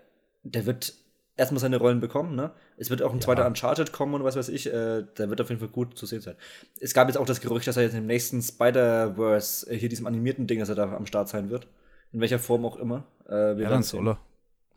der 0.45 0.67
wird 0.67 0.95
erstmal 1.37 1.61
seine 1.61 1.79
Rollen 1.79 2.01
bekommen, 2.01 2.35
ne? 2.35 2.53
Es 2.83 2.91
wird 2.91 3.01
auch 3.01 3.13
ein 3.13 3.19
ja. 3.19 3.21
zweiter 3.21 3.47
Uncharted 3.47 3.93
kommen 3.93 4.15
und 4.15 4.25
was 4.25 4.35
weiß 4.35 4.49
ich, 4.49 4.67
äh, 4.67 5.05
der 5.17 5.31
wird 5.31 5.41
auf 5.41 5.49
jeden 5.49 5.61
Fall 5.61 5.69
gut 5.69 5.97
zu 5.97 6.05
sehen 6.05 6.21
sein. 6.21 6.35
Es 6.81 6.93
gab 6.93 7.07
jetzt 7.07 7.17
auch 7.17 7.27
das 7.27 7.41
Gerücht, 7.41 7.69
dass 7.69 7.77
er 7.77 7.85
jetzt 7.85 7.95
im 7.95 8.07
nächsten 8.07 8.43
Spider-Verse, 8.43 9.71
äh, 9.71 9.79
hier 9.79 9.89
diesem 9.89 10.09
animierten 10.09 10.49
Ding, 10.49 10.59
dass 10.59 10.69
er 10.69 10.75
da 10.75 10.93
am 10.93 11.07
Start 11.07 11.29
sein 11.29 11.49
wird. 11.49 11.69
In 12.11 12.21
welcher 12.21 12.41
Form 12.41 12.67
auch 12.67 12.77
immer. 12.77 13.05
Äh, 13.29 13.63
ja, 13.63 13.71
dann 13.71 13.85
soll 13.85 14.09
er. 14.09 14.19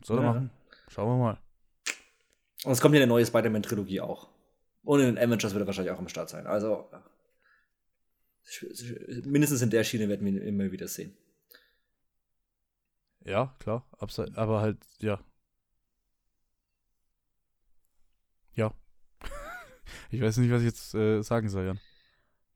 Soll 0.04 0.18
er 0.18 0.22
ja. 0.22 0.28
machen. 0.28 0.50
Schauen 0.88 1.08
wir 1.08 1.16
mal. 1.16 1.38
Und 2.64 2.72
es 2.72 2.80
kommt 2.80 2.94
ja 2.94 3.00
eine 3.00 3.08
neue 3.08 3.26
Spider-Man-Trilogie 3.26 4.00
auch. 4.00 4.28
Und 4.84 5.00
in 5.00 5.06
den 5.06 5.18
Avengers 5.18 5.52
wird 5.52 5.64
er 5.64 5.66
wahrscheinlich 5.66 5.92
auch 5.92 5.98
am 5.98 6.08
Start 6.08 6.28
sein. 6.28 6.46
Also, 6.46 6.88
mindestens 9.24 9.62
in 9.62 9.70
der 9.70 9.82
Schiene 9.82 10.08
werden 10.08 10.24
wir 10.24 10.32
ihn 10.32 10.46
immer 10.46 10.70
wieder 10.70 10.86
sehen. 10.86 11.16
Ja, 13.24 13.52
klar. 13.58 13.84
Aber 14.36 14.60
halt, 14.60 14.78
ja, 15.00 15.18
Ja. 18.56 18.72
ich 20.10 20.20
weiß 20.20 20.38
nicht, 20.38 20.50
was 20.50 20.62
ich 20.62 20.66
jetzt 20.66 20.94
äh, 20.94 21.22
sagen 21.22 21.48
soll, 21.48 21.66
Jan. 21.66 21.80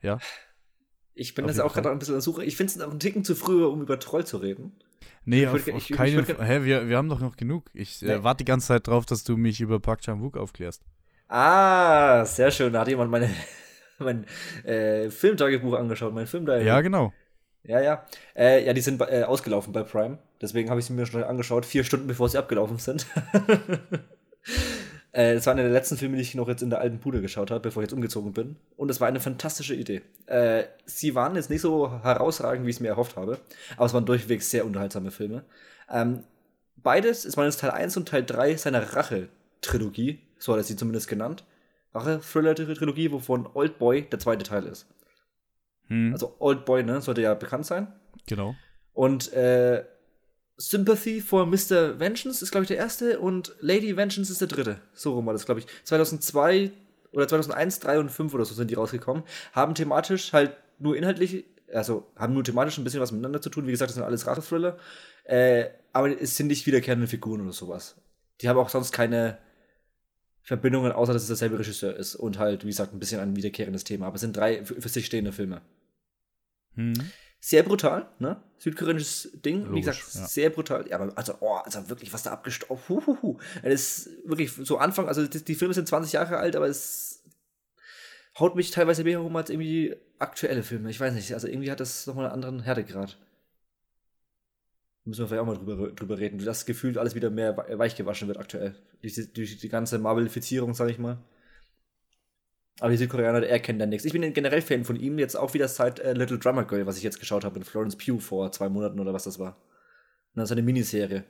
Ja. 0.02 0.18
Ich 1.14 1.34
bin 1.34 1.44
auf 1.44 1.50
jetzt 1.50 1.60
auch 1.60 1.74
gerade 1.74 1.90
ein 1.90 1.98
bisschen 1.98 2.14
an 2.14 2.18
der 2.18 2.22
Suche. 2.22 2.44
Ich 2.44 2.56
finde 2.56 2.72
es 2.72 2.80
auch 2.80 2.90
einen 2.90 3.00
Ticken 3.00 3.24
zu 3.24 3.34
früh, 3.34 3.64
um 3.64 3.82
über 3.82 4.00
Troll 4.00 4.26
zu 4.26 4.38
reden. 4.38 4.72
Nee, 5.24 5.46
auf, 5.46 5.52
würd, 5.52 5.74
auf 5.74 5.90
ich, 5.90 5.96
keinen 5.96 6.24
Fall. 6.24 6.46
Hä, 6.46 6.64
wir, 6.64 6.88
wir 6.88 6.96
haben 6.96 7.08
doch 7.08 7.20
noch 7.20 7.36
genug. 7.36 7.70
Ich 7.74 8.02
äh, 8.02 8.24
warte 8.24 8.38
die 8.38 8.46
ganze 8.46 8.68
Zeit 8.68 8.86
drauf, 8.86 9.04
dass 9.04 9.22
du 9.22 9.36
mich 9.36 9.60
über 9.60 9.78
Park 9.78 10.00
Chan-wook 10.00 10.36
aufklärst. 10.36 10.82
Ah, 11.28 12.24
sehr 12.24 12.50
schön. 12.50 12.72
Da 12.72 12.80
hat 12.80 12.88
jemand 12.88 13.10
meine, 13.10 13.30
mein 13.98 14.24
äh, 14.64 15.10
Filmtagebuch 15.10 15.74
angeschaut, 15.74 16.14
mein 16.14 16.26
Filmdiary. 16.26 16.64
Ja, 16.64 16.80
genau. 16.80 17.12
Ja, 17.62 17.80
ja. 17.80 18.06
Äh, 18.34 18.64
ja, 18.64 18.72
die 18.72 18.80
sind 18.80 19.00
äh, 19.02 19.24
ausgelaufen 19.24 19.72
bei 19.72 19.82
Prime. 19.82 20.18
Deswegen 20.40 20.70
habe 20.70 20.80
ich 20.80 20.86
sie 20.86 20.94
mir 20.94 21.04
schon 21.04 21.22
angeschaut, 21.22 21.66
vier 21.66 21.84
Stunden 21.84 22.06
bevor 22.06 22.28
sie 22.28 22.38
abgelaufen 22.38 22.78
sind. 22.78 23.06
Äh, 25.12 25.34
das 25.34 25.46
war 25.46 25.52
einer 25.52 25.62
der 25.62 25.72
letzten 25.72 25.96
Filme, 25.96 26.16
die 26.16 26.22
ich 26.22 26.34
noch 26.34 26.48
jetzt 26.48 26.62
in 26.62 26.70
der 26.70 26.80
alten 26.80 26.98
Bude 26.98 27.20
geschaut 27.20 27.50
habe, 27.50 27.60
bevor 27.60 27.82
ich 27.82 27.88
jetzt 27.88 27.94
umgezogen 27.94 28.32
bin. 28.32 28.56
Und 28.76 28.90
es 28.90 29.00
war 29.00 29.08
eine 29.08 29.20
fantastische 29.20 29.74
Idee. 29.74 30.02
Äh, 30.26 30.64
sie 30.84 31.14
waren 31.14 31.34
jetzt 31.34 31.50
nicht 31.50 31.60
so 31.60 32.02
herausragend, 32.02 32.66
wie 32.66 32.70
ich 32.70 32.76
es 32.76 32.80
mir 32.80 32.88
erhofft 32.88 33.16
habe, 33.16 33.38
aber 33.76 33.86
es 33.86 33.94
waren 33.94 34.06
durchweg 34.06 34.42
sehr 34.42 34.64
unterhaltsame 34.64 35.10
Filme. 35.10 35.44
Ähm, 35.90 36.22
beides, 36.76 37.24
es 37.24 37.36
waren 37.36 37.46
jetzt 37.46 37.60
Teil 37.60 37.70
1 37.70 37.96
und 37.96 38.08
Teil 38.08 38.24
3 38.24 38.56
seiner 38.56 38.94
Rache-Trilogie, 38.94 40.20
so 40.38 40.52
hat 40.52 40.60
er 40.60 40.64
sie 40.64 40.76
zumindest 40.76 41.08
genannt. 41.08 41.44
Rache-Thriller-Trilogie, 41.94 43.10
wovon 43.10 43.48
Old 43.52 43.78
Boy 43.78 44.08
der 44.08 44.20
zweite 44.20 44.44
Teil 44.44 44.64
ist. 44.64 44.86
Hm. 45.88 46.12
Also 46.12 46.36
Old 46.38 46.64
Boy, 46.64 46.84
ne, 46.84 47.00
sollte 47.00 47.22
ja 47.22 47.34
bekannt 47.34 47.66
sein. 47.66 47.88
Genau. 48.26 48.54
Und 48.92 49.32
äh, 49.32 49.84
Sympathy 50.60 51.22
for 51.22 51.46
Mr. 51.46 51.98
Vengeance 51.98 52.42
ist, 52.42 52.50
glaube 52.50 52.64
ich, 52.64 52.68
der 52.68 52.76
erste 52.76 53.18
und 53.18 53.54
Lady 53.60 53.96
Vengeance 53.96 54.30
ist 54.30 54.42
der 54.42 54.48
dritte. 54.48 54.78
So 54.92 55.14
rum 55.14 55.24
war 55.24 55.32
das, 55.32 55.46
glaube 55.46 55.60
ich. 55.60 55.66
2002 55.84 56.70
oder 57.12 57.26
2001, 57.26 57.78
3 57.80 57.98
und 57.98 58.10
5 58.10 58.34
oder 58.34 58.44
so 58.44 58.54
sind 58.54 58.70
die 58.70 58.74
rausgekommen. 58.74 59.22
Haben 59.52 59.74
thematisch 59.74 60.34
halt 60.34 60.52
nur 60.78 60.96
inhaltlich, 60.96 61.46
also 61.72 62.06
haben 62.14 62.34
nur 62.34 62.44
thematisch 62.44 62.76
ein 62.76 62.84
bisschen 62.84 63.00
was 63.00 63.10
miteinander 63.10 63.40
zu 63.40 63.48
tun. 63.48 63.66
Wie 63.66 63.70
gesagt, 63.70 63.88
das 63.88 63.94
sind 63.94 64.04
alles 64.04 64.26
Rache-Thriller. 64.26 64.76
Äh, 65.24 65.70
aber 65.94 66.20
es 66.20 66.36
sind 66.36 66.48
nicht 66.48 66.66
wiederkehrende 66.66 67.06
Figuren 67.06 67.40
oder 67.40 67.54
sowas. 67.54 67.96
Die 68.42 68.48
haben 68.48 68.58
auch 68.58 68.68
sonst 68.68 68.92
keine 68.92 69.38
Verbindungen, 70.42 70.92
außer 70.92 71.14
dass 71.14 71.22
es 71.22 71.28
derselbe 71.28 71.58
Regisseur 71.58 71.96
ist 71.96 72.16
und 72.16 72.38
halt, 72.38 72.64
wie 72.64 72.68
gesagt, 72.68 72.92
ein 72.92 72.98
bisschen 72.98 73.20
ein 73.20 73.34
wiederkehrendes 73.34 73.84
Thema. 73.84 74.06
Aber 74.06 74.16
es 74.16 74.20
sind 74.20 74.36
drei 74.36 74.62
für 74.64 74.88
sich 74.88 75.06
stehende 75.06 75.32
Filme. 75.32 75.62
Hm. 76.74 77.10
Sehr 77.42 77.62
brutal, 77.62 78.06
ne? 78.18 78.42
Südkoreanisches 78.58 79.30
Ding, 79.42 79.64
Logisch, 79.64 79.74
wie 79.74 79.80
gesagt, 79.80 80.14
ja. 80.14 80.26
sehr 80.26 80.50
brutal. 80.50 80.86
Ja, 80.88 81.00
aber 81.00 81.16
also, 81.16 81.34
oh, 81.40 81.54
also 81.54 81.88
wirklich, 81.88 82.12
was 82.12 82.22
da 82.22 82.32
abgestaubt. 82.32 82.86
Huhuhu. 82.90 83.38
Das 83.62 83.72
ist 83.72 84.10
wirklich 84.26 84.52
so 84.52 84.76
Anfang, 84.76 85.08
also 85.08 85.26
die, 85.26 85.42
die, 85.42 85.54
Filme 85.54 85.72
sind 85.72 85.88
20 85.88 86.12
Jahre 86.12 86.36
alt, 86.36 86.54
aber 86.54 86.66
es 86.66 87.24
haut 88.38 88.56
mich 88.56 88.70
teilweise 88.70 89.04
mehr 89.04 89.18
herum 89.18 89.34
als 89.36 89.48
irgendwie 89.48 89.96
aktuelle 90.18 90.62
Filme. 90.62 90.90
Ich 90.90 91.00
weiß 91.00 91.14
nicht, 91.14 91.32
also 91.32 91.48
irgendwie 91.48 91.70
hat 91.70 91.80
das 91.80 92.06
nochmal 92.06 92.26
einen 92.26 92.34
anderen 92.34 92.60
Härtegrad. 92.60 93.16
Müssen 95.06 95.22
wir 95.22 95.28
vielleicht 95.28 95.42
auch 95.42 95.46
mal 95.46 95.56
drüber, 95.56 95.92
drüber 95.92 96.18
reden, 96.18 96.40
wie 96.40 96.44
das 96.44 96.66
Gefühl 96.66 96.98
alles 96.98 97.14
wieder 97.14 97.30
mehr 97.30 97.56
weichgewaschen 97.56 98.28
wird 98.28 98.38
aktuell. 98.38 98.74
Durch 99.00 99.14
die, 99.14 99.32
durch 99.32 99.56
die 99.56 99.68
ganze 99.70 99.98
Marvelifizierung, 99.98 100.74
sag 100.74 100.90
ich 100.90 100.98
mal. 100.98 101.16
Aber 102.80 102.90
die 102.90 102.96
Südkoreaner, 102.96 103.46
er 103.46 103.60
kennt 103.60 103.80
da 103.80 103.84
nichts. 103.84 104.06
Ich 104.06 104.12
bin 104.12 104.32
generell 104.32 104.62
Fan 104.62 104.84
von 104.84 104.96
ihm, 104.96 105.18
jetzt 105.18 105.36
auch 105.36 105.52
wieder 105.52 105.68
seit 105.68 106.00
äh, 106.00 106.14
Little 106.14 106.38
Drummer 106.38 106.64
Girl, 106.64 106.86
was 106.86 106.96
ich 106.96 107.02
jetzt 107.02 107.20
geschaut 107.20 107.44
habe 107.44 107.58
in 107.58 107.64
Florence 107.64 107.94
Pugh 107.96 108.18
vor 108.20 108.50
zwei 108.52 108.70
Monaten 108.70 108.98
oder 108.98 109.12
was 109.12 109.24
das 109.24 109.38
war. 109.38 109.58
Und 110.34 110.40
das 110.40 110.48
ist 110.48 110.52
eine 110.52 110.62
Miniserie. 110.62 111.24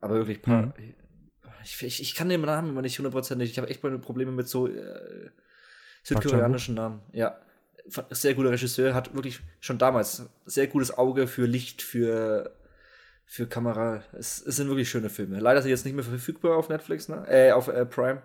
Aber 0.00 0.16
wirklich, 0.16 0.42
paar, 0.42 0.66
mhm. 0.66 0.94
ich, 1.64 1.82
ich, 1.82 2.02
ich, 2.02 2.14
kann 2.14 2.28
den 2.28 2.42
Namen 2.42 2.70
immer 2.70 2.82
nicht 2.82 2.98
hundertprozentig. 2.98 3.50
Ich 3.50 3.58
habe 3.58 3.68
echt 3.68 3.82
meine 3.82 3.98
Probleme 3.98 4.32
mit 4.32 4.48
so 4.48 4.68
äh, 4.68 5.30
südkoreanischen 6.02 6.74
Namen. 6.74 7.00
Ja, 7.12 7.40
sehr 8.10 8.34
guter 8.34 8.50
Regisseur, 8.50 8.94
hat 8.94 9.14
wirklich 9.14 9.40
schon 9.60 9.78
damals 9.78 10.28
sehr 10.44 10.66
gutes 10.66 10.96
Auge 10.96 11.26
für 11.26 11.46
Licht, 11.46 11.80
für, 11.80 12.54
für 13.24 13.46
Kamera. 13.46 14.02
Es, 14.12 14.44
es 14.46 14.56
sind 14.56 14.68
wirklich 14.68 14.90
schöne 14.90 15.08
Filme. 15.08 15.40
Leider 15.40 15.62
sind 15.62 15.70
jetzt 15.70 15.86
nicht 15.86 15.94
mehr 15.94 16.04
verfügbar 16.04 16.56
auf 16.58 16.68
Netflix, 16.68 17.08
ne? 17.08 17.24
Äh, 17.28 17.52
auf 17.52 17.68
äh, 17.68 17.86
Prime. 17.86 18.22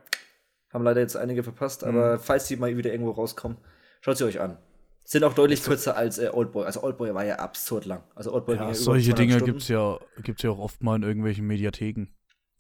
Haben 0.73 0.83
leider 0.83 1.01
jetzt 1.01 1.15
einige 1.15 1.43
verpasst, 1.43 1.83
mhm. 1.83 1.89
aber 1.89 2.19
falls 2.19 2.47
die 2.47 2.55
mal 2.55 2.75
wieder 2.75 2.91
irgendwo 2.91 3.11
rauskommen, 3.11 3.57
schaut 4.01 4.17
sie 4.17 4.25
euch 4.25 4.41
an. 4.41 4.57
Sind 5.05 5.23
auch 5.23 5.33
deutlich 5.33 5.63
kürzer 5.63 5.97
als 5.97 6.17
äh, 6.17 6.29
Oldboy. 6.31 6.65
Also 6.65 6.81
Oldboy 6.81 7.13
war 7.13 7.25
ja 7.25 7.35
absurd 7.35 7.85
lang. 7.85 8.03
Also 8.15 8.33
Oldboy 8.33 8.55
ja, 8.55 8.73
solche 8.73 9.13
Dinge 9.13 9.39
gibt 9.41 9.61
es 9.61 9.67
ja, 9.67 9.99
gibt's 10.23 10.43
ja 10.43 10.49
auch 10.49 10.59
oft 10.59 10.81
mal 10.81 10.95
in 10.95 11.03
irgendwelchen 11.03 11.45
Mediatheken. 11.45 12.07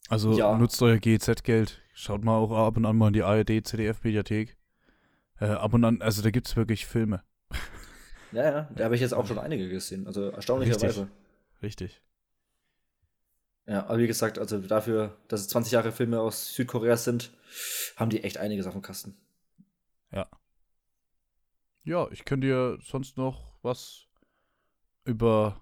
Also 0.09 0.33
ja. 0.33 0.57
nutzt 0.57 0.81
euer 0.81 0.97
GZ-Geld. 0.97 1.81
Schaut 1.93 2.23
mal 2.23 2.37
auch 2.37 2.51
ab 2.51 2.75
und 2.77 2.85
an 2.85 2.97
mal 2.97 3.07
in 3.07 3.13
die 3.13 3.23
ARD, 3.23 3.65
ZDF-Mediathek. 3.65 4.57
Äh, 5.39 5.45
ab 5.45 5.73
und 5.73 5.83
an, 5.85 6.01
also 6.01 6.21
da 6.21 6.31
gibt 6.31 6.47
es 6.47 6.55
wirklich 6.55 6.85
Filme. 6.85 7.23
Ja, 8.33 8.43
ja, 8.43 8.69
da 8.75 8.85
habe 8.85 8.95
ich 8.95 9.01
jetzt 9.01 9.13
auch 9.13 9.25
schon 9.27 9.39
einige 9.39 9.69
gesehen. 9.69 10.07
Also 10.07 10.29
erstaunlicherweise. 10.29 11.07
Richtig. 11.61 11.91
Richtig. 11.91 12.01
Ja, 13.65 13.85
aber 13.85 13.97
wie 13.99 14.07
gesagt, 14.07 14.39
also 14.39 14.59
dafür, 14.59 15.17
dass 15.27 15.41
es 15.41 15.47
20 15.47 15.71
Jahre 15.71 15.91
Filme 15.91 16.19
aus 16.19 16.53
Südkorea 16.53 16.97
sind, 16.97 17.31
haben 17.95 18.09
die 18.09 18.23
echt 18.23 18.37
einiges 18.37 18.67
auf 18.67 18.73
dem 18.73 18.81
Kasten. 18.81 19.15
Ja. 20.11 20.27
Ja, 21.83 22.07
ich 22.11 22.25
könnte 22.25 22.47
dir 22.47 22.77
sonst 22.81 23.17
noch 23.17 23.53
was 23.61 24.07
über 25.05 25.61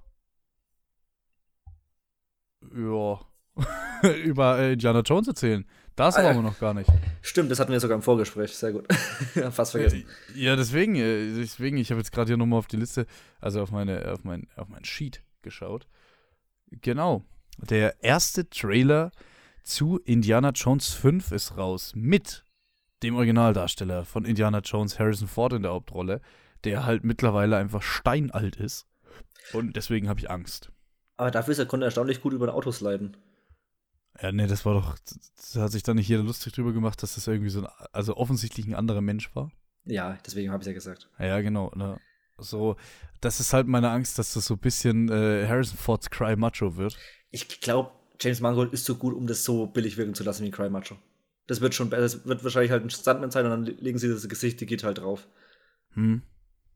ja, 2.75 3.19
über 4.23 4.59
äh, 4.59 4.73
Indiana 4.73 5.01
Jones 5.01 5.27
erzählen. 5.27 5.65
Das 5.95 6.15
ah, 6.15 6.23
haben 6.23 6.37
wir 6.37 6.43
noch 6.43 6.59
gar 6.59 6.73
nicht. 6.73 6.89
Stimmt, 7.21 7.51
das 7.51 7.59
hatten 7.59 7.71
wir 7.71 7.79
sogar 7.79 7.95
im 7.95 8.01
Vorgespräch. 8.01 8.55
Sehr 8.55 8.71
gut. 8.71 8.91
Fast 9.51 9.71
vergessen. 9.71 10.05
Ja, 10.35 10.55
deswegen, 10.55 10.95
äh, 10.95 11.33
deswegen, 11.35 11.77
ich 11.77 11.91
habe 11.91 11.99
jetzt 11.99 12.11
gerade 12.11 12.29
hier 12.29 12.37
nochmal 12.37 12.59
auf 12.59 12.67
die 12.67 12.77
Liste, 12.77 13.05
also 13.39 13.61
auf 13.61 13.71
meine, 13.71 14.11
auf 14.11 14.23
mein, 14.23 14.47
auf 14.55 14.69
mein 14.69 14.85
Sheet 14.85 15.21
geschaut. 15.41 15.87
Genau. 16.69 17.25
Der 17.57 18.03
erste 18.03 18.49
Trailer 18.49 19.11
zu 19.63 19.99
Indiana 19.99 20.49
Jones 20.49 20.89
5 20.89 21.31
ist 21.31 21.57
raus. 21.57 21.93
Mit 21.95 22.43
dem 23.03 23.15
Originaldarsteller 23.15 24.05
von 24.05 24.25
Indiana 24.25 24.59
Jones, 24.59 24.99
Harrison 24.99 25.27
Ford, 25.27 25.53
in 25.53 25.63
der 25.63 25.71
Hauptrolle, 25.71 26.21
der 26.63 26.85
halt 26.85 27.03
mittlerweile 27.03 27.57
einfach 27.57 27.81
steinalt 27.81 28.55
ist. 28.55 28.87
Und 29.53 29.75
deswegen 29.75 30.07
habe 30.07 30.19
ich 30.19 30.29
Angst. 30.29 30.71
Aber 31.17 31.31
dafür 31.31 31.51
ist 31.51 31.59
er 31.59 31.65
konnte 31.65 31.85
erstaunlich 31.85 32.21
gut 32.21 32.33
über 32.33 32.53
Autos 32.53 32.81
leiden. 32.81 33.17
Ja, 34.21 34.31
nee, 34.31 34.47
das 34.47 34.65
war 34.65 34.73
doch, 34.73 34.97
das 35.35 35.55
hat 35.55 35.71
sich 35.71 35.83
da 35.83 35.93
nicht 35.93 36.07
jeder 36.07 36.23
lustig 36.23 36.53
drüber 36.53 36.73
gemacht, 36.73 37.01
dass 37.01 37.15
das 37.15 37.27
irgendwie 37.27 37.49
so 37.49 37.61
ein, 37.61 37.67
also 37.91 38.17
offensichtlich 38.17 38.67
ein 38.67 38.75
anderer 38.75 39.01
Mensch 39.01 39.35
war. 39.35 39.51
Ja, 39.85 40.17
deswegen 40.25 40.51
habe 40.51 40.61
ich 40.61 40.67
ja 40.67 40.73
gesagt. 40.73 41.09
Ja, 41.17 41.41
genau. 41.41 41.71
Ne? 41.75 41.99
So, 42.37 42.75
das 43.19 43.39
ist 43.39 43.53
halt 43.53 43.67
meine 43.67 43.89
Angst, 43.89 44.19
dass 44.19 44.33
das 44.33 44.45
so 44.45 44.55
ein 44.55 44.59
bisschen 44.59 45.09
äh, 45.09 45.47
Harrison 45.47 45.77
Fords 45.77 46.09
Cry 46.09 46.35
Macho 46.35 46.75
wird. 46.75 46.97
Ich 47.31 47.61
glaube, 47.61 47.91
James 48.19 48.41
Mangold 48.41 48.73
ist 48.73 48.85
so 48.85 48.95
gut, 48.95 49.13
um 49.13 49.27
das 49.27 49.43
so 49.43 49.67
billig 49.67 49.97
wirken 49.97 50.13
zu 50.13 50.23
lassen 50.23 50.45
wie 50.45 50.51
Cry 50.51 50.69
Macho. 50.69 50.97
Das 51.47 51.61
wird 51.61 51.73
schon, 51.73 51.89
das 51.89 52.25
wird 52.25 52.43
wahrscheinlich 52.43 52.71
halt 52.71 52.83
ein 52.83 52.89
Stuntman 52.89 53.31
sein 53.31 53.45
und 53.45 53.51
dann 53.51 53.65
legen 53.65 53.97
sie 53.97 54.09
das 54.09 54.27
Gesicht 54.29 54.61
digital 54.61 54.93
drauf. 54.93 55.27
Hm. 55.93 56.21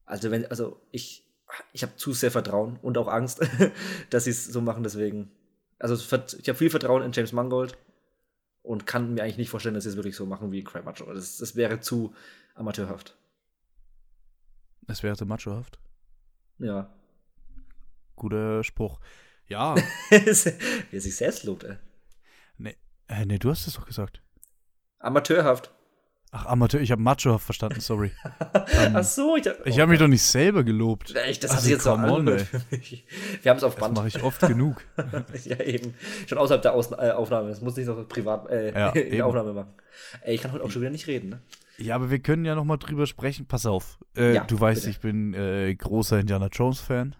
Also 0.06 0.32
wenn, 0.32 0.46
also 0.48 0.82
ich, 0.92 1.24
ich 1.72 1.84
habe 1.84 1.96
zu 1.96 2.14
sehr 2.14 2.32
Vertrauen 2.32 2.78
und 2.82 2.98
auch 2.98 3.08
Angst, 3.08 3.42
dass 4.10 4.26
sie 4.26 4.32
es 4.32 4.46
so 4.46 4.62
machen, 4.62 4.84
deswegen. 4.84 5.32
Also 5.78 5.96
ich 5.96 6.50
habe 6.50 6.58
viel 6.58 6.70
Vertrauen 6.70 7.04
in 7.04 7.12
James 7.12 7.34
Mangold 7.34 7.78
und 8.64 8.88
kann 8.88 9.14
mir 9.14 9.24
eigentlich 9.24 9.38
nicht 9.38 9.50
vorstellen, 9.50 9.76
dass 9.76 9.84
sie 9.84 9.90
es 9.92 9.98
wirklich 9.98 10.16
so 10.16 10.26
machen 10.26 10.52
wie 10.52 10.64
Cry 10.64 10.82
Macho. 10.82 11.14
Das, 11.14 11.38
das 11.38 11.56
wäre 11.56 11.80
zu 11.82 12.14
amateurhaft. 12.56 13.18
Es 14.88 15.04
wäre 15.04 15.16
zu 15.16 15.26
machohaft. 15.26 15.80
Ja. 16.60 16.94
Guter 18.16 18.64
Spruch. 18.64 19.00
Ja. 19.48 19.76
Wie 20.10 20.96
er 20.96 21.02
sich 21.02 21.16
selbst 21.16 21.44
lobt, 21.44 21.64
ey. 21.64 21.78
Nee, 22.58 22.76
äh, 23.08 23.26
nee, 23.26 23.38
du 23.38 23.50
hast 23.50 23.68
es 23.68 23.76
doch 23.76 23.86
gesagt. 23.86 24.22
Amateurhaft. 25.00 25.72
Ach, 26.38 26.48
Amateur, 26.48 26.82
ich 26.82 26.92
habe 26.92 27.02
machohaft 27.02 27.46
verstanden, 27.46 27.80
sorry. 27.80 28.12
ähm, 28.74 28.94
Ach 28.96 29.04
so, 29.06 29.38
ich 29.38 29.48
habe 29.48 29.58
ich 29.64 29.80
hab 29.80 29.88
mich 29.88 30.00
doch 30.00 30.08
nicht 30.08 30.22
selber 30.22 30.66
gelobt. 30.66 31.16
Echt, 31.16 31.46
das 31.46 31.52
also, 31.52 31.58
hat 31.58 31.64
sich 31.64 31.72
jetzt 31.72 31.84
so 31.84 31.94
angehört 31.94 32.48
Wir 33.42 33.50
haben 33.50 33.58
es 33.58 33.64
auf 33.64 33.78
Band. 33.78 33.96
Das 33.96 34.04
mache 34.04 34.08
ich 34.10 34.22
oft 34.22 34.42
genug. 34.42 34.84
ja, 35.46 35.60
eben. 35.62 35.94
Schon 36.28 36.38
außerhalb 36.38 36.62
der 36.62 36.74
Aus 36.74 36.92
äh, 36.92 37.12
Aufnahme. 37.12 37.48
Das 37.48 37.62
muss 37.62 37.78
nicht 37.78 37.88
noch 37.88 38.06
privat 38.10 38.50
äh, 38.50 38.78
ja, 38.78 38.90
in 38.90 39.12
der 39.12 39.26
Aufnahme 39.26 39.54
machen. 39.54 39.74
Ey, 40.24 40.36
ich 40.36 40.42
kann 40.42 40.52
heute 40.52 40.66
auch 40.66 40.72
schon 40.72 40.82
wieder 40.82 40.92
nicht 40.92 41.08
reden, 41.08 41.30
ne? 41.30 41.42
Ja, 41.78 41.96
aber 41.96 42.12
wir 42.12 42.20
können 42.20 42.44
ja 42.44 42.56
noch 42.56 42.66
mal 42.66 42.78
drüber 42.78 43.06
sprechen. 43.06 43.46
Pass 43.46 43.66
auf. 43.66 43.98
Äh, 44.18 44.34
Ja, 44.34 44.44
du 44.44 44.60
weißt, 44.60 44.82
bitte. 44.82 44.90
ich 44.90 45.00
bin 45.00 45.34
äh, 45.34 45.74
großer 45.74 46.20
Indiana 46.20 46.48
Jones-Fan. 46.52 47.16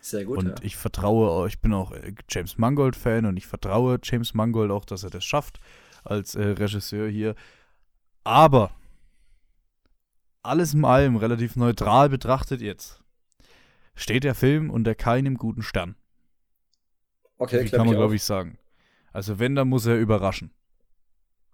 Sehr 0.00 0.24
gut. 0.24 0.38
und 0.38 0.48
ja. 0.48 0.54
ich 0.62 0.76
vertraue, 0.76 1.46
ich 1.46 1.60
bin 1.60 1.72
auch 1.72 1.92
äh, 1.92 2.14
James 2.28 2.58
Mangold-Fan 2.58 3.26
und 3.26 3.36
ich 3.36 3.46
vertraue 3.46 3.98
James 4.02 4.34
Mangold 4.34 4.70
auch, 4.70 4.84
dass 4.84 5.04
er 5.04 5.10
das 5.10 5.24
schafft 5.24 5.60
als 6.04 6.34
äh, 6.34 6.42
Regisseur 6.42 7.08
hier. 7.08 7.34
Aber 8.24 8.72
alles 10.42 10.72
in 10.72 10.84
allem 10.84 11.16
relativ 11.16 11.56
neutral 11.56 12.08
betrachtet 12.08 12.62
jetzt 12.62 13.00
steht 14.00 14.24
der 14.24 14.34
Film 14.34 14.70
unter 14.70 14.94
keinem 14.94 15.36
guten 15.36 15.62
Stern. 15.62 15.94
okay, 17.38 17.64
klär 17.64 17.78
kann 17.78 17.86
man, 17.86 17.96
glaube 17.96 18.16
ich, 18.16 18.24
sagen. 18.24 18.58
Also 19.12 19.38
wenn, 19.38 19.54
dann 19.54 19.68
muss 19.68 19.86
er 19.86 19.98
überraschen. 19.98 20.52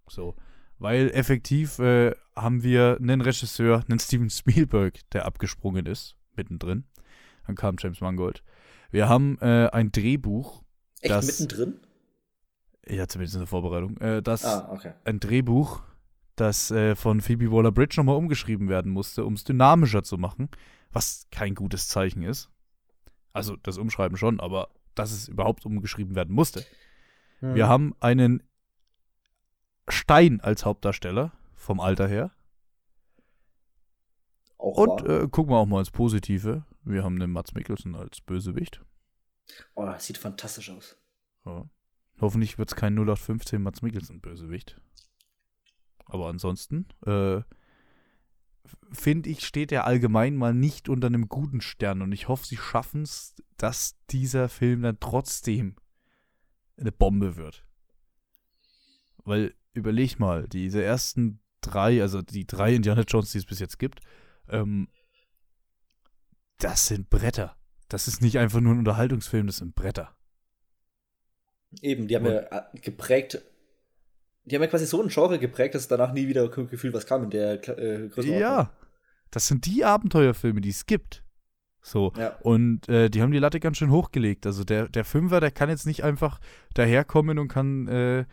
So. 0.08 0.36
Weil 0.78 1.10
effektiv 1.10 1.78
äh, 1.78 2.14
haben 2.34 2.62
wir 2.62 2.98
einen 3.00 3.22
Regisseur, 3.22 3.82
einen 3.88 3.98
Steven 3.98 4.30
Spielberg, 4.30 4.98
der 5.10 5.24
abgesprungen 5.24 5.86
ist, 5.86 6.16
mittendrin. 6.34 6.84
Dann 7.46 7.56
kam 7.56 7.76
James 7.78 8.00
Mangold. 8.00 8.42
Wir 8.90 9.08
haben 9.08 9.38
äh, 9.40 9.68
ein 9.72 9.92
Drehbuch, 9.92 10.62
Echt 11.00 11.12
das- 11.12 11.26
mittendrin? 11.26 11.80
ja, 12.86 13.06
zumindest 13.08 13.34
in 13.34 13.40
der 13.40 13.46
Vorbereitung, 13.48 13.96
äh, 13.98 14.22
das 14.22 14.44
Ah, 14.44 14.68
okay. 14.72 14.92
ein 15.04 15.18
Drehbuch, 15.20 15.82
das 16.36 16.70
äh, 16.70 16.94
von 16.94 17.20
Phoebe 17.20 17.50
Waller-Bridge 17.50 17.94
nochmal 17.98 18.16
umgeschrieben 18.16 18.68
werden 18.68 18.92
musste, 18.92 19.24
um 19.24 19.34
es 19.34 19.44
dynamischer 19.44 20.02
zu 20.02 20.18
machen, 20.18 20.48
was 20.92 21.26
kein 21.30 21.54
gutes 21.54 21.88
Zeichen 21.88 22.22
ist. 22.22 22.48
Also 23.32 23.56
das 23.56 23.76
Umschreiben 23.78 24.16
schon, 24.16 24.40
aber 24.40 24.68
dass 24.94 25.12
es 25.12 25.28
überhaupt 25.28 25.66
umgeschrieben 25.66 26.14
werden 26.14 26.34
musste. 26.34 26.64
Hm. 27.40 27.54
Wir 27.54 27.68
haben 27.68 27.94
einen 28.00 28.42
Stein 29.88 30.40
als 30.40 30.64
Hauptdarsteller, 30.64 31.32
vom 31.54 31.80
Alter 31.80 32.08
her. 32.08 32.30
auch 34.58 34.76
Und 34.78 35.02
äh, 35.08 35.28
gucken 35.28 35.52
wir 35.52 35.58
auch 35.58 35.66
mal 35.66 35.80
ins 35.80 35.90
Positive. 35.90 36.64
Wir 36.86 37.02
haben 37.02 37.18
den 37.18 37.32
Mats 37.32 37.52
Mikkelsen 37.52 37.96
als 37.96 38.20
Bösewicht. 38.20 38.80
Oh, 39.74 39.84
das 39.84 40.06
sieht 40.06 40.18
fantastisch 40.18 40.70
aus. 40.70 40.96
Ja. 41.44 41.68
Hoffentlich 42.20 42.58
wird 42.58 42.70
es 42.70 42.76
kein 42.76 42.94
0815 42.94 43.60
Mats 43.60 43.82
Mikkelsen 43.82 44.20
Bösewicht. 44.20 44.80
Aber 46.04 46.28
ansonsten, 46.28 46.86
äh, 47.04 47.42
finde 48.92 49.30
ich, 49.30 49.44
steht 49.44 49.72
er 49.72 49.84
allgemein 49.84 50.36
mal 50.36 50.54
nicht 50.54 50.88
unter 50.88 51.08
einem 51.08 51.28
guten 51.28 51.60
Stern. 51.60 52.02
Und 52.02 52.12
ich 52.12 52.28
hoffe, 52.28 52.46
sie 52.46 52.56
schaffen 52.56 53.02
es, 53.02 53.34
dass 53.56 53.96
dieser 54.10 54.48
Film 54.48 54.82
dann 54.82 55.00
trotzdem 55.00 55.74
eine 56.76 56.92
Bombe 56.92 57.36
wird. 57.36 57.66
Weil, 59.24 59.54
überleg 59.72 60.20
mal, 60.20 60.46
diese 60.46 60.84
ersten 60.84 61.40
drei, 61.60 62.00
also 62.00 62.22
die 62.22 62.46
drei 62.46 62.76
Indiana 62.76 63.02
Jones, 63.02 63.32
die 63.32 63.38
es 63.38 63.46
bis 63.46 63.58
jetzt 63.58 63.80
gibt, 63.80 64.00
ähm, 64.48 64.88
das 66.58 66.86
sind 66.86 67.10
Bretter. 67.10 67.56
Das 67.88 68.08
ist 68.08 68.20
nicht 68.22 68.38
einfach 68.38 68.60
nur 68.60 68.74
ein 68.74 68.78
Unterhaltungsfilm, 68.78 69.46
das 69.46 69.58
sind 69.58 69.74
Bretter. 69.74 70.14
Eben, 71.82 72.08
die 72.08 72.16
haben 72.16 72.26
ja 72.26 72.40
äh, 72.40 72.62
geprägt. 72.80 73.42
Die 74.44 74.54
haben 74.54 74.62
ja 74.62 74.68
quasi 74.68 74.86
so 74.86 75.02
ein 75.02 75.08
Genre 75.08 75.38
geprägt, 75.38 75.74
dass 75.74 75.88
danach 75.88 76.12
nie 76.12 76.28
wieder 76.28 76.48
ge- 76.48 76.66
gefühlt 76.66 76.94
was 76.94 77.06
kam 77.06 77.24
in 77.24 77.30
der 77.30 77.54
äh, 77.68 78.08
Größenordnung. 78.08 78.40
Ja, 78.40 78.70
das 79.30 79.48
sind 79.48 79.66
die 79.66 79.84
Abenteuerfilme, 79.84 80.60
die 80.60 80.70
es 80.70 80.86
gibt. 80.86 81.24
So. 81.82 82.12
Ja. 82.16 82.36
Und 82.40 82.88
äh, 82.88 83.10
die 83.10 83.22
haben 83.22 83.32
die 83.32 83.38
Latte 83.38 83.60
ganz 83.60 83.76
schön 83.76 83.90
hochgelegt. 83.90 84.46
Also 84.46 84.64
der, 84.64 84.88
der 84.88 85.04
Fünfer, 85.04 85.40
der 85.40 85.50
kann 85.50 85.68
jetzt 85.68 85.86
nicht 85.86 86.04
einfach 86.04 86.40
daherkommen 86.74 87.38
und 87.38 87.48
kann, 87.48 87.88
äh, 87.88 88.24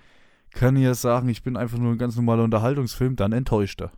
kann 0.51 0.75
hier 0.75 0.93
sagen, 0.93 1.29
ich 1.29 1.41
bin 1.41 1.57
einfach 1.57 1.79
nur 1.79 1.91
ein 1.91 1.97
ganz 1.97 2.15
normaler 2.15 2.43
Unterhaltungsfilm, 2.43 3.15
dann 3.15 3.31
enttäuscht 3.31 3.81
er. 3.81 3.91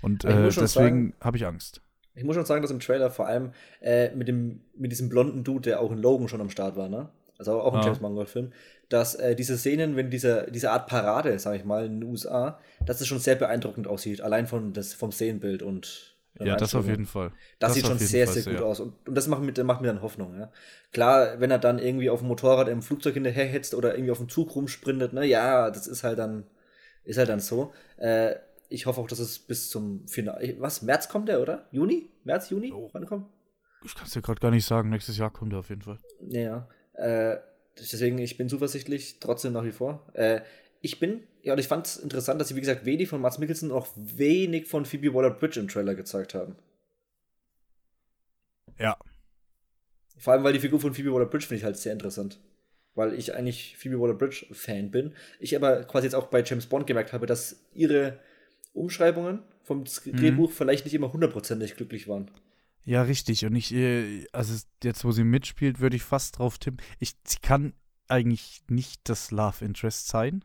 Und 0.00 0.24
äh, 0.24 0.48
deswegen 0.48 1.14
habe 1.20 1.36
ich 1.36 1.46
Angst. 1.46 1.81
Ich 2.14 2.24
muss 2.24 2.34
schon 2.34 2.44
sagen, 2.44 2.62
dass 2.62 2.70
im 2.70 2.80
Trailer 2.80 3.10
vor 3.10 3.26
allem 3.26 3.52
äh, 3.80 4.10
mit, 4.14 4.28
dem, 4.28 4.60
mit 4.76 4.92
diesem 4.92 5.08
blonden 5.08 5.44
Dude, 5.44 5.70
der 5.70 5.80
auch 5.80 5.90
in 5.90 5.98
Logan 5.98 6.28
schon 6.28 6.40
am 6.40 6.50
Start 6.50 6.76
war, 6.76 6.88
ne? 6.88 7.08
Also 7.38 7.60
auch 7.60 7.72
ein 7.74 7.80
Ja. 7.80 7.86
James 7.86 8.00
Mangold-Film, 8.00 8.52
dass 8.88 9.14
äh, 9.14 9.34
diese 9.34 9.56
Szenen, 9.58 9.96
wenn 9.96 10.10
diese, 10.10 10.46
diese 10.50 10.70
Art 10.70 10.86
Parade, 10.86 11.38
sag 11.38 11.56
ich 11.56 11.64
mal, 11.64 11.86
in 11.86 12.00
den 12.00 12.08
USA, 12.08 12.60
dass 12.86 13.00
es 13.00 13.06
schon 13.06 13.18
sehr 13.18 13.34
beeindruckend 13.34 13.88
aussieht, 13.88 14.20
allein 14.20 14.46
von 14.46 14.72
das, 14.72 14.92
vom 14.94 15.10
Szenenbild 15.10 15.62
und 15.62 16.14
Ja, 16.38 16.56
das 16.56 16.74
auf 16.74 16.86
jeden 16.86 17.06
Fall. 17.06 17.30
Das, 17.58 17.70
Das 17.70 17.74
sieht 17.74 17.86
schon 17.86 17.98
sehr, 17.98 18.26
Fall 18.26 18.34
sehr 18.34 18.52
gut 18.52 18.62
aus. 18.62 18.80
Und, 18.80 18.94
und 19.08 19.14
das 19.14 19.26
macht 19.26 19.42
mir, 19.42 19.64
macht 19.64 19.80
mir 19.80 19.88
dann 19.88 20.02
Hoffnung, 20.02 20.38
ja. 20.38 20.52
Klar, 20.92 21.40
wenn 21.40 21.50
er 21.50 21.58
dann 21.58 21.78
irgendwie 21.78 22.10
auf 22.10 22.20
dem 22.20 22.28
Motorrad 22.28 22.68
im 22.68 22.82
Flugzeug 22.82 23.14
hinterherhetzt 23.14 23.74
oder 23.74 23.94
irgendwie 23.94 24.12
auf 24.12 24.18
dem 24.18 24.28
Zug 24.28 24.54
rumsprintet, 24.54 25.12
ne, 25.12 25.24
ja, 25.24 25.70
das 25.70 25.86
ist 25.86 26.04
halt 26.04 26.18
dann, 26.18 26.44
ist 27.04 27.18
halt 27.18 27.28
dann 27.28 27.40
so. 27.40 27.72
Äh, 27.96 28.36
ich 28.72 28.86
hoffe 28.86 29.00
auch, 29.00 29.06
dass 29.06 29.18
es 29.18 29.38
bis 29.38 29.68
zum 29.68 30.06
Finale. 30.08 30.56
Was? 30.58 30.82
März 30.82 31.08
kommt 31.08 31.28
der, 31.28 31.40
oder? 31.40 31.68
Juni? 31.70 32.10
März, 32.24 32.50
Juni? 32.50 32.72
Oh. 32.72 32.88
Wann 32.92 33.06
kommt? 33.06 33.26
Ich 33.84 33.94
kann 33.94 34.06
es 34.06 34.12
dir 34.12 34.22
gerade 34.22 34.40
gar 34.40 34.50
nicht 34.50 34.64
sagen. 34.64 34.88
Nächstes 34.90 35.18
Jahr 35.18 35.32
kommt 35.32 35.52
er 35.52 35.58
auf 35.58 35.68
jeden 35.68 35.82
Fall. 35.82 35.98
Ja. 36.28 36.68
Äh, 36.94 37.38
deswegen, 37.78 38.18
ich 38.18 38.36
bin 38.36 38.48
zuversichtlich, 38.48 39.18
trotzdem 39.20 39.52
nach 39.52 39.64
wie 39.64 39.72
vor. 39.72 40.06
Äh, 40.14 40.40
ich 40.80 40.98
bin, 40.98 41.22
ja, 41.42 41.52
und 41.52 41.58
ich 41.58 41.68
fand 41.68 41.86
es 41.86 41.96
interessant, 41.96 42.40
dass 42.40 42.48
sie, 42.48 42.56
wie 42.56 42.60
gesagt, 42.60 42.84
wenig 42.84 43.08
von 43.08 43.20
Mats 43.20 43.38
Mikkelsen 43.38 43.70
und 43.70 43.76
auch 43.76 43.88
wenig 43.96 44.66
von 44.66 44.84
Phoebe 44.84 45.12
Waller-Bridge 45.14 45.60
im 45.60 45.68
Trailer 45.68 45.94
gezeigt 45.94 46.34
haben. 46.34 46.56
Ja. 48.78 48.96
Vor 50.18 50.32
allem, 50.32 50.44
weil 50.44 50.52
die 50.52 50.60
Figur 50.60 50.80
von 50.80 50.94
Phoebe 50.94 51.12
Waller-Bridge 51.12 51.46
finde 51.46 51.58
ich 51.58 51.64
halt 51.64 51.76
sehr 51.76 51.92
interessant. 51.92 52.40
Weil 52.94 53.14
ich 53.14 53.34
eigentlich 53.34 53.76
Phoebe 53.76 54.00
Waller-Bridge-Fan 54.00 54.90
bin. 54.90 55.14
Ich 55.40 55.56
aber 55.56 55.84
quasi 55.84 56.06
jetzt 56.06 56.14
auch 56.14 56.26
bei 56.26 56.42
James 56.42 56.66
Bond 56.66 56.86
gemerkt 56.86 57.12
habe, 57.12 57.26
dass 57.26 57.64
ihre 57.72 58.18
Umschreibungen 58.72 59.42
vom 59.62 59.80
Mhm. 59.80 60.16
Drehbuch 60.16 60.50
vielleicht 60.50 60.84
nicht 60.84 60.94
immer 60.94 61.12
hundertprozentig 61.12 61.76
glücklich 61.76 62.08
waren. 62.08 62.30
Ja, 62.84 63.02
richtig. 63.02 63.44
Und 63.46 63.54
ich, 63.54 63.72
äh, 63.72 64.26
also 64.32 64.54
jetzt, 64.82 65.04
wo 65.04 65.12
sie 65.12 65.24
mitspielt, 65.24 65.80
würde 65.80 65.96
ich 65.96 66.02
fast 66.02 66.38
drauf 66.38 66.58
tippen. 66.58 66.84
Ich, 66.98 67.12
sie 67.24 67.38
kann 67.40 67.74
eigentlich 68.08 68.62
nicht 68.68 69.08
das 69.08 69.30
Love 69.30 69.64
Interest 69.64 70.08
sein. 70.08 70.44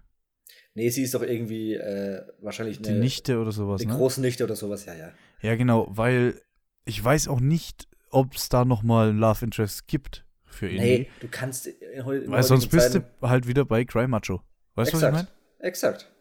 Nee, 0.75 0.89
sie 0.89 1.01
ist 1.03 1.13
doch 1.15 1.23
irgendwie 1.23 1.73
äh, 1.73 2.21
wahrscheinlich 2.39 2.79
Die 2.81 2.89
eine, 2.89 2.99
Nichte 2.99 3.39
oder 3.39 3.51
sowas, 3.51 3.81
eine 3.81 3.91
ne? 3.91 3.97
Großnichte 3.97 4.43
oder 4.43 4.55
sowas, 4.55 4.85
ja, 4.85 4.93
ja. 4.93 5.11
Ja, 5.41 5.55
genau, 5.55 5.87
weil 5.89 6.39
ich 6.85 7.03
weiß 7.03 7.27
auch 7.27 7.39
nicht, 7.39 7.87
ob 8.11 8.35
es 8.35 8.49
da 8.49 8.63
nochmal 8.63 9.09
ein 9.09 9.17
Love 9.17 9.43
Interest 9.45 9.87
gibt 9.87 10.25
für 10.45 10.69
ihn. 10.69 10.77
Nee, 10.77 11.07
du 11.19 11.27
kannst 11.29 11.67
in, 11.67 11.75
in 11.81 12.31
weil 12.31 12.43
sonst 12.43 12.67
bist 12.67 12.93
Zeiten- 12.93 13.05
du 13.19 13.27
halt 13.27 13.47
wieder 13.47 13.65
bei 13.65 13.83
Cry 13.85 14.07
Macho. 14.07 14.41
Weißt 14.75 14.93
du, 14.93 14.97
was 14.97 15.03
ich 15.03 15.11
meine? 15.11 15.27
Exakt. 15.59 16.11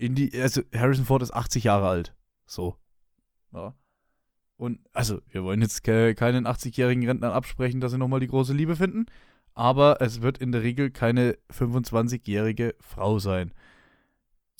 Indy, 0.00 0.30
also 0.40 0.62
Harrison 0.74 1.04
Ford 1.04 1.22
ist 1.22 1.32
80 1.32 1.64
Jahre 1.64 1.88
alt. 1.88 2.14
So. 2.46 2.76
Ja. 3.52 3.74
Und, 4.56 4.80
also, 4.92 5.20
wir 5.28 5.44
wollen 5.44 5.62
jetzt 5.62 5.82
ke 5.84 6.14
keinen 6.14 6.46
80-jährigen 6.46 7.06
Rentner 7.06 7.32
absprechen, 7.32 7.80
dass 7.80 7.92
sie 7.92 7.98
nochmal 7.98 8.20
die 8.20 8.26
große 8.26 8.52
Liebe 8.52 8.76
finden. 8.76 9.06
Aber 9.54 10.00
es 10.00 10.22
wird 10.22 10.38
in 10.38 10.52
der 10.52 10.62
Regel 10.62 10.90
keine 10.90 11.36
25-jährige 11.52 12.74
Frau 12.80 13.18
sein. 13.18 13.52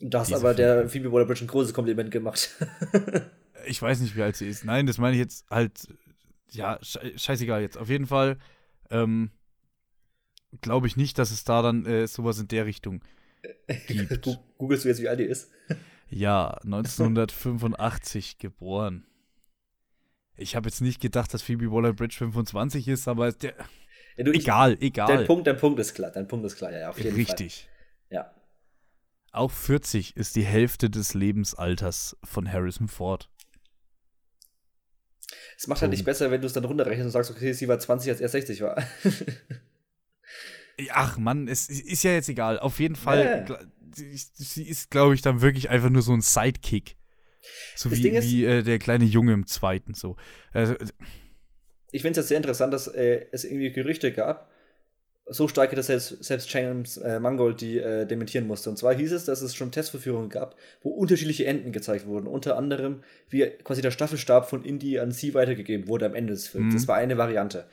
Du 0.01 0.18
hast 0.18 0.32
aber 0.32 0.55
der. 0.55 0.88
Phoebe 0.88 1.12
Waller-Bridge 1.12 1.45
ein 1.45 1.49
großes 1.49 1.74
Kompliment 1.74 2.11
gemacht. 2.11 2.51
Ich 3.66 3.82
weiß 3.82 4.01
nicht, 4.01 4.16
wie 4.16 4.22
alt 4.22 4.36
sie 4.36 4.49
ist. 4.49 4.64
Nein, 4.64 4.86
das 4.86 4.97
meine 4.97 5.12
ich 5.12 5.20
jetzt 5.20 5.45
halt. 5.51 5.86
Ja, 6.51 6.78
sche 6.80 7.12
scheißegal 7.14 7.61
jetzt. 7.61 7.76
Auf 7.76 7.91
jeden 7.91 8.07
Fall 8.07 8.38
ähm, 8.88 9.32
glaube 10.62 10.86
ich 10.86 10.97
nicht, 10.97 11.18
dass 11.18 11.30
es 11.30 11.45
da 11.45 11.61
dann 11.61 11.84
äh, 11.84 12.07
sowas 12.07 12.41
in 12.41 12.49
der 12.49 12.64
Richtung 12.64 13.03
gibt. 13.86 14.28
Googlest 14.59 14.84
du 14.84 14.88
jetzt, 14.88 15.01
wie 15.01 15.09
alt 15.09 15.18
die 15.20 15.24
ist? 15.24 15.51
Ja, 16.09 16.51
1985 16.64 18.38
geboren. 18.38 19.07
Ich 20.36 20.57
habe 20.57 20.68
jetzt 20.68 20.80
nicht 20.80 21.01
gedacht, 21.01 21.32
dass 21.34 21.43
Phoebe 21.43 21.70
Waller-Bridge 21.70 22.16
25 22.18 22.88
ist, 22.88 23.09
aber 23.09 23.30
der, 23.32 23.55
Ja, 24.16 24.24
du, 24.24 24.32
ich- 24.32 24.43
egal, 24.43 24.76
egal. 24.80 25.07
Dein 25.18 25.26
Punkt, 25.26 25.47
dein 25.47 25.57
Punkt 25.59 25.78
ist 25.80 25.95
klar. 25.95 26.11
Dein 26.11 26.26
Punkt 26.28 26.47
ist 26.47 26.57
klar, 26.57 26.72
ja, 26.72 26.88
auf 26.91 26.99
jeden 26.99 27.14
Richtig. 27.14 27.68
Fall. 28.09 28.16
Ja. 28.16 28.34
Auch 29.32 29.51
40 29.53 30.16
ist 30.16 30.34
die 30.36 30.45
Hälfte 30.45 30.91
des 30.91 31.14
Lebensalters 31.14 32.16
von 32.24 32.51
Harrison 32.51 32.88
Ford. 32.88 33.30
Es 35.57 35.66
macht 35.68 35.82
halt 35.82 35.91
nicht 35.91 36.01
Punkt. 36.01 36.07
besser, 36.07 36.30
wenn 36.30 36.41
du 36.41 36.47
es 36.47 36.53
dann 36.55 36.64
runterrechnest 36.64 37.05
und 37.07 37.11
sagst, 37.12 37.30
okay, 37.30 37.53
sie 37.53 37.68
war 37.68 37.78
20, 37.78 38.11
als 38.11 38.20
er 38.20 38.28
60 38.28 38.62
war. 38.62 38.82
Ach 40.93 41.18
Mann, 41.18 41.49
es 41.49 41.68
ist 41.68 42.03
ja 42.03 42.12
jetzt 42.12 42.28
egal. 42.28 42.59
Auf 42.59 42.81
jeden 42.81 42.97
Fall, 42.97 43.45
gla- 43.47 43.66
sie 43.93 44.62
ist, 44.62 44.91
glaube 44.91 45.14
ich, 45.14 45.22
dann 45.22 45.41
wirklich 45.41 45.70
einfach 45.70 45.91
nur 45.91 46.03
so 46.03 46.12
ein 46.12 46.20
Sidekick. 46.20 46.97
So 47.74 47.89
Das 47.89 47.99
wie, 47.99 48.12
wie 48.12 48.45
äh, 48.45 48.62
der 48.62 48.78
kleine 48.78 49.05
Junge 49.05 49.33
im 49.33 49.47
zweiten 49.47 49.95
so. 49.95 50.16
Also, 50.53 50.74
ich 51.91 52.03
finde 52.03 52.12
es 52.12 52.24
jetzt 52.24 52.28
sehr 52.28 52.37
interessant, 52.37 52.72
dass 52.72 52.87
äh, 52.87 53.26
es 53.33 53.45
irgendwie 53.45 53.72
Gerüchte 53.72 54.12
gab, 54.12 54.51
so 55.33 55.49
starke, 55.49 55.76
dass 55.76 55.87
selbst, 55.87 56.22
selbst 56.22 56.53
James 56.53 56.97
äh, 56.99 57.20
Mangold 57.20 57.61
die 57.61 57.78
äh, 57.78 58.05
dementieren 58.05 58.47
musste. 58.47 58.68
Und 58.68 58.76
zwar 58.76 58.95
hieß 58.95 59.12
es, 59.12 59.24
dass 59.24 59.43
es 59.43 59.55
schon 59.55 59.70
Testverführungen 59.70 60.28
gab, 60.28 60.57
wo 60.83 60.91
unterschiedliche 60.91 61.47
Enden 61.47 61.72
gezeigt 61.72 62.07
wurden. 62.07 62.26
Unter 62.26 62.57
anderem, 62.57 63.03
wie 63.28 63.47
quasi 63.64 63.81
der 63.81 63.93
Staffelstab 63.93 64.49
von 64.51 64.64
Indy 64.64 64.99
an 64.99 65.12
sie 65.12 65.35
weitergegeben 65.35 65.89
wurde 65.89 66.07
am 66.07 66.14
Ende 66.14 66.33
des 66.33 66.49
Films. 66.49 66.72
Mhm. 66.72 66.76
Das 66.76 66.89
war 66.89 66.97
eine 66.97 67.16
Variante. 67.16 67.68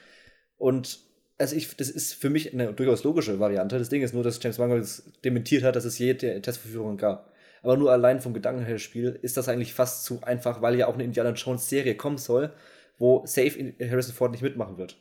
Und 0.57 0.99
also 1.37 1.55
ich, 1.55 1.75
das 1.77 1.89
ist 1.89 2.13
für 2.13 2.29
mich 2.29 2.53
eine 2.53 2.73
durchaus 2.73 3.03
logische 3.03 3.39
Variante. 3.39 3.77
Das 3.77 3.89
Ding 3.89 4.01
ist 4.01 4.13
nur, 4.13 4.23
dass 4.23 4.41
James 4.41 4.57
Mangold 4.57 4.83
es 4.83 5.11
dementiert 5.23 5.63
hat, 5.63 5.75
dass 5.75 5.85
es 5.85 5.97
je 5.99 6.13
Te- 6.15 6.41
Testverführungen 6.41 6.97
gab. 6.97 7.31
Aber 7.61 7.77
nur 7.77 7.91
allein 7.91 8.21
vom 8.21 8.33
Gedanken 8.33 8.65
her 8.65 8.79
Spiel 8.79 9.19
ist 9.21 9.37
das 9.37 9.49
eigentlich 9.49 9.73
fast 9.73 10.05
zu 10.05 10.21
einfach, 10.23 10.61
weil 10.61 10.75
ja 10.75 10.87
auch 10.87 10.93
eine 10.93 11.03
Indiana 11.03 11.31
Jones 11.31 11.69
Serie 11.69 11.95
kommen 11.95 12.17
soll, 12.17 12.53
wo 12.97 13.25
safe 13.25 13.73
Harrison 13.79 14.13
Ford 14.13 14.31
nicht 14.31 14.43
mitmachen 14.43 14.77
wird. 14.77 14.97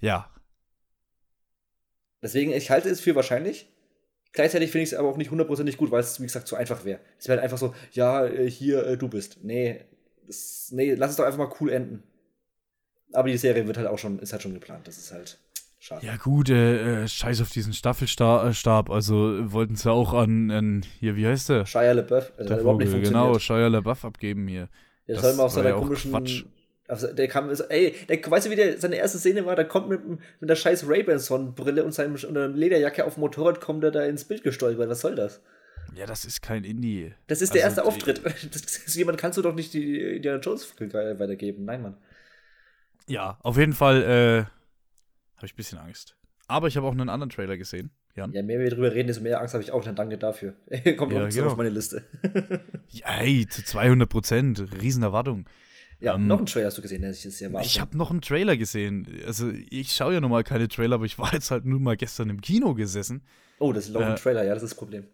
ja. 0.00 0.30
Deswegen, 2.22 2.52
ich 2.52 2.70
halte 2.70 2.88
es 2.88 3.00
für 3.00 3.14
wahrscheinlich. 3.14 3.68
Gleichzeitig 4.32 4.70
finde 4.70 4.84
ich 4.84 4.92
es 4.92 4.98
aber 4.98 5.08
auch 5.08 5.16
nicht 5.16 5.30
hundertprozentig 5.30 5.76
gut, 5.76 5.90
weil 5.90 6.00
es, 6.00 6.18
wie 6.20 6.24
gesagt, 6.24 6.48
zu 6.48 6.56
einfach 6.56 6.84
wäre. 6.84 7.00
Es 7.18 7.28
wäre 7.28 7.38
halt 7.38 7.44
einfach 7.44 7.58
so, 7.58 7.74
ja, 7.92 8.26
äh, 8.26 8.50
hier, 8.50 8.86
äh, 8.86 8.96
du 8.98 9.08
bist. 9.08 9.38
Nee, 9.44 9.84
das, 10.26 10.70
nee, 10.72 10.94
lass 10.94 11.12
es 11.12 11.16
doch 11.16 11.24
einfach 11.24 11.38
mal 11.38 11.54
cool 11.60 11.70
enden. 11.70 12.02
Aber 13.12 13.28
die 13.28 13.38
Serie 13.38 13.66
wird 13.66 13.76
halt 13.76 13.86
auch 13.86 13.98
schon, 13.98 14.18
ist 14.18 14.32
halt 14.32 14.42
schon 14.42 14.54
geplant. 14.54 14.86
Das 14.88 14.98
ist 14.98 15.12
halt 15.12 15.38
schade. 15.84 16.06
Ja, 16.06 16.16
gut, 16.16 16.50
äh, 16.50 17.04
äh, 17.04 17.08
scheiß 17.08 17.40
auf 17.40 17.50
diesen 17.50 17.72
Staffelstab. 17.72 18.90
Also 18.90 19.52
wollten 19.52 19.76
sie 19.76 19.90
auch 19.90 20.12
an, 20.14 20.50
an, 20.50 20.84
hier, 21.00 21.16
wie 21.16 21.26
heißt 21.26 21.48
der? 21.50 21.66
Shia 21.66 21.92
LaBeouf, 21.92 22.32
also 22.36 22.48
Der 22.48 22.56
nicht 22.56 22.64
Vogel, 22.64 22.86
funktioniert. 22.86 23.04
genau, 23.24 23.38
Shia 23.38 23.68
LaBeouf 23.68 24.04
abgeben 24.04 24.48
hier. 24.48 24.68
Der 25.06 25.18
soll 25.20 25.34
mal 25.34 25.44
auf 25.44 25.52
seiner 25.52 25.70
ja 25.70 25.76
komischen. 25.76 26.10
Quatsch. 26.12 26.44
Se- 26.96 27.14
der 27.14 27.28
kam, 27.28 27.54
so, 27.54 27.64
ey, 27.64 27.94
der, 28.08 28.18
weißt 28.30 28.46
du, 28.46 28.50
wie 28.50 28.56
der, 28.56 28.78
seine 28.78 28.96
erste 28.96 29.18
Szene 29.18 29.46
war? 29.46 29.56
Der 29.56 29.64
kommt 29.66 29.88
mit, 29.88 30.06
mit 30.06 30.50
der 30.50 30.54
scheiß 30.56 30.86
Ray-Ban-Sonnenbrille 30.86 31.82
und 31.82 31.92
seinem 31.92 32.14
und 32.14 32.24
einer 32.36 32.48
Lederjacke 32.48 33.04
auf 33.06 33.14
dem 33.14 33.20
Motorrad, 33.20 33.60
kommt 33.60 33.84
er 33.84 33.90
da 33.90 34.04
ins 34.04 34.24
Bild 34.24 34.42
gestolpert. 34.42 34.88
Was 34.90 35.00
soll 35.00 35.14
das? 35.14 35.40
Ja, 35.94 36.04
das 36.06 36.24
ist 36.26 36.42
kein 36.42 36.64
Indie. 36.64 37.12
Das 37.26 37.40
ist 37.40 37.54
der 37.54 37.64
Also, 37.64 37.80
erste 37.82 37.88
Auftritt. 37.88 38.20
Das 38.52 38.94
jemand 38.94 39.16
kannst 39.18 39.38
du 39.38 39.42
doch 39.42 39.54
nicht 39.54 39.72
die 39.72 39.98
Indiana 39.98 40.40
Jones 40.40 40.74
weitergeben. 40.78 41.64
Nein, 41.64 41.82
Mann. 41.82 41.96
Ja, 43.06 43.38
auf 43.42 43.56
jeden 43.58 43.72
Fall 43.74 44.02
äh, 44.02 44.44
habe 45.44 45.46
ich 45.46 45.52
ein 45.54 45.56
bisschen 45.56 45.78
Angst. 45.78 46.16
Aber 46.46 46.68
ich 46.68 46.76
habe 46.76 46.86
auch 46.86 46.92
einen 46.92 47.08
anderen 47.08 47.30
Trailer 47.30 47.56
gesehen, 47.56 47.90
Jan. 48.16 48.32
Ja, 48.32 48.42
mehr 48.42 48.58
wir 48.58 48.70
drüber 48.70 48.92
reden, 48.92 49.08
desto 49.08 49.22
mehr 49.22 49.40
Angst 49.40 49.54
habe 49.54 49.62
ich 49.62 49.72
auch. 49.72 49.84
Dann 49.84 49.94
danke 49.94 50.16
dafür. 50.18 50.54
Kommt 50.96 51.12
Ja, 51.12 51.30
so 51.30 51.38
genau. 51.40 51.52
auf 51.52 51.56
meine 51.56 51.70
Liste. 51.70 52.04
Ey, 53.04 53.46
zu 53.46 53.62
200 53.64 54.08
Prozent, 54.08 54.64
Riesenerwartung. 54.80 55.46
ja, 56.00 56.14
Ähm, 56.14 56.26
noch 56.26 56.38
einen 56.38 56.46
Trailer 56.46 56.66
hast 56.66 56.78
du 56.78 56.82
gesehen, 56.82 57.02
der 57.02 57.12
sich 57.12 57.24
das 57.24 57.38
sehr. 57.38 57.50
Ich 57.60 57.80
habe 57.80 57.96
noch 57.96 58.10
einen 58.10 58.20
Trailer 58.20 58.56
gesehen. 58.56 59.06
Also, 59.26 59.50
ich 59.50 59.92
schaue 59.92 60.14
ja 60.14 60.20
normal 60.20 60.44
keine 60.44 60.68
Trailer, 60.68 60.96
aber 60.96 61.04
ich 61.06 61.18
war 61.18 61.32
jetzt 61.32 61.50
halt 61.50 61.64
nur 61.64 61.80
mal 61.80 61.96
gestern 61.96 62.30
im 62.30 62.40
Kino 62.40 62.74
gesessen. 62.74 63.22
Oh, 63.58 63.72
das 63.72 63.86
ist 63.86 63.92
noch 63.94 64.02
ein 64.02 64.12
äh, 64.12 64.16
Trailer, 64.16 64.44
ja, 64.44 64.54
das 64.54 64.62
ist 64.62 64.72
das 64.72 64.78
Problem. 64.78 65.04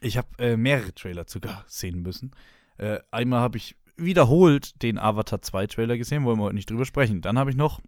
Ich 0.00 0.16
habe 0.16 0.28
äh, 0.38 0.56
mehrere 0.56 0.94
Trailer 0.94 1.24
sogar 1.26 1.64
sehen 1.66 2.00
müssen. 2.02 2.32
Äh, 2.78 2.98
einmal 3.10 3.40
habe 3.40 3.58
ich 3.58 3.76
wiederholt 3.96 4.82
den 4.82 4.98
Avatar 4.98 5.42
2 5.42 5.66
Trailer 5.66 5.98
gesehen, 5.98 6.24
wollen 6.24 6.38
wir 6.38 6.44
heute 6.44 6.56
nicht 6.56 6.70
drüber 6.70 6.86
sprechen. 6.86 7.20
Dann 7.20 7.38
habe 7.38 7.50
ich 7.50 7.56
noch 7.56 7.80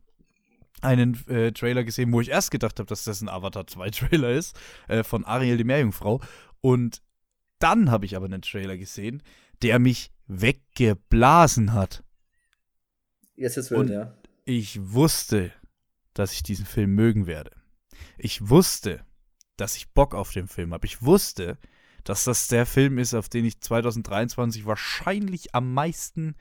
einen 0.80 1.26
äh, 1.28 1.52
Trailer 1.52 1.84
gesehen, 1.84 2.12
wo 2.12 2.20
ich 2.20 2.28
erst 2.30 2.50
gedacht 2.50 2.78
habe, 2.78 2.88
dass 2.88 3.04
das 3.04 3.20
ein 3.20 3.28
Avatar 3.28 3.66
2 3.66 3.90
Trailer 3.90 4.30
ist, 4.32 4.58
äh, 4.88 5.02
von 5.02 5.24
Ariel 5.24 5.56
die 5.56 5.64
Meerjungfrau. 5.64 6.20
Und 6.60 7.02
dann 7.58 7.90
habe 7.90 8.04
ich 8.06 8.16
aber 8.16 8.26
einen 8.26 8.42
Trailer 8.42 8.76
gesehen, 8.76 9.22
der 9.62 9.78
mich 9.78 10.10
weggeblasen 10.26 11.72
hat. 11.72 12.02
Jetzt 13.36 13.56
jetzt 13.56 13.72
und- 13.72 13.88
wild, 13.88 13.90
ja. 13.90 14.14
Ich 14.44 14.78
wusste, 14.92 15.52
dass 16.12 16.32
ich 16.32 16.42
diesen 16.42 16.66
Film 16.66 16.94
mögen 16.94 17.26
werde. 17.26 17.50
Ich 18.18 18.48
wusste, 18.50 19.04
dass 19.56 19.76
ich 19.76 19.90
Bock 19.92 20.14
auf 20.14 20.32
den 20.32 20.48
Film 20.48 20.74
habe. 20.74 20.86
Ich 20.86 21.02
wusste, 21.02 21.56
dass 22.04 22.24
das 22.24 22.48
der 22.48 22.66
Film 22.66 22.98
ist, 22.98 23.14
auf 23.14 23.30
den 23.30 23.46
ich 23.46 23.60
2023 23.60 24.66
wahrscheinlich 24.66 25.54
am 25.54 25.72
meisten 25.72 26.36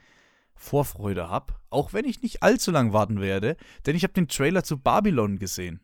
Vorfreude 0.56 1.30
habe. 1.30 1.54
Auch 1.70 1.94
wenn 1.94 2.06
ich 2.06 2.22
nicht 2.22 2.44
allzu 2.44 2.72
lang 2.72 2.94
warten 2.94 3.20
werde, 3.22 3.58
denn 3.86 3.96
ich 3.96 4.04
habe 4.04 4.14
den 4.14 4.28
Trailer 4.28 4.64
zu 4.64 4.78
Babylon 4.78 5.40
gesehen. 5.40 5.82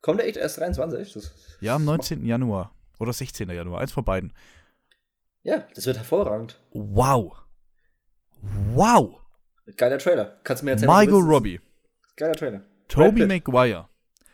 Kommt 0.00 0.20
der 0.20 0.26
echt 0.28 0.36
erst 0.36 0.58
23? 0.58 1.12
Das, 1.12 1.58
Ja, 1.60 1.74
am 1.76 1.84
19. 1.84 2.24
Januar. 2.24 2.74
Oder 2.98 3.12
16. 3.12 3.48
Januar, 3.50 3.80
eins 3.80 3.92
von 3.92 4.04
beiden. 4.04 4.32
ja, 5.42 5.66
das 5.74 5.86
wird 5.86 5.96
hervorragend. 5.96 6.60
Wow. 6.72 7.36
Wow. 8.72 9.20
Geiler 9.76 9.98
Trailer. 9.98 10.40
Kannst 10.44 10.62
du 10.62 10.64
mir 10.64 10.72
erzählen? 10.72 10.88
Margot 10.88 11.14
willst? 11.14 11.28
Robbie, 11.28 11.60
Geiler 12.16 12.34
Trailer. 12.34 12.62
Toby. 12.88 13.26
Maguire, 13.26 13.88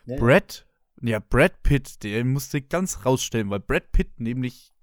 ja. 0.05 0.15
Brad, 0.17 0.65
ja, 1.01 1.19
Brad 1.19 1.61
Pitt, 1.61 2.03
der 2.03 2.23
musste 2.23 2.61
ganz 2.61 3.05
rausstellen, 3.05 3.49
weil 3.49 3.59
Brad 3.59 3.91
Pitt 3.91 4.19
nämlich 4.19 4.73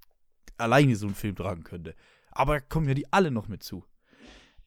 alleine 0.58 0.94
so 0.94 1.06
einen 1.06 1.14
Film 1.14 1.34
tragen 1.36 1.64
könnte. 1.64 1.94
Aber 2.32 2.60
kommen 2.60 2.88
ja 2.88 2.94
die 2.94 3.12
alle 3.12 3.30
noch 3.30 3.48
mit 3.48 3.62
zu. 3.62 3.84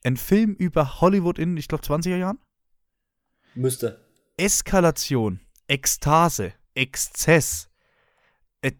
Ein 0.04 0.16
Film 0.16 0.54
über 0.54 1.00
Hollywood 1.00 1.38
in, 1.38 1.56
ich 1.56 1.68
glaube, 1.68 1.84
20er 1.84 2.16
Jahren? 2.16 2.38
Müsste. 3.54 4.04
Eskalation, 4.36 5.40
Ekstase, 5.66 6.52
Exzess, 6.74 7.68
äh, 8.60 8.72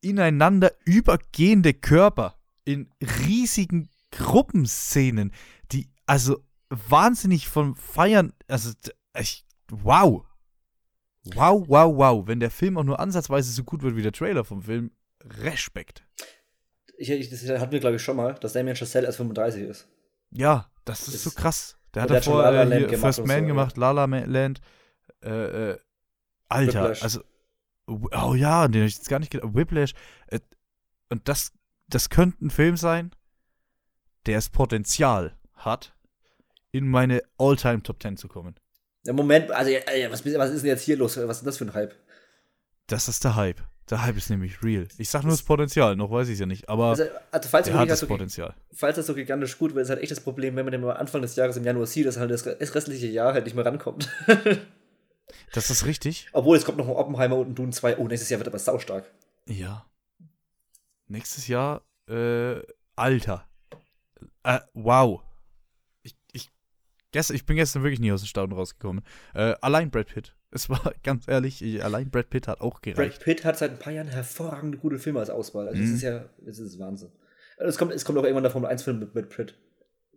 ineinander 0.00 0.72
übergehende 0.84 1.72
Körper 1.72 2.38
in 2.64 2.92
riesigen 3.00 3.88
Gruppenszenen, 4.10 5.32
die 5.72 5.88
also 6.06 6.44
wahnsinnig 6.68 7.48
von 7.48 7.74
Feiern, 7.76 8.32
also 8.48 8.72
ich, 9.18 9.44
wow. 9.70 10.26
Wow, 11.24 11.64
wow, 11.68 11.96
wow. 11.96 12.26
Wenn 12.26 12.40
der 12.40 12.50
Film 12.50 12.78
auch 12.78 12.84
nur 12.84 12.98
ansatzweise 12.98 13.52
so 13.52 13.62
gut 13.62 13.82
wird 13.82 13.94
wie 13.94 14.02
der 14.02 14.12
Trailer 14.12 14.44
vom 14.44 14.62
Film, 14.62 14.90
Respekt. 15.22 16.04
Ich, 17.00 17.08
ich, 17.08 17.30
das 17.30 17.48
hatten 17.48 17.72
wir, 17.72 17.80
glaube 17.80 17.96
ich, 17.96 18.02
schon 18.02 18.16
mal, 18.16 18.34
dass 18.34 18.52
Damien 18.52 18.76
Chazelle 18.76 19.06
erst 19.06 19.16
35 19.16 19.62
ist. 19.62 19.88
Ja, 20.30 20.70
das 20.84 21.08
ist 21.08 21.14
Ist- 21.14 21.24
so 21.24 21.30
krass. 21.30 21.76
Der 21.94 22.02
hat 22.02 22.10
davor 22.10 22.42
La 22.42 22.62
La 22.62 22.76
äh, 22.76 22.96
First 22.96 23.26
Man 23.26 23.40
so, 23.40 23.46
gemacht, 23.46 23.76
La 23.78 23.90
La 23.90 24.04
Land. 24.04 24.60
Äh, 25.22 25.70
äh, 25.70 25.78
Alter, 26.48 26.82
Whiplash. 26.82 27.02
also 27.02 27.22
oh 27.88 28.34
ja, 28.34 28.68
den 28.68 28.82
hab 28.82 28.88
ich 28.88 28.96
jetzt 28.96 29.08
gar 29.08 29.18
nicht 29.18 29.32
gedacht. 29.32 29.54
Whiplash. 29.54 29.94
Äh, 30.26 30.40
und 31.08 31.26
das, 31.26 31.52
das 31.88 32.10
könnte 32.10 32.44
ein 32.44 32.50
Film 32.50 32.76
sein, 32.76 33.12
der 34.26 34.36
das 34.36 34.50
Potenzial 34.50 35.36
hat, 35.54 35.96
in 36.70 36.86
meine 36.86 37.22
All-Time 37.38 37.82
Top 37.82 38.00
10 38.02 38.18
zu 38.18 38.28
kommen. 38.28 38.54
Ja, 39.04 39.14
Moment, 39.14 39.50
also 39.50 39.70
was, 40.10 40.24
was 40.24 40.50
ist 40.50 40.62
denn 40.62 40.70
jetzt 40.70 40.84
hier 40.84 40.98
los? 40.98 41.16
Was 41.16 41.38
ist 41.38 41.40
denn 41.40 41.46
das 41.46 41.56
für 41.56 41.64
ein 41.64 41.74
Hype? 41.74 41.94
Das 42.86 43.08
ist 43.08 43.24
der 43.24 43.36
Hype. 43.36 43.62
Der 43.90 44.02
Hype 44.02 44.16
ist 44.16 44.30
nämlich 44.30 44.62
real. 44.62 44.86
Ich 44.98 45.10
sag 45.10 45.22
nur 45.22 45.32
das 45.32 45.42
Potenzial, 45.42 45.96
noch 45.96 46.10
weiß 46.10 46.28
ich 46.28 46.34
es 46.34 46.40
ja 46.40 46.46
nicht, 46.46 46.68
aber 46.68 46.90
Also, 46.90 47.04
also 47.32 47.48
falls, 47.48 47.66
er 47.68 47.78
hat 47.78 47.90
das 47.90 47.98
so, 47.98 48.06
Potenzial. 48.06 48.54
falls 48.72 48.94
das 48.96 49.06
so 49.06 49.14
gigantisch 49.14 49.58
gut 49.58 49.74
wird, 49.74 49.82
ist 49.82 49.90
halt 49.90 50.00
echt 50.00 50.12
das 50.12 50.20
Problem, 50.20 50.54
wenn 50.54 50.64
man 50.64 50.70
den 50.72 50.80
mal 50.80 50.92
Anfang 50.92 51.22
des 51.22 51.34
Jahres 51.34 51.56
im 51.56 51.64
Januar 51.64 51.86
sieht, 51.86 52.06
dass 52.06 52.16
halt 52.16 52.30
das, 52.30 52.44
das 52.44 52.74
restliche 52.74 53.08
Jahr 53.08 53.34
halt 53.34 53.44
nicht 53.44 53.54
mehr 53.54 53.66
rankommt. 53.66 54.08
Das 55.52 55.70
ist 55.70 55.84
richtig. 55.86 56.28
Obwohl, 56.32 56.56
es 56.56 56.64
kommt 56.64 56.78
noch 56.78 56.86
ein 56.88 56.94
Oppenheimer 56.94 57.36
und 57.36 57.50
ein 57.50 57.54
Dune 57.54 57.70
2. 57.70 57.98
Oh, 57.98 58.06
nächstes 58.08 58.30
Jahr 58.30 58.40
wird 58.40 58.48
aber 58.48 58.58
saustark. 58.58 59.10
Ja. 59.46 59.84
Nächstes 61.08 61.48
Jahr, 61.48 61.82
äh, 62.08 62.60
Alter. 62.96 63.46
Äh, 64.42 64.60
wow. 64.74 65.22
Ich, 66.02 66.16
ich, 66.32 66.50
gestern, 67.12 67.36
ich 67.36 67.46
bin 67.46 67.56
gestern 67.56 67.82
wirklich 67.82 68.00
nie 68.00 68.12
aus 68.12 68.22
dem 68.22 68.26
Staunen 68.26 68.56
rausgekommen. 68.56 69.04
Äh, 69.34 69.54
allein 69.60 69.90
Brad 69.90 70.08
Pitt. 70.08 70.34
Es 70.50 70.68
war 70.68 70.92
ganz 71.02 71.28
ehrlich, 71.28 71.62
ich, 71.62 71.82
allein 71.84 72.10
Brad 72.10 72.30
Pitt 72.30 72.48
hat 72.48 72.60
auch 72.60 72.74
Brad 72.80 72.82
gereicht. 72.82 73.22
Pitt 73.22 73.44
hat 73.44 73.58
seit 73.58 73.70
ein 73.70 73.78
paar 73.78 73.92
Jahren 73.92 74.08
hervorragende 74.08 74.78
gute 74.78 74.98
Filme 74.98 75.20
als 75.20 75.30
Auswahl. 75.30 75.68
Also, 75.68 75.80
Mhm. 75.80 75.86
das 75.86 75.94
ist 75.96 76.02
ja, 76.02 76.28
das 76.38 76.58
ist 76.58 76.78
Wahnsinn. 76.78 77.10
Es 77.58 77.76
kommt, 77.78 77.92
es 77.92 78.04
kommt 78.04 78.18
auch 78.18 78.22
irgendwann 78.24 78.42
der 78.42 78.52
Formel 78.52 78.70
1 78.70 78.82
Film 78.82 78.98
mit, 78.98 79.14
mit 79.14 79.28
Pitt. 79.28 79.54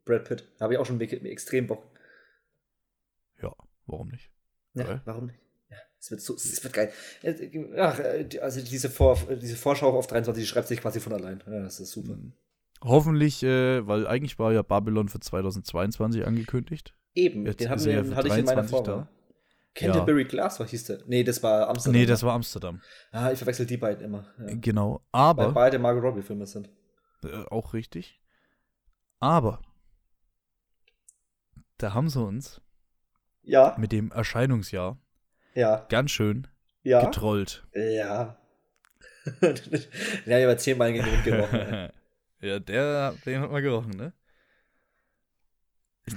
Brad 0.06 0.26
Pitt. 0.26 0.48
Da 0.58 0.64
habe 0.64 0.74
ich 0.74 0.80
auch 0.80 0.86
schon 0.86 1.00
extrem 1.00 1.68
Bock. 1.68 1.84
Ja, 3.42 3.54
warum 3.86 4.10
nicht? 4.10 4.32
Ja, 4.74 4.84
Geil. 4.86 5.02
warum 5.06 5.26
nicht? 5.28 5.40
Ja. 5.70 5.78
Es 6.00 6.12
wird, 6.12 6.22
so, 6.22 6.36
es 6.36 6.64
wird 6.64 6.74
geil. 6.74 6.92
Ach, 7.78 8.00
also 8.42 8.62
diese, 8.62 8.90
Vor, 8.90 9.18
diese 9.42 9.56
Vorschau 9.56 9.98
auf 9.98 10.08
23, 10.08 10.44
die 10.44 10.48
schreibt 10.48 10.68
sich 10.68 10.82
quasi 10.82 11.00
von 11.00 11.14
allein. 11.14 11.44
Ja, 11.46 11.62
das 11.62 11.80
ist 11.80 11.92
super. 11.92 12.16
Mhm. 12.16 12.34
Hoffentlich, 12.82 13.44
äh, 13.44 13.86
weil 13.88 14.08
eigentlich 14.08 14.40
war 14.40 14.52
ja 14.52 14.62
Babylon 14.62 15.08
für 15.08 15.20
2022 15.20 16.26
angekündigt. 16.26 16.94
Eben, 17.16 17.46
Jetzt 17.46 17.62
den 17.62 17.70
hatten 17.70 17.86
wir, 17.86 18.16
hatte 18.16 18.28
ich 18.28 18.38
in 18.38 18.46
meiner 18.46 18.64
Vorwahl. 18.66 19.08
Canterbury 19.76 20.24
ja. 20.24 20.28
Glass, 20.28 20.60
was 20.60 20.70
hieß 20.70 20.86
der? 20.86 21.00
Nee, 21.08 21.24
das 21.24 21.42
war 21.42 21.68
Amsterdam. 21.68 22.00
Nee, 22.00 22.06
das 22.06 22.24
war 22.24 22.34
Amsterdam. 22.34 22.82
Ah, 23.12 23.32
ich 23.32 23.40
verwechsel 23.40 23.66
die 23.66 23.78
beiden 23.78 24.06
immer. 24.06 24.32
Ja. 24.40 24.56
Genau, 24.62 25.04
aber. 25.12 25.48
Weil 25.48 25.54
beide 25.54 25.80
Margot 25.80 26.04
Robbie-Filme 26.04 26.46
sind. 26.46 26.70
Äh, 27.24 27.44
auch 27.50 27.74
richtig. 27.74 28.22
Aber. 29.20 29.62
Da 31.78 31.94
haben 31.94 32.10
sie 32.10 32.22
uns. 32.22 32.62
Ja. 33.42 33.76
Mit 33.80 33.92
dem 33.92 34.12
Erscheinungsjahr. 34.12 34.98
Ja. 35.56 35.86
Ganz 35.90 36.12
schön. 36.12 36.48
Ja. 36.84 37.06
Getrollt. 37.06 37.66
Ja. 37.74 38.38
ja, 40.26 40.38
ich 40.38 40.46
habe 40.46 40.58
zehnmal 40.58 40.94
gegen 40.94 41.06
den 41.06 41.24
gerochen. 41.24 41.90
ja, 42.42 42.60
der, 42.60 43.14
den 43.26 43.40
hat 43.42 43.52
man 43.52 43.64
gerochen, 43.64 43.92
ne? 43.92 44.14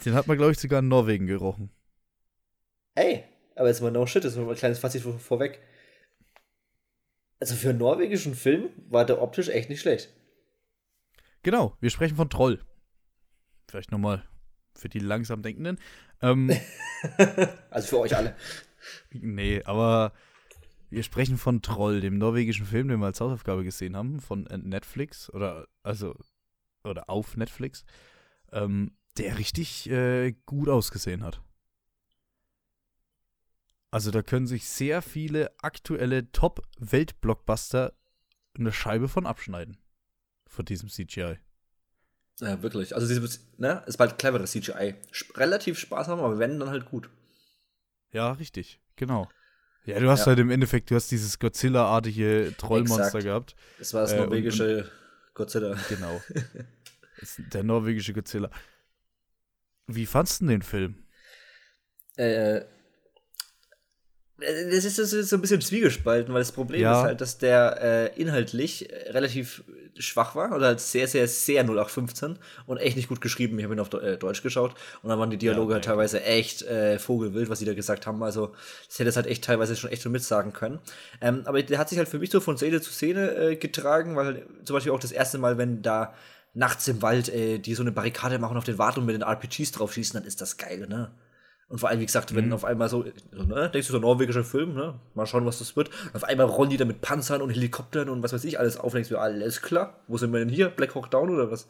Den 0.05 0.15
hat 0.15 0.27
man, 0.27 0.37
glaube 0.37 0.53
ich, 0.53 0.59
sogar 0.59 0.81
in 0.81 0.89
Norwegen 0.89 1.27
gerochen. 1.27 1.71
Ey, 2.97 3.25
aber 3.57 3.69
jetzt 3.69 3.81
mal 3.81 3.91
no 3.91 4.07
shit, 4.07 4.23
das 4.23 4.35
ist 4.35 4.39
mal 4.39 4.49
ein 4.49 4.57
kleines 4.57 4.79
Fazit 4.79 5.03
vor, 5.03 5.19
vorweg. 5.19 5.61
Also 7.41 7.55
für 7.55 7.71
einen 7.71 7.79
norwegischen 7.79 8.35
Film 8.35 8.71
war 8.89 9.05
der 9.05 9.21
optisch 9.21 9.49
echt 9.49 9.69
nicht 9.69 9.81
schlecht. 9.81 10.11
Genau, 11.43 11.77
wir 11.81 11.91
sprechen 11.91 12.17
von 12.17 12.31
Troll. 12.31 12.61
Vielleicht 13.69 13.93
nochmal 13.93 14.25
für 14.75 14.89
die 14.89 14.99
langsam 14.99 15.43
Denkenden. 15.43 15.79
Ähm, 16.23 16.51
also 17.71 17.89
für 17.89 17.99
euch 17.99 18.17
alle. 18.17 18.37
Nee, 19.11 19.63
aber 19.65 20.13
wir 20.91 21.03
sprechen 21.03 21.37
von 21.37 21.63
Troll, 21.63 22.01
dem 22.01 22.19
norwegischen 22.19 22.67
Film, 22.67 22.89
den 22.89 23.01
wir 23.01 23.07
als 23.07 23.21
Hausaufgabe 23.21 23.65
gesehen 23.65 23.97
haben, 23.97 24.21
von 24.21 24.45
Netflix 24.45 25.31
oder 25.31 25.67
also 25.83 26.15
oder 26.85 27.11
auf 27.11 27.37
Netflix, 27.37 27.85
ähm, 28.53 28.93
der 29.19 29.39
richtig 29.39 29.91
äh, 29.91 30.33
gut 30.47 30.69
ausgesehen 30.69 31.25
hat. 31.25 31.43
Also 33.91 34.11
da 34.11 34.22
können 34.22 34.47
sich 34.47 34.68
sehr 34.68 35.03
viele 35.03 35.53
aktuelle 35.59 36.30
Top-Welt-Blockbuster 36.32 37.93
eine 38.59 38.72
Scheibe 38.72 39.09
von 39.09 39.26
abschneiden. 39.26 39.78
Von 40.49 40.64
diesem 40.64 40.89
CGI. 40.89 41.39
Ja, 42.41 42.62
wirklich. 42.62 42.95
Also, 42.95 43.28
ne, 43.57 43.82
ist 43.87 43.97
bald 43.97 44.18
cleveres 44.18 44.51
CGI. 44.51 44.95
Relativ 45.34 45.78
sparsam, 45.78 46.20
aber 46.20 46.39
wenn, 46.39 46.61
dann 46.61 46.70
halt 46.70 46.87
gut. 46.87 47.09
Ja, 48.12 48.32
richtig. 48.32 48.80
Genau. 48.97 49.28
Ja, 49.84 50.01
du 50.01 50.11
hast 50.11 50.20
ja. 50.20 50.26
halt 50.26 50.41
im 50.41 50.51
Endeffekt, 50.51 50.91
du 50.91 50.97
hast 50.97 51.11
dieses 51.11 51.39
Godzilla-artige 51.39 52.55
Trollmonster 52.59 53.07
Exakt. 53.07 53.24
gehabt. 53.24 53.57
Das 53.78 53.95
war 53.95 54.03
das 54.03 54.12
äh, 54.12 54.18
norwegische 54.18 54.78
und, 54.84 54.91
Godzilla. 55.34 55.76
Genau. 55.89 56.20
der 57.53 57.62
norwegische 57.62 58.12
Godzilla. 58.12 58.51
Wie 59.87 60.07
fandst 60.07 60.41
du 60.41 60.47
den 60.47 60.62
Film? 60.62 61.05
Äh, 62.16 62.62
das 64.39 64.84
ist, 64.84 64.99
das 64.99 65.12
ist 65.12 65.30
so 65.30 65.37
ein 65.37 65.41
bisschen 65.41 65.61
zwiegespalten, 65.61 66.32
weil 66.34 66.41
das 66.41 66.53
Problem 66.53 66.82
ja. 66.82 67.01
ist 67.01 67.05
halt, 67.07 67.20
dass 67.20 67.39
der 67.39 68.12
äh, 68.14 68.20
inhaltlich 68.20 68.89
relativ 69.09 69.64
schwach 69.99 70.34
war 70.34 70.55
oder 70.55 70.66
halt 70.66 70.80
sehr, 70.80 71.09
sehr, 71.09 71.26
sehr 71.26 71.62
0815 71.62 72.39
und 72.66 72.76
echt 72.76 72.97
nicht 72.97 73.09
gut 73.09 73.20
geschrieben. 73.20 73.59
Ich 73.59 73.64
habe 73.64 73.74
ihn 73.74 73.80
auf 73.80 73.93
äh, 73.95 74.16
Deutsch 74.16 74.43
geschaut 74.43 74.74
und 75.03 75.09
dann 75.09 75.18
waren 75.18 75.30
die 75.30 75.39
Dialoge 75.39 75.72
ja, 75.72 75.74
halt 75.76 75.84
teilweise 75.84 76.22
echt 76.22 76.62
äh, 76.62 76.99
vogelwild, 76.99 77.49
was 77.49 77.61
sie 77.61 77.64
da 77.64 77.74
gesagt 77.74 78.07
haben. 78.07 78.22
Also, 78.22 78.55
das 78.89 78.99
hätte 78.99 79.09
es 79.09 79.16
halt 79.16 79.26
echt 79.26 79.45
teilweise 79.45 79.76
schon 79.76 79.91
echt 79.91 80.03
so 80.03 80.11
mitsagen 80.11 80.53
können. 80.53 80.80
Ähm, 81.20 81.43
aber 81.45 81.62
der 81.62 81.78
hat 81.78 81.89
sich 81.89 81.99
halt 81.99 82.09
für 82.09 82.18
mich 82.18 82.30
so 82.30 82.41
von 82.41 82.57
Szene 82.57 82.80
zu 82.80 82.93
Szene 82.93 83.34
äh, 83.34 83.57
getragen, 83.57 84.16
weil 84.16 84.26
halt 84.26 84.47
zum 84.64 84.74
Beispiel 84.74 84.93
auch 84.93 85.01
das 85.01 85.12
erste 85.12 85.39
Mal, 85.39 85.59
wenn 85.59 85.82
da 85.82 86.14
nachts 86.55 86.89
im 86.89 87.03
Wald 87.03 87.28
äh, 87.28 87.59
die 87.59 87.74
so 87.74 87.82
eine 87.82 87.93
Barrikade 87.93 88.39
machen 88.39 88.57
auf 88.57 88.64
den 88.64 88.78
Wart 88.78 88.99
und 88.99 89.07
mit 89.07 89.14
den 89.14 89.22
RPGs 89.22 89.72
drauf 89.72 89.93
schießen, 89.93 90.20
dann 90.20 90.26
ist 90.26 90.41
das 90.41 90.57
geil, 90.57 90.87
ne? 90.89 91.11
Und 91.69 91.79
vor 91.81 91.89
allem, 91.89 91.99
wie 91.99 92.07
gesagt, 92.07 92.35
wenn 92.35 92.47
mhm. 92.47 92.53
auf 92.53 92.64
einmal 92.64 92.89
so, 92.89 93.05
ne, 93.33 93.71
denkst 93.71 93.89
du 93.89 93.93
so 93.93 93.99
ein 93.99 94.03
norwegischer 94.03 94.45
Film, 94.45 94.75
ne? 94.75 95.01
Mal 95.14 95.27
schauen, 95.27 95.47
was 95.47 95.59
das 95.59 95.75
wird. 95.77 95.89
Und 95.89 96.14
auf 96.14 96.25
einmal 96.25 96.47
rollen 96.47 96.71
die 96.71 96.77
da 96.77 96.85
mit 96.85 97.01
Panzern 97.01 97.43
und 97.43 97.51
Helikoptern 97.51 98.09
und 98.09 98.23
was 98.23 98.33
weiß 98.33 98.45
ich 98.45 98.59
alles 98.61 98.77
auf. 98.77 98.93
Denkst 98.93 99.09
du, 99.09 99.19
alles 99.19 99.62
klar. 99.62 99.99
Wo 100.07 100.17
sind 100.17 100.33
wir 100.33 100.39
denn 100.39 100.49
hier? 100.49 100.69
Black 100.69 100.95
Hawk 100.95 101.11
Down 101.11 101.31
oder 101.31 101.51
was? 101.51 101.67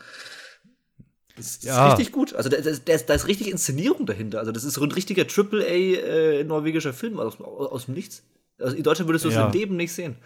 Das, 1.34 1.60
das 1.60 1.64
ja. 1.64 1.86
ist 1.86 1.98
richtig 1.98 2.12
gut. 2.12 2.34
Also 2.34 2.50
da, 2.50 2.58
da, 2.58 2.70
da, 2.70 2.92
ist, 2.92 3.08
da 3.08 3.14
ist 3.14 3.26
richtig 3.26 3.50
Inszenierung 3.50 4.04
dahinter. 4.04 4.38
Also 4.38 4.52
das 4.52 4.64
ist 4.64 4.74
so 4.74 4.82
ein 4.82 4.92
richtiger 4.92 5.26
Triple 5.26 5.64
A 5.64 5.68
äh, 5.68 6.44
norwegischer 6.44 6.92
Film 6.92 7.18
aus, 7.18 7.40
aus, 7.40 7.70
aus 7.70 7.84
dem 7.86 7.94
Nichts. 7.94 8.22
Also 8.58 8.76
in 8.76 8.82
Deutschland 8.82 9.08
würdest 9.08 9.24
du 9.24 9.30
ja. 9.30 9.44
das 9.44 9.54
im 9.54 9.58
Leben 9.58 9.76
nicht 9.76 9.92
sehen. 9.94 10.16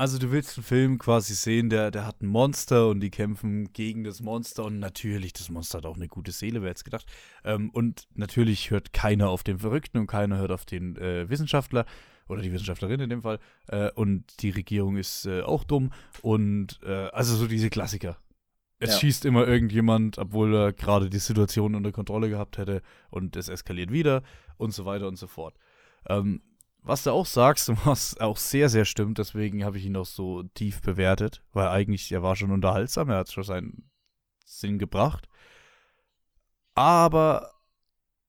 Also 0.00 0.16
du 0.16 0.32
willst 0.32 0.56
einen 0.56 0.64
Film 0.64 0.96
quasi 0.96 1.34
sehen, 1.34 1.68
der, 1.68 1.90
der 1.90 2.06
hat 2.06 2.22
ein 2.22 2.26
Monster 2.26 2.88
und 2.88 3.00
die 3.00 3.10
kämpfen 3.10 3.70
gegen 3.74 4.02
das 4.02 4.22
Monster 4.22 4.64
und 4.64 4.78
natürlich, 4.78 5.34
das 5.34 5.50
Monster 5.50 5.76
hat 5.76 5.84
auch 5.84 5.96
eine 5.96 6.08
gute 6.08 6.32
Seele, 6.32 6.62
wer 6.62 6.70
jetzt 6.70 6.86
gedacht. 6.86 7.04
Ähm, 7.44 7.68
und 7.68 8.08
natürlich 8.14 8.70
hört 8.70 8.94
keiner 8.94 9.28
auf 9.28 9.42
den 9.42 9.58
Verrückten 9.58 9.98
und 9.98 10.06
keiner 10.06 10.38
hört 10.38 10.52
auf 10.52 10.64
den 10.64 10.96
äh, 10.96 11.28
Wissenschaftler 11.28 11.84
oder 12.28 12.40
die 12.40 12.50
Wissenschaftlerin 12.50 12.98
in 13.00 13.10
dem 13.10 13.20
Fall. 13.20 13.40
Äh, 13.68 13.90
und 13.90 14.40
die 14.40 14.48
Regierung 14.48 14.96
ist 14.96 15.26
äh, 15.26 15.42
auch 15.42 15.64
dumm 15.64 15.92
und 16.22 16.80
äh, 16.82 17.08
also 17.08 17.36
so 17.36 17.46
diese 17.46 17.68
Klassiker. 17.68 18.16
Es 18.78 18.92
ja. 18.92 19.00
schießt 19.00 19.26
immer 19.26 19.46
irgendjemand, 19.46 20.16
obwohl 20.16 20.54
er 20.54 20.72
gerade 20.72 21.10
die 21.10 21.18
Situation 21.18 21.74
unter 21.74 21.92
Kontrolle 21.92 22.30
gehabt 22.30 22.56
hätte 22.56 22.80
und 23.10 23.36
es 23.36 23.50
eskaliert 23.50 23.92
wieder 23.92 24.22
und 24.56 24.72
so 24.72 24.86
weiter 24.86 25.08
und 25.08 25.16
so 25.16 25.26
fort. 25.26 25.58
Ähm, 26.08 26.40
was 26.82 27.04
du 27.04 27.10
auch 27.10 27.26
sagst 27.26 27.68
und 27.68 27.78
was 27.86 28.18
auch 28.18 28.36
sehr, 28.36 28.68
sehr 28.68 28.84
stimmt, 28.84 29.18
deswegen 29.18 29.64
habe 29.64 29.78
ich 29.78 29.86
ihn 29.86 29.96
auch 29.96 30.06
so 30.06 30.42
tief 30.54 30.80
bewertet, 30.80 31.42
weil 31.52 31.68
eigentlich, 31.68 32.10
er 32.12 32.22
war 32.22 32.36
schon 32.36 32.50
unterhaltsam, 32.50 33.10
er 33.10 33.18
hat 33.18 33.32
schon 33.32 33.44
seinen 33.44 33.90
Sinn 34.44 34.78
gebracht. 34.78 35.28
Aber 36.74 37.52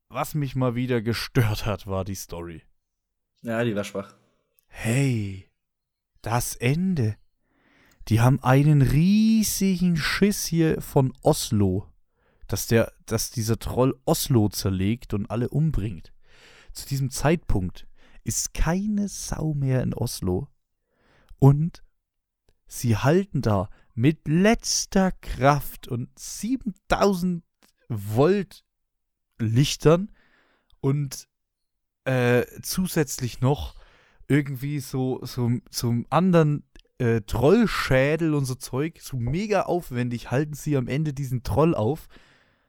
was 0.09 0.35
mich 0.35 0.55
mal 0.55 0.75
wieder 0.75 1.01
gestört 1.01 1.65
hat, 1.65 1.87
war 1.87 2.05
die 2.05 2.15
Story. 2.15 2.63
Ja, 3.41 3.63
die 3.63 3.75
war 3.75 3.83
schwach. 3.83 4.13
Hey, 4.67 5.49
das 6.21 6.55
Ende. 6.55 7.17
Die 8.07 8.19
haben 8.19 8.41
einen 8.43 8.81
riesigen 8.81 9.95
Schiss 9.95 10.45
hier 10.45 10.81
von 10.81 11.13
Oslo, 11.21 11.87
dass 12.47 12.67
der, 12.67 12.91
dass 13.05 13.31
dieser 13.31 13.59
Troll 13.59 13.99
Oslo 14.05 14.49
zerlegt 14.49 15.13
und 15.13 15.29
alle 15.29 15.49
umbringt. 15.49 16.11
Zu 16.73 16.87
diesem 16.87 17.09
Zeitpunkt 17.09 17.87
ist 18.23 18.53
keine 18.53 19.07
Sau 19.07 19.53
mehr 19.53 19.81
in 19.83 19.93
Oslo. 19.93 20.47
Und 21.39 21.83
sie 22.67 22.97
halten 22.97 23.41
da 23.41 23.69
mit 23.93 24.27
letzter 24.27 25.11
Kraft 25.11 25.87
und 25.87 26.09
7000 26.17 27.43
Volt 27.89 28.63
Lichtern 29.39 30.11
und 30.79 31.27
äh, 32.05 32.45
zusätzlich 32.61 33.41
noch 33.41 33.75
irgendwie 34.27 34.79
so, 34.79 35.19
so, 35.23 35.51
so 35.69 35.89
einem 35.89 36.05
anderen 36.09 36.63
äh, 36.99 37.21
Trollschädel 37.21 38.33
und 38.33 38.45
so 38.45 38.55
Zeug, 38.55 38.99
so 39.01 39.17
mega 39.17 39.63
aufwendig 39.63 40.31
halten 40.31 40.53
sie 40.53 40.77
am 40.77 40.87
Ende 40.87 41.13
diesen 41.13 41.43
Troll 41.43 41.75
auf, 41.75 42.07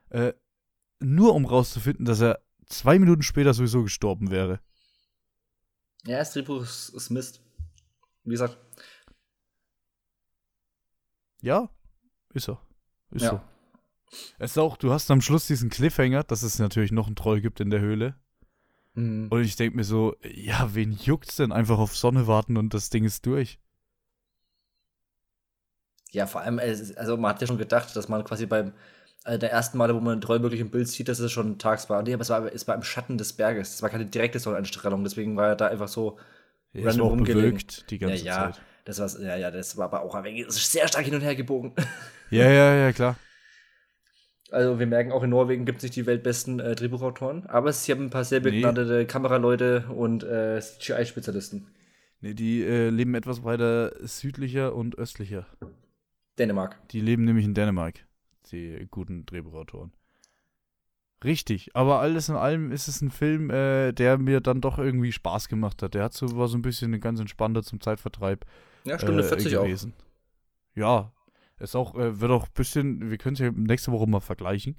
äh, 0.09 0.33
nur 0.99 1.35
um 1.35 1.45
rauszufinden, 1.45 2.05
dass 2.05 2.21
er 2.21 2.41
zwei 2.65 2.99
Minuten 2.99 3.21
später 3.21 3.53
sowieso 3.53 3.83
gestorben 3.83 4.31
wäre. 4.31 4.59
Ja, 6.05 6.19
das 6.19 6.33
Drehbuch 6.33 6.61
ist, 6.61 6.89
ist 6.89 7.09
Mist. 7.09 7.41
Wie 8.23 8.31
gesagt. 8.31 8.57
Ja, 11.41 11.69
ist 12.33 12.49
er. 12.49 12.61
Ist 13.11 13.23
ja. 13.23 13.29
so. 13.31 13.41
Es 14.37 14.51
ist 14.51 14.57
auch, 14.57 14.77
du 14.77 14.91
hast 14.91 15.09
am 15.11 15.21
Schluss 15.21 15.47
diesen 15.47 15.69
Cliffhanger, 15.69 16.23
dass 16.23 16.43
es 16.43 16.59
natürlich 16.59 16.91
noch 16.91 17.07
einen 17.07 17.15
Troll 17.15 17.41
gibt 17.41 17.59
in 17.59 17.69
der 17.69 17.79
Höhle. 17.79 18.15
Mhm. 18.93 19.27
Und 19.29 19.41
ich 19.41 19.55
denke 19.55 19.75
mir 19.75 19.83
so, 19.83 20.15
ja, 20.23 20.73
wen 20.73 20.93
juckt's 20.93 21.37
denn? 21.37 21.51
Einfach 21.51 21.79
auf 21.79 21.95
Sonne 21.97 22.27
warten 22.27 22.57
und 22.57 22.73
das 22.73 22.89
Ding 22.89 23.05
ist 23.05 23.25
durch. 23.25 23.59
Ja, 26.11 26.27
vor 26.27 26.41
allem, 26.41 26.59
also 26.59 27.17
man 27.17 27.31
hat 27.31 27.41
ja 27.41 27.47
schon 27.47 27.57
gedacht, 27.57 27.95
dass 27.95 28.07
man 28.07 28.23
quasi 28.23 28.45
beim 28.45 28.73
der 29.25 29.51
ersten 29.51 29.77
Male, 29.77 29.95
wo 29.95 29.99
man 29.99 30.19
Troll 30.21 30.41
wirklich 30.41 30.61
im 30.61 30.69
Bild 30.69 30.87
sieht, 30.87 31.07
dass 31.07 31.19
es 31.19 31.31
schon 31.31 31.57
tags 31.57 31.89
war. 31.89 32.03
Nee, 32.03 32.13
aber 32.13 32.21
es 32.21 32.29
war, 32.29 32.53
es 32.53 32.67
war 32.67 32.75
im 32.75 32.83
Schatten 32.83 33.17
des 33.17 33.33
Berges. 33.33 33.75
Es 33.75 33.81
war 33.81 33.89
keine 33.89 34.05
direkte 34.05 34.39
Sonneneinstrahlung, 34.39 35.03
deswegen 35.03 35.37
war 35.37 35.49
er 35.49 35.55
da 35.55 35.67
einfach 35.67 35.87
so 35.87 36.17
ja, 36.73 36.85
random 36.85 37.07
rumgelegt. 37.07 37.89
die 37.89 37.99
ganze 37.99 38.25
ja, 38.25 38.47
ja, 38.47 38.51
Zeit. 38.51 38.61
Das 38.85 38.99
war, 38.99 39.21
ja, 39.21 39.37
ja, 39.37 39.51
das 39.51 39.77
war 39.77 39.85
aber 39.85 40.01
auch 40.01 40.15
ein 40.15 40.25
wenig, 40.25 40.45
sehr 40.49 40.87
stark 40.87 41.05
hin 41.05 41.15
und 41.15 41.21
her 41.21 41.35
gebogen. 41.35 41.73
Ja, 42.29 42.49
ja, 42.49 42.73
ja, 42.73 42.91
klar. 42.91 43.15
Also 44.49 44.79
wir 44.79 44.87
merken, 44.87 45.11
auch 45.11 45.21
in 45.21 45.29
Norwegen 45.29 45.65
gibt 45.65 45.77
es 45.77 45.83
nicht 45.83 45.95
die 45.95 46.07
weltbesten 46.07 46.59
äh, 46.59 46.73
Drehbuchautoren, 46.73 47.45
aber 47.45 47.71
sie 47.71 47.91
haben 47.91 48.05
ein 48.05 48.09
paar 48.09 48.23
sehr 48.23 48.39
begnadete 48.39 48.97
nee. 48.97 49.05
Kameraleute 49.05 49.85
und 49.89 50.23
äh, 50.23 50.59
CGI-Spezialisten. 50.59 51.67
Nee, 52.21 52.33
die 52.33 52.63
äh, 52.63 52.89
leben 52.89 53.13
etwas 53.13 53.43
weiter 53.43 53.91
südlicher 54.01 54.73
und 54.73 54.97
östlicher. 54.97 55.45
Dänemark. 56.39 56.75
Die 56.87 57.01
leben 57.01 57.23
nämlich 57.23 57.45
in 57.45 57.53
Dänemark 57.53 58.03
die 58.51 58.87
guten 58.89 59.25
Drehbuchautoren. 59.25 59.93
Richtig, 61.23 61.73
aber 61.73 61.99
alles 61.99 62.27
in 62.27 62.35
allem 62.35 62.71
ist 62.71 62.87
es 62.89 63.01
ein 63.01 63.09
Film, 63.09 63.49
äh, 63.49 63.93
der 63.93 64.17
mir 64.17 64.41
dann 64.41 64.59
doch 64.59 64.77
irgendwie 64.77 65.13
Spaß 65.13 65.47
gemacht 65.47 65.81
hat. 65.81 65.93
Der 65.93 66.03
hat 66.03 66.13
so, 66.13 66.35
war 66.35 66.49
so 66.49 66.57
ein 66.57 66.61
bisschen 66.61 66.99
ganz 66.99 67.19
entspannter 67.19 67.63
zum 67.63 67.79
Zeitvertreib. 67.79 68.45
Ja, 68.83 68.99
Stunde 68.99 69.23
äh, 69.23 69.27
40 69.27 69.57
auch. 69.57 69.63
gewesen. 69.63 69.93
Ja, 70.75 71.13
ist 71.59 71.75
auch, 71.75 71.95
äh, 71.95 72.19
wird 72.19 72.31
auch 72.31 72.45
ein 72.47 72.53
bisschen, 72.53 73.09
wir 73.09 73.17
können 73.17 73.35
es 73.35 73.39
ja 73.39 73.51
nächste 73.51 73.93
Woche 73.93 74.05
mal 74.07 74.19
vergleichen, 74.19 74.75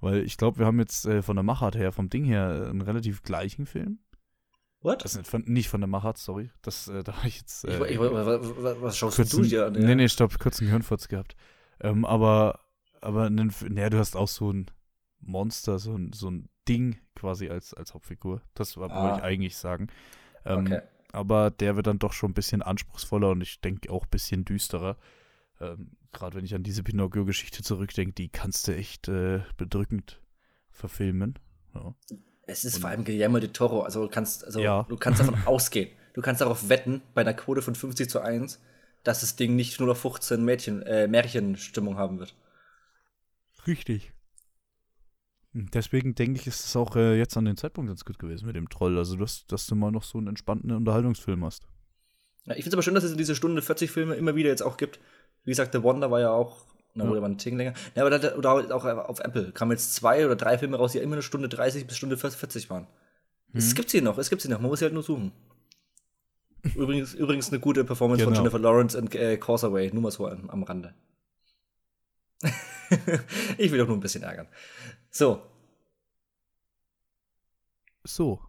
weil 0.00 0.22
ich 0.22 0.36
glaube, 0.36 0.60
wir 0.60 0.66
haben 0.66 0.78
jetzt 0.78 1.04
äh, 1.04 1.20
von 1.20 1.34
der 1.34 1.42
Machart 1.42 1.74
her, 1.74 1.90
vom 1.90 2.08
Ding 2.08 2.24
her, 2.24 2.68
einen 2.70 2.82
relativ 2.82 3.22
gleichen 3.24 3.66
Film. 3.66 3.98
What? 4.82 5.04
Das 5.04 5.16
nicht 5.16 5.28
von, 5.28 5.42
nicht 5.46 5.68
von 5.68 5.80
der 5.80 5.88
Machart, 5.88 6.18
sorry. 6.18 6.50
Das, 6.62 6.88
äh, 6.88 7.02
da 7.02 7.16
habe 7.16 7.28
ich 7.28 7.38
jetzt. 7.38 7.64
Ich, 7.64 7.70
Äh, 7.70 7.92
ich, 7.92 7.98
was, 7.98 8.82
was 8.82 8.98
schaust 8.98 9.16
kurzen, 9.16 9.42
du 9.42 9.48
dir 9.48 9.66
an? 9.66 9.72
Nee, 9.72 9.94
nee, 9.94 10.08
stopp, 10.08 10.38
kurzen 10.38 10.66
Gehirnfurz 10.66 11.08
gehabt. 11.08 11.36
Ähm, 11.80 12.04
aber, 12.04 12.60
aber, 13.02 13.28
nen, 13.30 13.52
nee, 13.68 13.88
du 13.90 13.98
hast 13.98 14.16
auch 14.16 14.28
so 14.28 14.52
ein 14.52 14.66
Monster, 15.20 15.78
so 15.78 15.94
ein, 15.96 16.12
so 16.12 16.30
ein 16.30 16.48
Ding 16.68 16.98
quasi 17.14 17.48
als, 17.50 17.74
als 17.74 17.94
Hauptfigur. 17.94 18.42
Das 18.54 18.76
war, 18.76 18.90
Ah. 18.90 19.02
wollte 19.04 19.18
ich 19.18 19.24
eigentlich 19.24 19.56
sagen. 19.56 19.88
Ähm, 20.44 20.66
Okay. 20.66 20.80
Aber 21.14 21.50
der 21.50 21.76
wird 21.76 21.86
dann 21.86 21.98
doch 21.98 22.14
schon 22.14 22.30
ein 22.30 22.34
bisschen 22.34 22.62
anspruchsvoller 22.62 23.28
und 23.30 23.42
ich 23.42 23.60
denke 23.60 23.90
auch 23.92 24.04
ein 24.04 24.10
bisschen 24.10 24.44
düsterer. 24.46 24.96
Ähm, 25.60 25.90
Gerade 26.12 26.36
wenn 26.38 26.44
ich 26.46 26.54
an 26.54 26.62
diese 26.62 26.82
Pinocchio-Geschichte 26.82 27.62
zurückdenke, 27.62 28.14
die 28.14 28.28
kannst 28.30 28.66
du 28.66 28.74
echt 28.74 29.08
äh, 29.08 29.40
bedrückend 29.58 30.20
verfilmen. 30.70 31.38
Ja. 31.74 31.94
Es 32.46 32.64
ist 32.64 32.76
Und- 32.76 32.80
vor 32.82 32.90
allem 32.90 33.04
Guillermo 33.04 33.38
de 33.40 33.50
Toro, 33.50 33.82
also 33.82 34.02
du 34.02 34.08
kannst, 34.08 34.44
also 34.44 34.60
Ja. 34.60 34.84
du 34.84 34.96
kannst 34.96 35.20
davon 35.20 35.34
ausgehen. 35.46 35.90
Du 36.14 36.22
kannst 36.22 36.40
darauf 36.40 36.68
wetten, 36.68 37.02
bei 37.14 37.20
einer 37.22 37.34
Quote 37.34 37.62
von 37.62 37.74
50 37.74 38.08
zu 38.10 38.20
1, 38.20 38.60
dass 39.04 39.20
das 39.20 39.36
Ding 39.36 39.54
nicht 39.56 39.78
nur 39.80 39.88
noch 39.88 39.96
15 39.96 40.44
Mädchen, 40.44 40.82
äh, 40.82 41.08
Märchenstimmung 41.08 41.96
haben 41.96 42.18
wird. 42.18 42.34
Richtig. 43.66 44.12
Deswegen 45.54 46.14
denke 46.14 46.40
ich, 46.40 46.46
ist 46.46 46.64
es 46.64 46.76
auch 46.76 46.96
äh, 46.96 47.16
jetzt 47.18 47.36
an 47.36 47.44
den 47.44 47.56
Zeitpunkt 47.58 47.88
ganz 47.88 48.04
gut 48.04 48.18
gewesen 48.18 48.46
mit 48.46 48.56
dem 48.56 48.70
Troll. 48.70 48.96
Also, 48.96 49.16
dass, 49.16 49.46
dass 49.46 49.66
du 49.66 49.74
mal 49.74 49.90
noch 49.92 50.02
so 50.02 50.16
einen 50.18 50.28
entspannten 50.28 50.70
Unterhaltungsfilm 50.70 51.44
hast. 51.44 51.66
Ja, 52.44 52.54
ich 52.54 52.62
finde 52.64 52.68
es 52.70 52.74
aber 52.74 52.82
schön, 52.82 52.94
dass 52.94 53.04
es 53.04 53.14
diese 53.16 53.34
Stunde 53.34 53.60
40 53.60 53.90
Filme 53.90 54.14
immer 54.14 54.34
wieder 54.34 54.48
jetzt 54.48 54.62
auch 54.62 54.76
gibt. 54.78 54.98
Wie 55.44 55.50
gesagt, 55.50 55.72
The 55.74 55.82
Wonder 55.82 56.10
war 56.10 56.20
ja 56.20 56.30
auch, 56.30 56.64
na, 56.94 57.04
Ja. 57.04 57.10
oder 57.10 57.20
war 57.20 57.28
ein 57.28 57.36
Ticken 57.38 57.58
länger. 57.58 57.74
Ja, 57.94 58.02
aber 58.04 58.18
da, 58.18 58.34
oder 58.34 58.74
auch 58.74 58.84
auf 58.84 59.20
Apple 59.20 59.52
kamen 59.52 59.72
jetzt 59.72 59.94
zwei 59.94 60.24
oder 60.24 60.36
drei 60.36 60.56
Filme 60.56 60.76
raus, 60.78 60.92
die 60.92 60.98
immer 60.98 61.14
eine 61.16 61.22
Stunde 61.22 61.48
30 61.50 61.86
bis 61.86 61.98
Stunde 61.98 62.16
40 62.16 62.70
waren. 62.70 62.86
Es 63.52 63.70
Mhm. 63.70 63.74
gibt 63.74 63.90
sie 63.90 64.00
noch, 64.00 64.16
es 64.16 64.30
gibt 64.30 64.40
sie 64.40 64.48
noch, 64.48 64.58
man 64.60 64.70
muss 64.70 64.78
sie 64.78 64.86
halt 64.86 64.94
nur 64.94 65.02
suchen. 65.02 65.32
Übrigens, 66.74 67.12
übrigens 67.12 67.50
eine 67.50 67.60
gute 67.60 67.84
Performance 67.84 68.24
von 68.24 68.32
Genau. 68.32 68.42
Jennifer 68.44 68.58
Lawrence 68.58 68.96
und 68.96 69.14
äh, 69.14 69.36
Causeway, 69.36 69.90
nur 69.92 70.02
mal 70.02 70.10
so 70.12 70.26
am, 70.28 70.48
am 70.48 70.62
Rande. 70.62 70.94
ich 73.58 73.70
will 73.72 73.78
doch 73.78 73.86
nur 73.88 73.96
ein 73.96 74.00
bisschen 74.00 74.22
ärgern. 74.22 74.48
So, 75.10 75.42
So. 78.04 78.40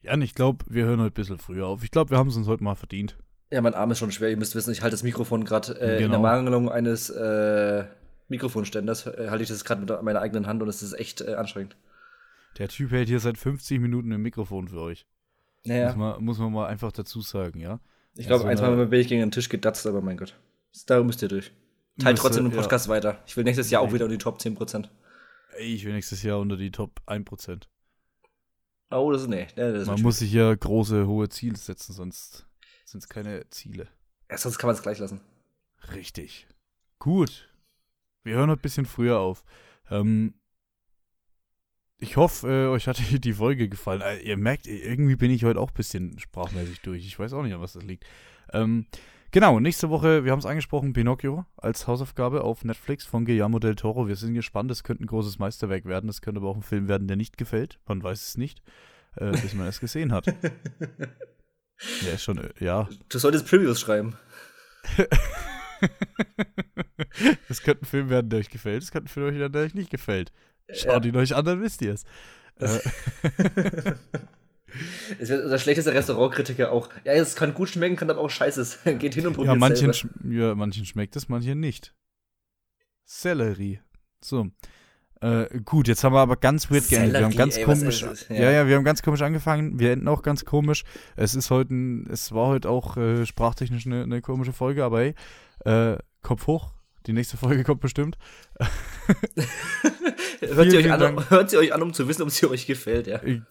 Jan, 0.00 0.22
ich 0.22 0.34
glaube, 0.34 0.64
wir 0.68 0.84
hören 0.84 1.00
heute 1.00 1.10
ein 1.12 1.14
bisschen 1.14 1.38
früher 1.38 1.66
auf. 1.66 1.82
Ich 1.84 1.90
glaube, 1.90 2.10
wir 2.10 2.18
haben 2.18 2.28
es 2.28 2.36
uns 2.36 2.46
heute 2.46 2.62
mal 2.64 2.74
verdient. 2.74 3.16
ja, 3.50 3.60
mein 3.60 3.74
Arm 3.74 3.90
ist 3.90 3.98
schon 3.98 4.12
schwer, 4.12 4.30
ihr 4.30 4.36
müsst 4.36 4.54
wissen, 4.54 4.70
ich 4.72 4.82
halte 4.82 4.94
das 4.94 5.02
Mikrofon 5.02 5.44
gerade 5.44 5.72
äh, 5.80 5.92
in 5.94 5.98
der 5.98 5.98
Genau. 6.08 6.20
Mangelung 6.20 6.70
eines 6.70 7.10
äh, 7.10 7.84
Mikrofonständers, 8.28 9.06
äh, 9.06 9.28
halte 9.30 9.42
ich 9.42 9.48
das 9.48 9.64
gerade 9.64 9.80
mit 9.80 10.02
meiner 10.02 10.20
eigenen 10.20 10.46
Hand 10.46 10.62
und 10.62 10.68
es 10.68 10.82
ist 10.82 10.92
echt 10.92 11.20
äh, 11.20 11.34
anstrengend. 11.34 11.76
Der 12.58 12.68
Typ 12.68 12.90
hält 12.90 13.08
hier 13.08 13.20
seit 13.20 13.38
50 13.38 13.80
Minuten 13.80 14.12
ein 14.12 14.20
Mikrofon 14.20 14.68
für 14.68 14.80
euch. 14.80 15.06
Naja, 15.64 15.86
Muss, 15.88 15.96
man, 15.96 16.24
muss 16.24 16.38
man 16.38 16.52
mal 16.52 16.66
einfach 16.66 16.92
dazu 16.92 17.20
sagen, 17.20 17.60
ja? 17.60 17.80
ich 18.14 18.26
glaube, 18.26 18.40
so 18.42 18.44
ein, 18.46 18.50
eine- 18.50 18.58
zwei 18.60 18.70
Mal 18.70 18.86
bin 18.86 19.00
ich 19.00 19.08
gegen 19.08 19.20
den 19.20 19.30
Tisch 19.30 19.48
gedatzt, 19.48 19.86
aber 19.86 20.00
mein 20.00 20.16
Gott. 20.16 20.34
Darum 20.86 21.06
müsst 21.06 21.22
ihr 21.22 21.28
durch. 21.28 21.52
Teilt 21.98 22.18
trotzdem 22.18 22.44
den 22.44 22.52
ja. 22.52 22.60
Podcast 22.60 22.88
weiter. 22.88 23.22
Ich 23.26 23.36
will 23.36 23.44
nächstes 23.44 23.70
Jahr 23.70 23.82
auch 23.82 23.92
wieder 23.92 24.04
in 24.04 24.10
die 24.10 24.18
Top 24.18 24.38
10%. 24.38 24.88
Ey, 25.56 25.74
Ich 25.74 25.84
will 25.84 25.92
nächstes 25.92 26.22
Jahr 26.22 26.38
unter 26.38 26.56
die 26.56 26.70
Top 26.70 27.00
1%. 27.06 27.64
Oh, 28.90 29.12
das 29.12 29.22
ist, 29.22 29.28
nee, 29.28 29.46
nee 29.56 29.72
das 29.72 29.82
ist 29.82 29.86
Man 29.88 30.00
muss 30.00 30.18
sich 30.18 30.32
ja 30.32 30.54
große, 30.54 31.06
hohe 31.06 31.28
Ziele 31.28 31.56
setzen, 31.56 31.92
sonst 31.92 32.46
sind 32.84 33.02
es 33.02 33.08
keine 33.08 33.48
Ziele. 33.50 33.88
ja, 34.30 34.38
sonst 34.38 34.58
kann 34.58 34.68
man 34.68 34.76
es 34.76 34.82
gleich 34.82 34.98
lassen. 34.98 35.20
Richtig. 35.92 36.46
Gut. 36.98 37.48
Wir 38.22 38.36
hören 38.36 38.50
heute 38.50 38.60
ein 38.60 38.62
bisschen 38.62 38.86
früher 38.86 39.18
auf. 39.18 39.44
Ähm, 39.90 40.34
ich 41.98 42.16
hoffe, 42.16 42.48
äh, 42.48 42.66
euch 42.68 42.86
hat 42.86 43.00
die 43.24 43.32
Folge 43.32 43.68
gefallen. 43.68 44.00
Äh, 44.00 44.20
ihr 44.20 44.36
merkt, 44.36 44.66
irgendwie 44.66 45.16
bin 45.16 45.30
ich 45.30 45.44
heute 45.44 45.60
auch 45.60 45.70
ein 45.70 45.76
bisschen 45.76 46.18
sprachmäßig 46.18 46.80
durch. 46.80 47.04
Ich 47.04 47.18
weiß 47.18 47.32
auch 47.32 47.42
nicht, 47.42 47.54
an 47.54 47.60
was 47.60 47.74
das 47.74 47.84
liegt. 47.84 48.04
Ähm, 48.52 48.86
genau, 49.30 49.60
nächste 49.60 49.90
Woche, 49.90 50.24
wir 50.24 50.32
haben 50.32 50.38
es 50.38 50.46
angesprochen, 50.46 50.92
Pinocchio 50.92 51.44
als 51.56 51.86
Hausaufgabe 51.86 52.42
auf 52.44 52.64
Netflix 52.64 53.04
von 53.06 53.24
Guillermo 53.24 53.58
del 53.58 53.74
Toro. 53.76 54.08
Wir 54.08 54.16
sind 54.16 54.34
gespannt, 54.34 54.70
es 54.70 54.82
könnte 54.84 55.04
ein 55.04 55.06
großes 55.06 55.38
Meisterwerk 55.38 55.84
werden. 55.84 56.08
Es 56.10 56.20
könnte 56.20 56.40
aber 56.40 56.48
auch 56.50 56.56
ein 56.56 56.62
Film 56.62 56.88
werden, 56.88 57.08
der 57.08 57.16
nicht 57.16 57.36
gefällt. 57.38 57.78
Man 57.86 58.02
weiß 58.02 58.26
es 58.28 58.36
nicht, 58.36 58.62
äh, 59.16 59.30
bis 59.30 59.54
man 59.54 59.66
es 59.66 59.80
gesehen 59.80 60.12
hat. 60.12 60.26
Der 62.04 62.14
ist 62.14 62.24
schon, 62.24 62.38
äh, 62.38 62.50
ja. 62.58 62.88
Du 63.08 63.18
solltest 63.20 63.46
Previews 63.46 63.78
schreiben. 63.80 64.16
Es 67.48 67.62
könnte 67.62 67.82
ein 67.84 67.86
Film 67.86 68.10
werden, 68.10 68.30
der 68.30 68.40
euch 68.40 68.50
gefällt. 68.50 68.82
Es 68.82 68.90
könnte 68.90 69.06
ein 69.06 69.12
Film 69.12 69.38
werden, 69.38 69.52
der 69.52 69.62
euch 69.62 69.74
nicht 69.74 69.90
gefällt. 69.90 70.32
Schaut 70.72 71.04
Ja. 71.04 71.10
ihn 71.10 71.16
euch 71.16 71.34
an, 71.36 71.44
dann 71.44 71.60
wisst 71.62 71.82
ihr 71.82 71.94
es. 71.94 72.04
Äh, 72.56 72.80
Es 75.18 75.28
wird 75.28 75.50
der 75.50 75.58
schlechteste 75.58 75.94
Restaurantkritiker 75.94 76.72
auch. 76.72 76.88
Ja, 77.04 77.12
es 77.12 77.36
kann 77.36 77.54
gut 77.54 77.68
schmecken, 77.68 77.96
kann 77.96 78.10
aber 78.10 78.20
auch 78.20 78.30
scheiße 78.30 78.64
sein. 78.64 78.98
Geht 78.98 79.14
hin 79.14 79.26
und 79.26 79.34
probiert 79.34 79.54
ja, 79.54 79.58
manchen, 79.58 79.92
ja, 80.30 80.54
manchen 80.54 80.84
schmeckt 80.84 81.16
es, 81.16 81.28
manchen 81.28 81.60
nicht. 81.60 81.94
Sellerie. 83.04 83.80
So. 84.22 84.48
Äh, 85.20 85.60
gut, 85.64 85.88
jetzt 85.88 86.04
haben 86.04 86.12
wir 86.12 86.20
aber 86.20 86.36
ganz 86.36 86.70
weird 86.70 86.88
geendet. 86.88 87.14
Wir 87.14 87.24
haben 87.24 87.32
Sellerie, 87.32 87.36
ganz 87.36 87.56
ey, 87.56 87.64
komisch. 87.64 88.02
ja. 88.28 88.34
Ja. 88.34 88.50
ja, 88.50 88.66
wir 88.68 88.76
haben 88.76 88.84
ganz 88.84 89.02
komisch 89.02 89.22
angefangen. 89.22 89.80
Wir 89.80 89.92
enden 89.92 90.06
auch 90.08 90.22
ganz 90.22 90.44
komisch. 90.44 90.84
Es 91.16 91.34
ist 91.34 91.50
heute 91.50 91.74
ein, 91.74 92.06
es 92.10 92.32
war 92.32 92.48
heute 92.48 92.68
auch 92.68 92.96
äh, 92.96 93.26
sprachtechnisch 93.26 93.86
eine, 93.86 94.02
eine 94.04 94.20
komische 94.20 94.52
Folge, 94.52 94.84
aber 94.84 95.00
hey, 95.00 95.14
äh, 95.64 95.98
Kopf 96.22 96.46
hoch. 96.46 96.70
Die 97.06 97.12
nächste 97.12 97.36
Folge 97.36 97.64
kommt 97.64 97.80
bestimmt. 97.80 98.18
hört, 100.40 100.70
sie 100.70 100.78
euch 100.78 100.90
an, 100.92 101.00
Dank. 101.00 101.30
hört 101.30 101.50
sie 101.50 101.56
euch 101.56 101.72
an, 101.72 101.82
um 101.82 101.94
zu 101.94 102.08
wissen, 102.08 102.22
ob 102.22 102.30
sie 102.30 102.48
euch 102.48 102.66
gefällt, 102.66 103.06
ja. 103.06 103.22
Äh, 103.22 103.42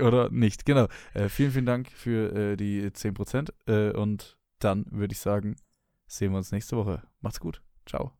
Oder 0.00 0.30
nicht, 0.30 0.66
genau. 0.66 0.88
Äh, 1.14 1.28
vielen, 1.28 1.52
vielen 1.52 1.66
Dank 1.66 1.90
für 1.90 2.52
äh, 2.52 2.56
die 2.56 2.90
10%. 2.90 3.50
Äh, 3.66 3.92
und 3.96 4.36
dann 4.58 4.86
würde 4.90 5.12
ich 5.12 5.20
sagen, 5.20 5.56
sehen 6.06 6.32
wir 6.32 6.38
uns 6.38 6.52
nächste 6.52 6.76
Woche. 6.76 7.02
Macht's 7.20 7.40
gut. 7.40 7.62
Ciao. 7.86 8.12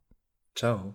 Ciao. 0.55 0.93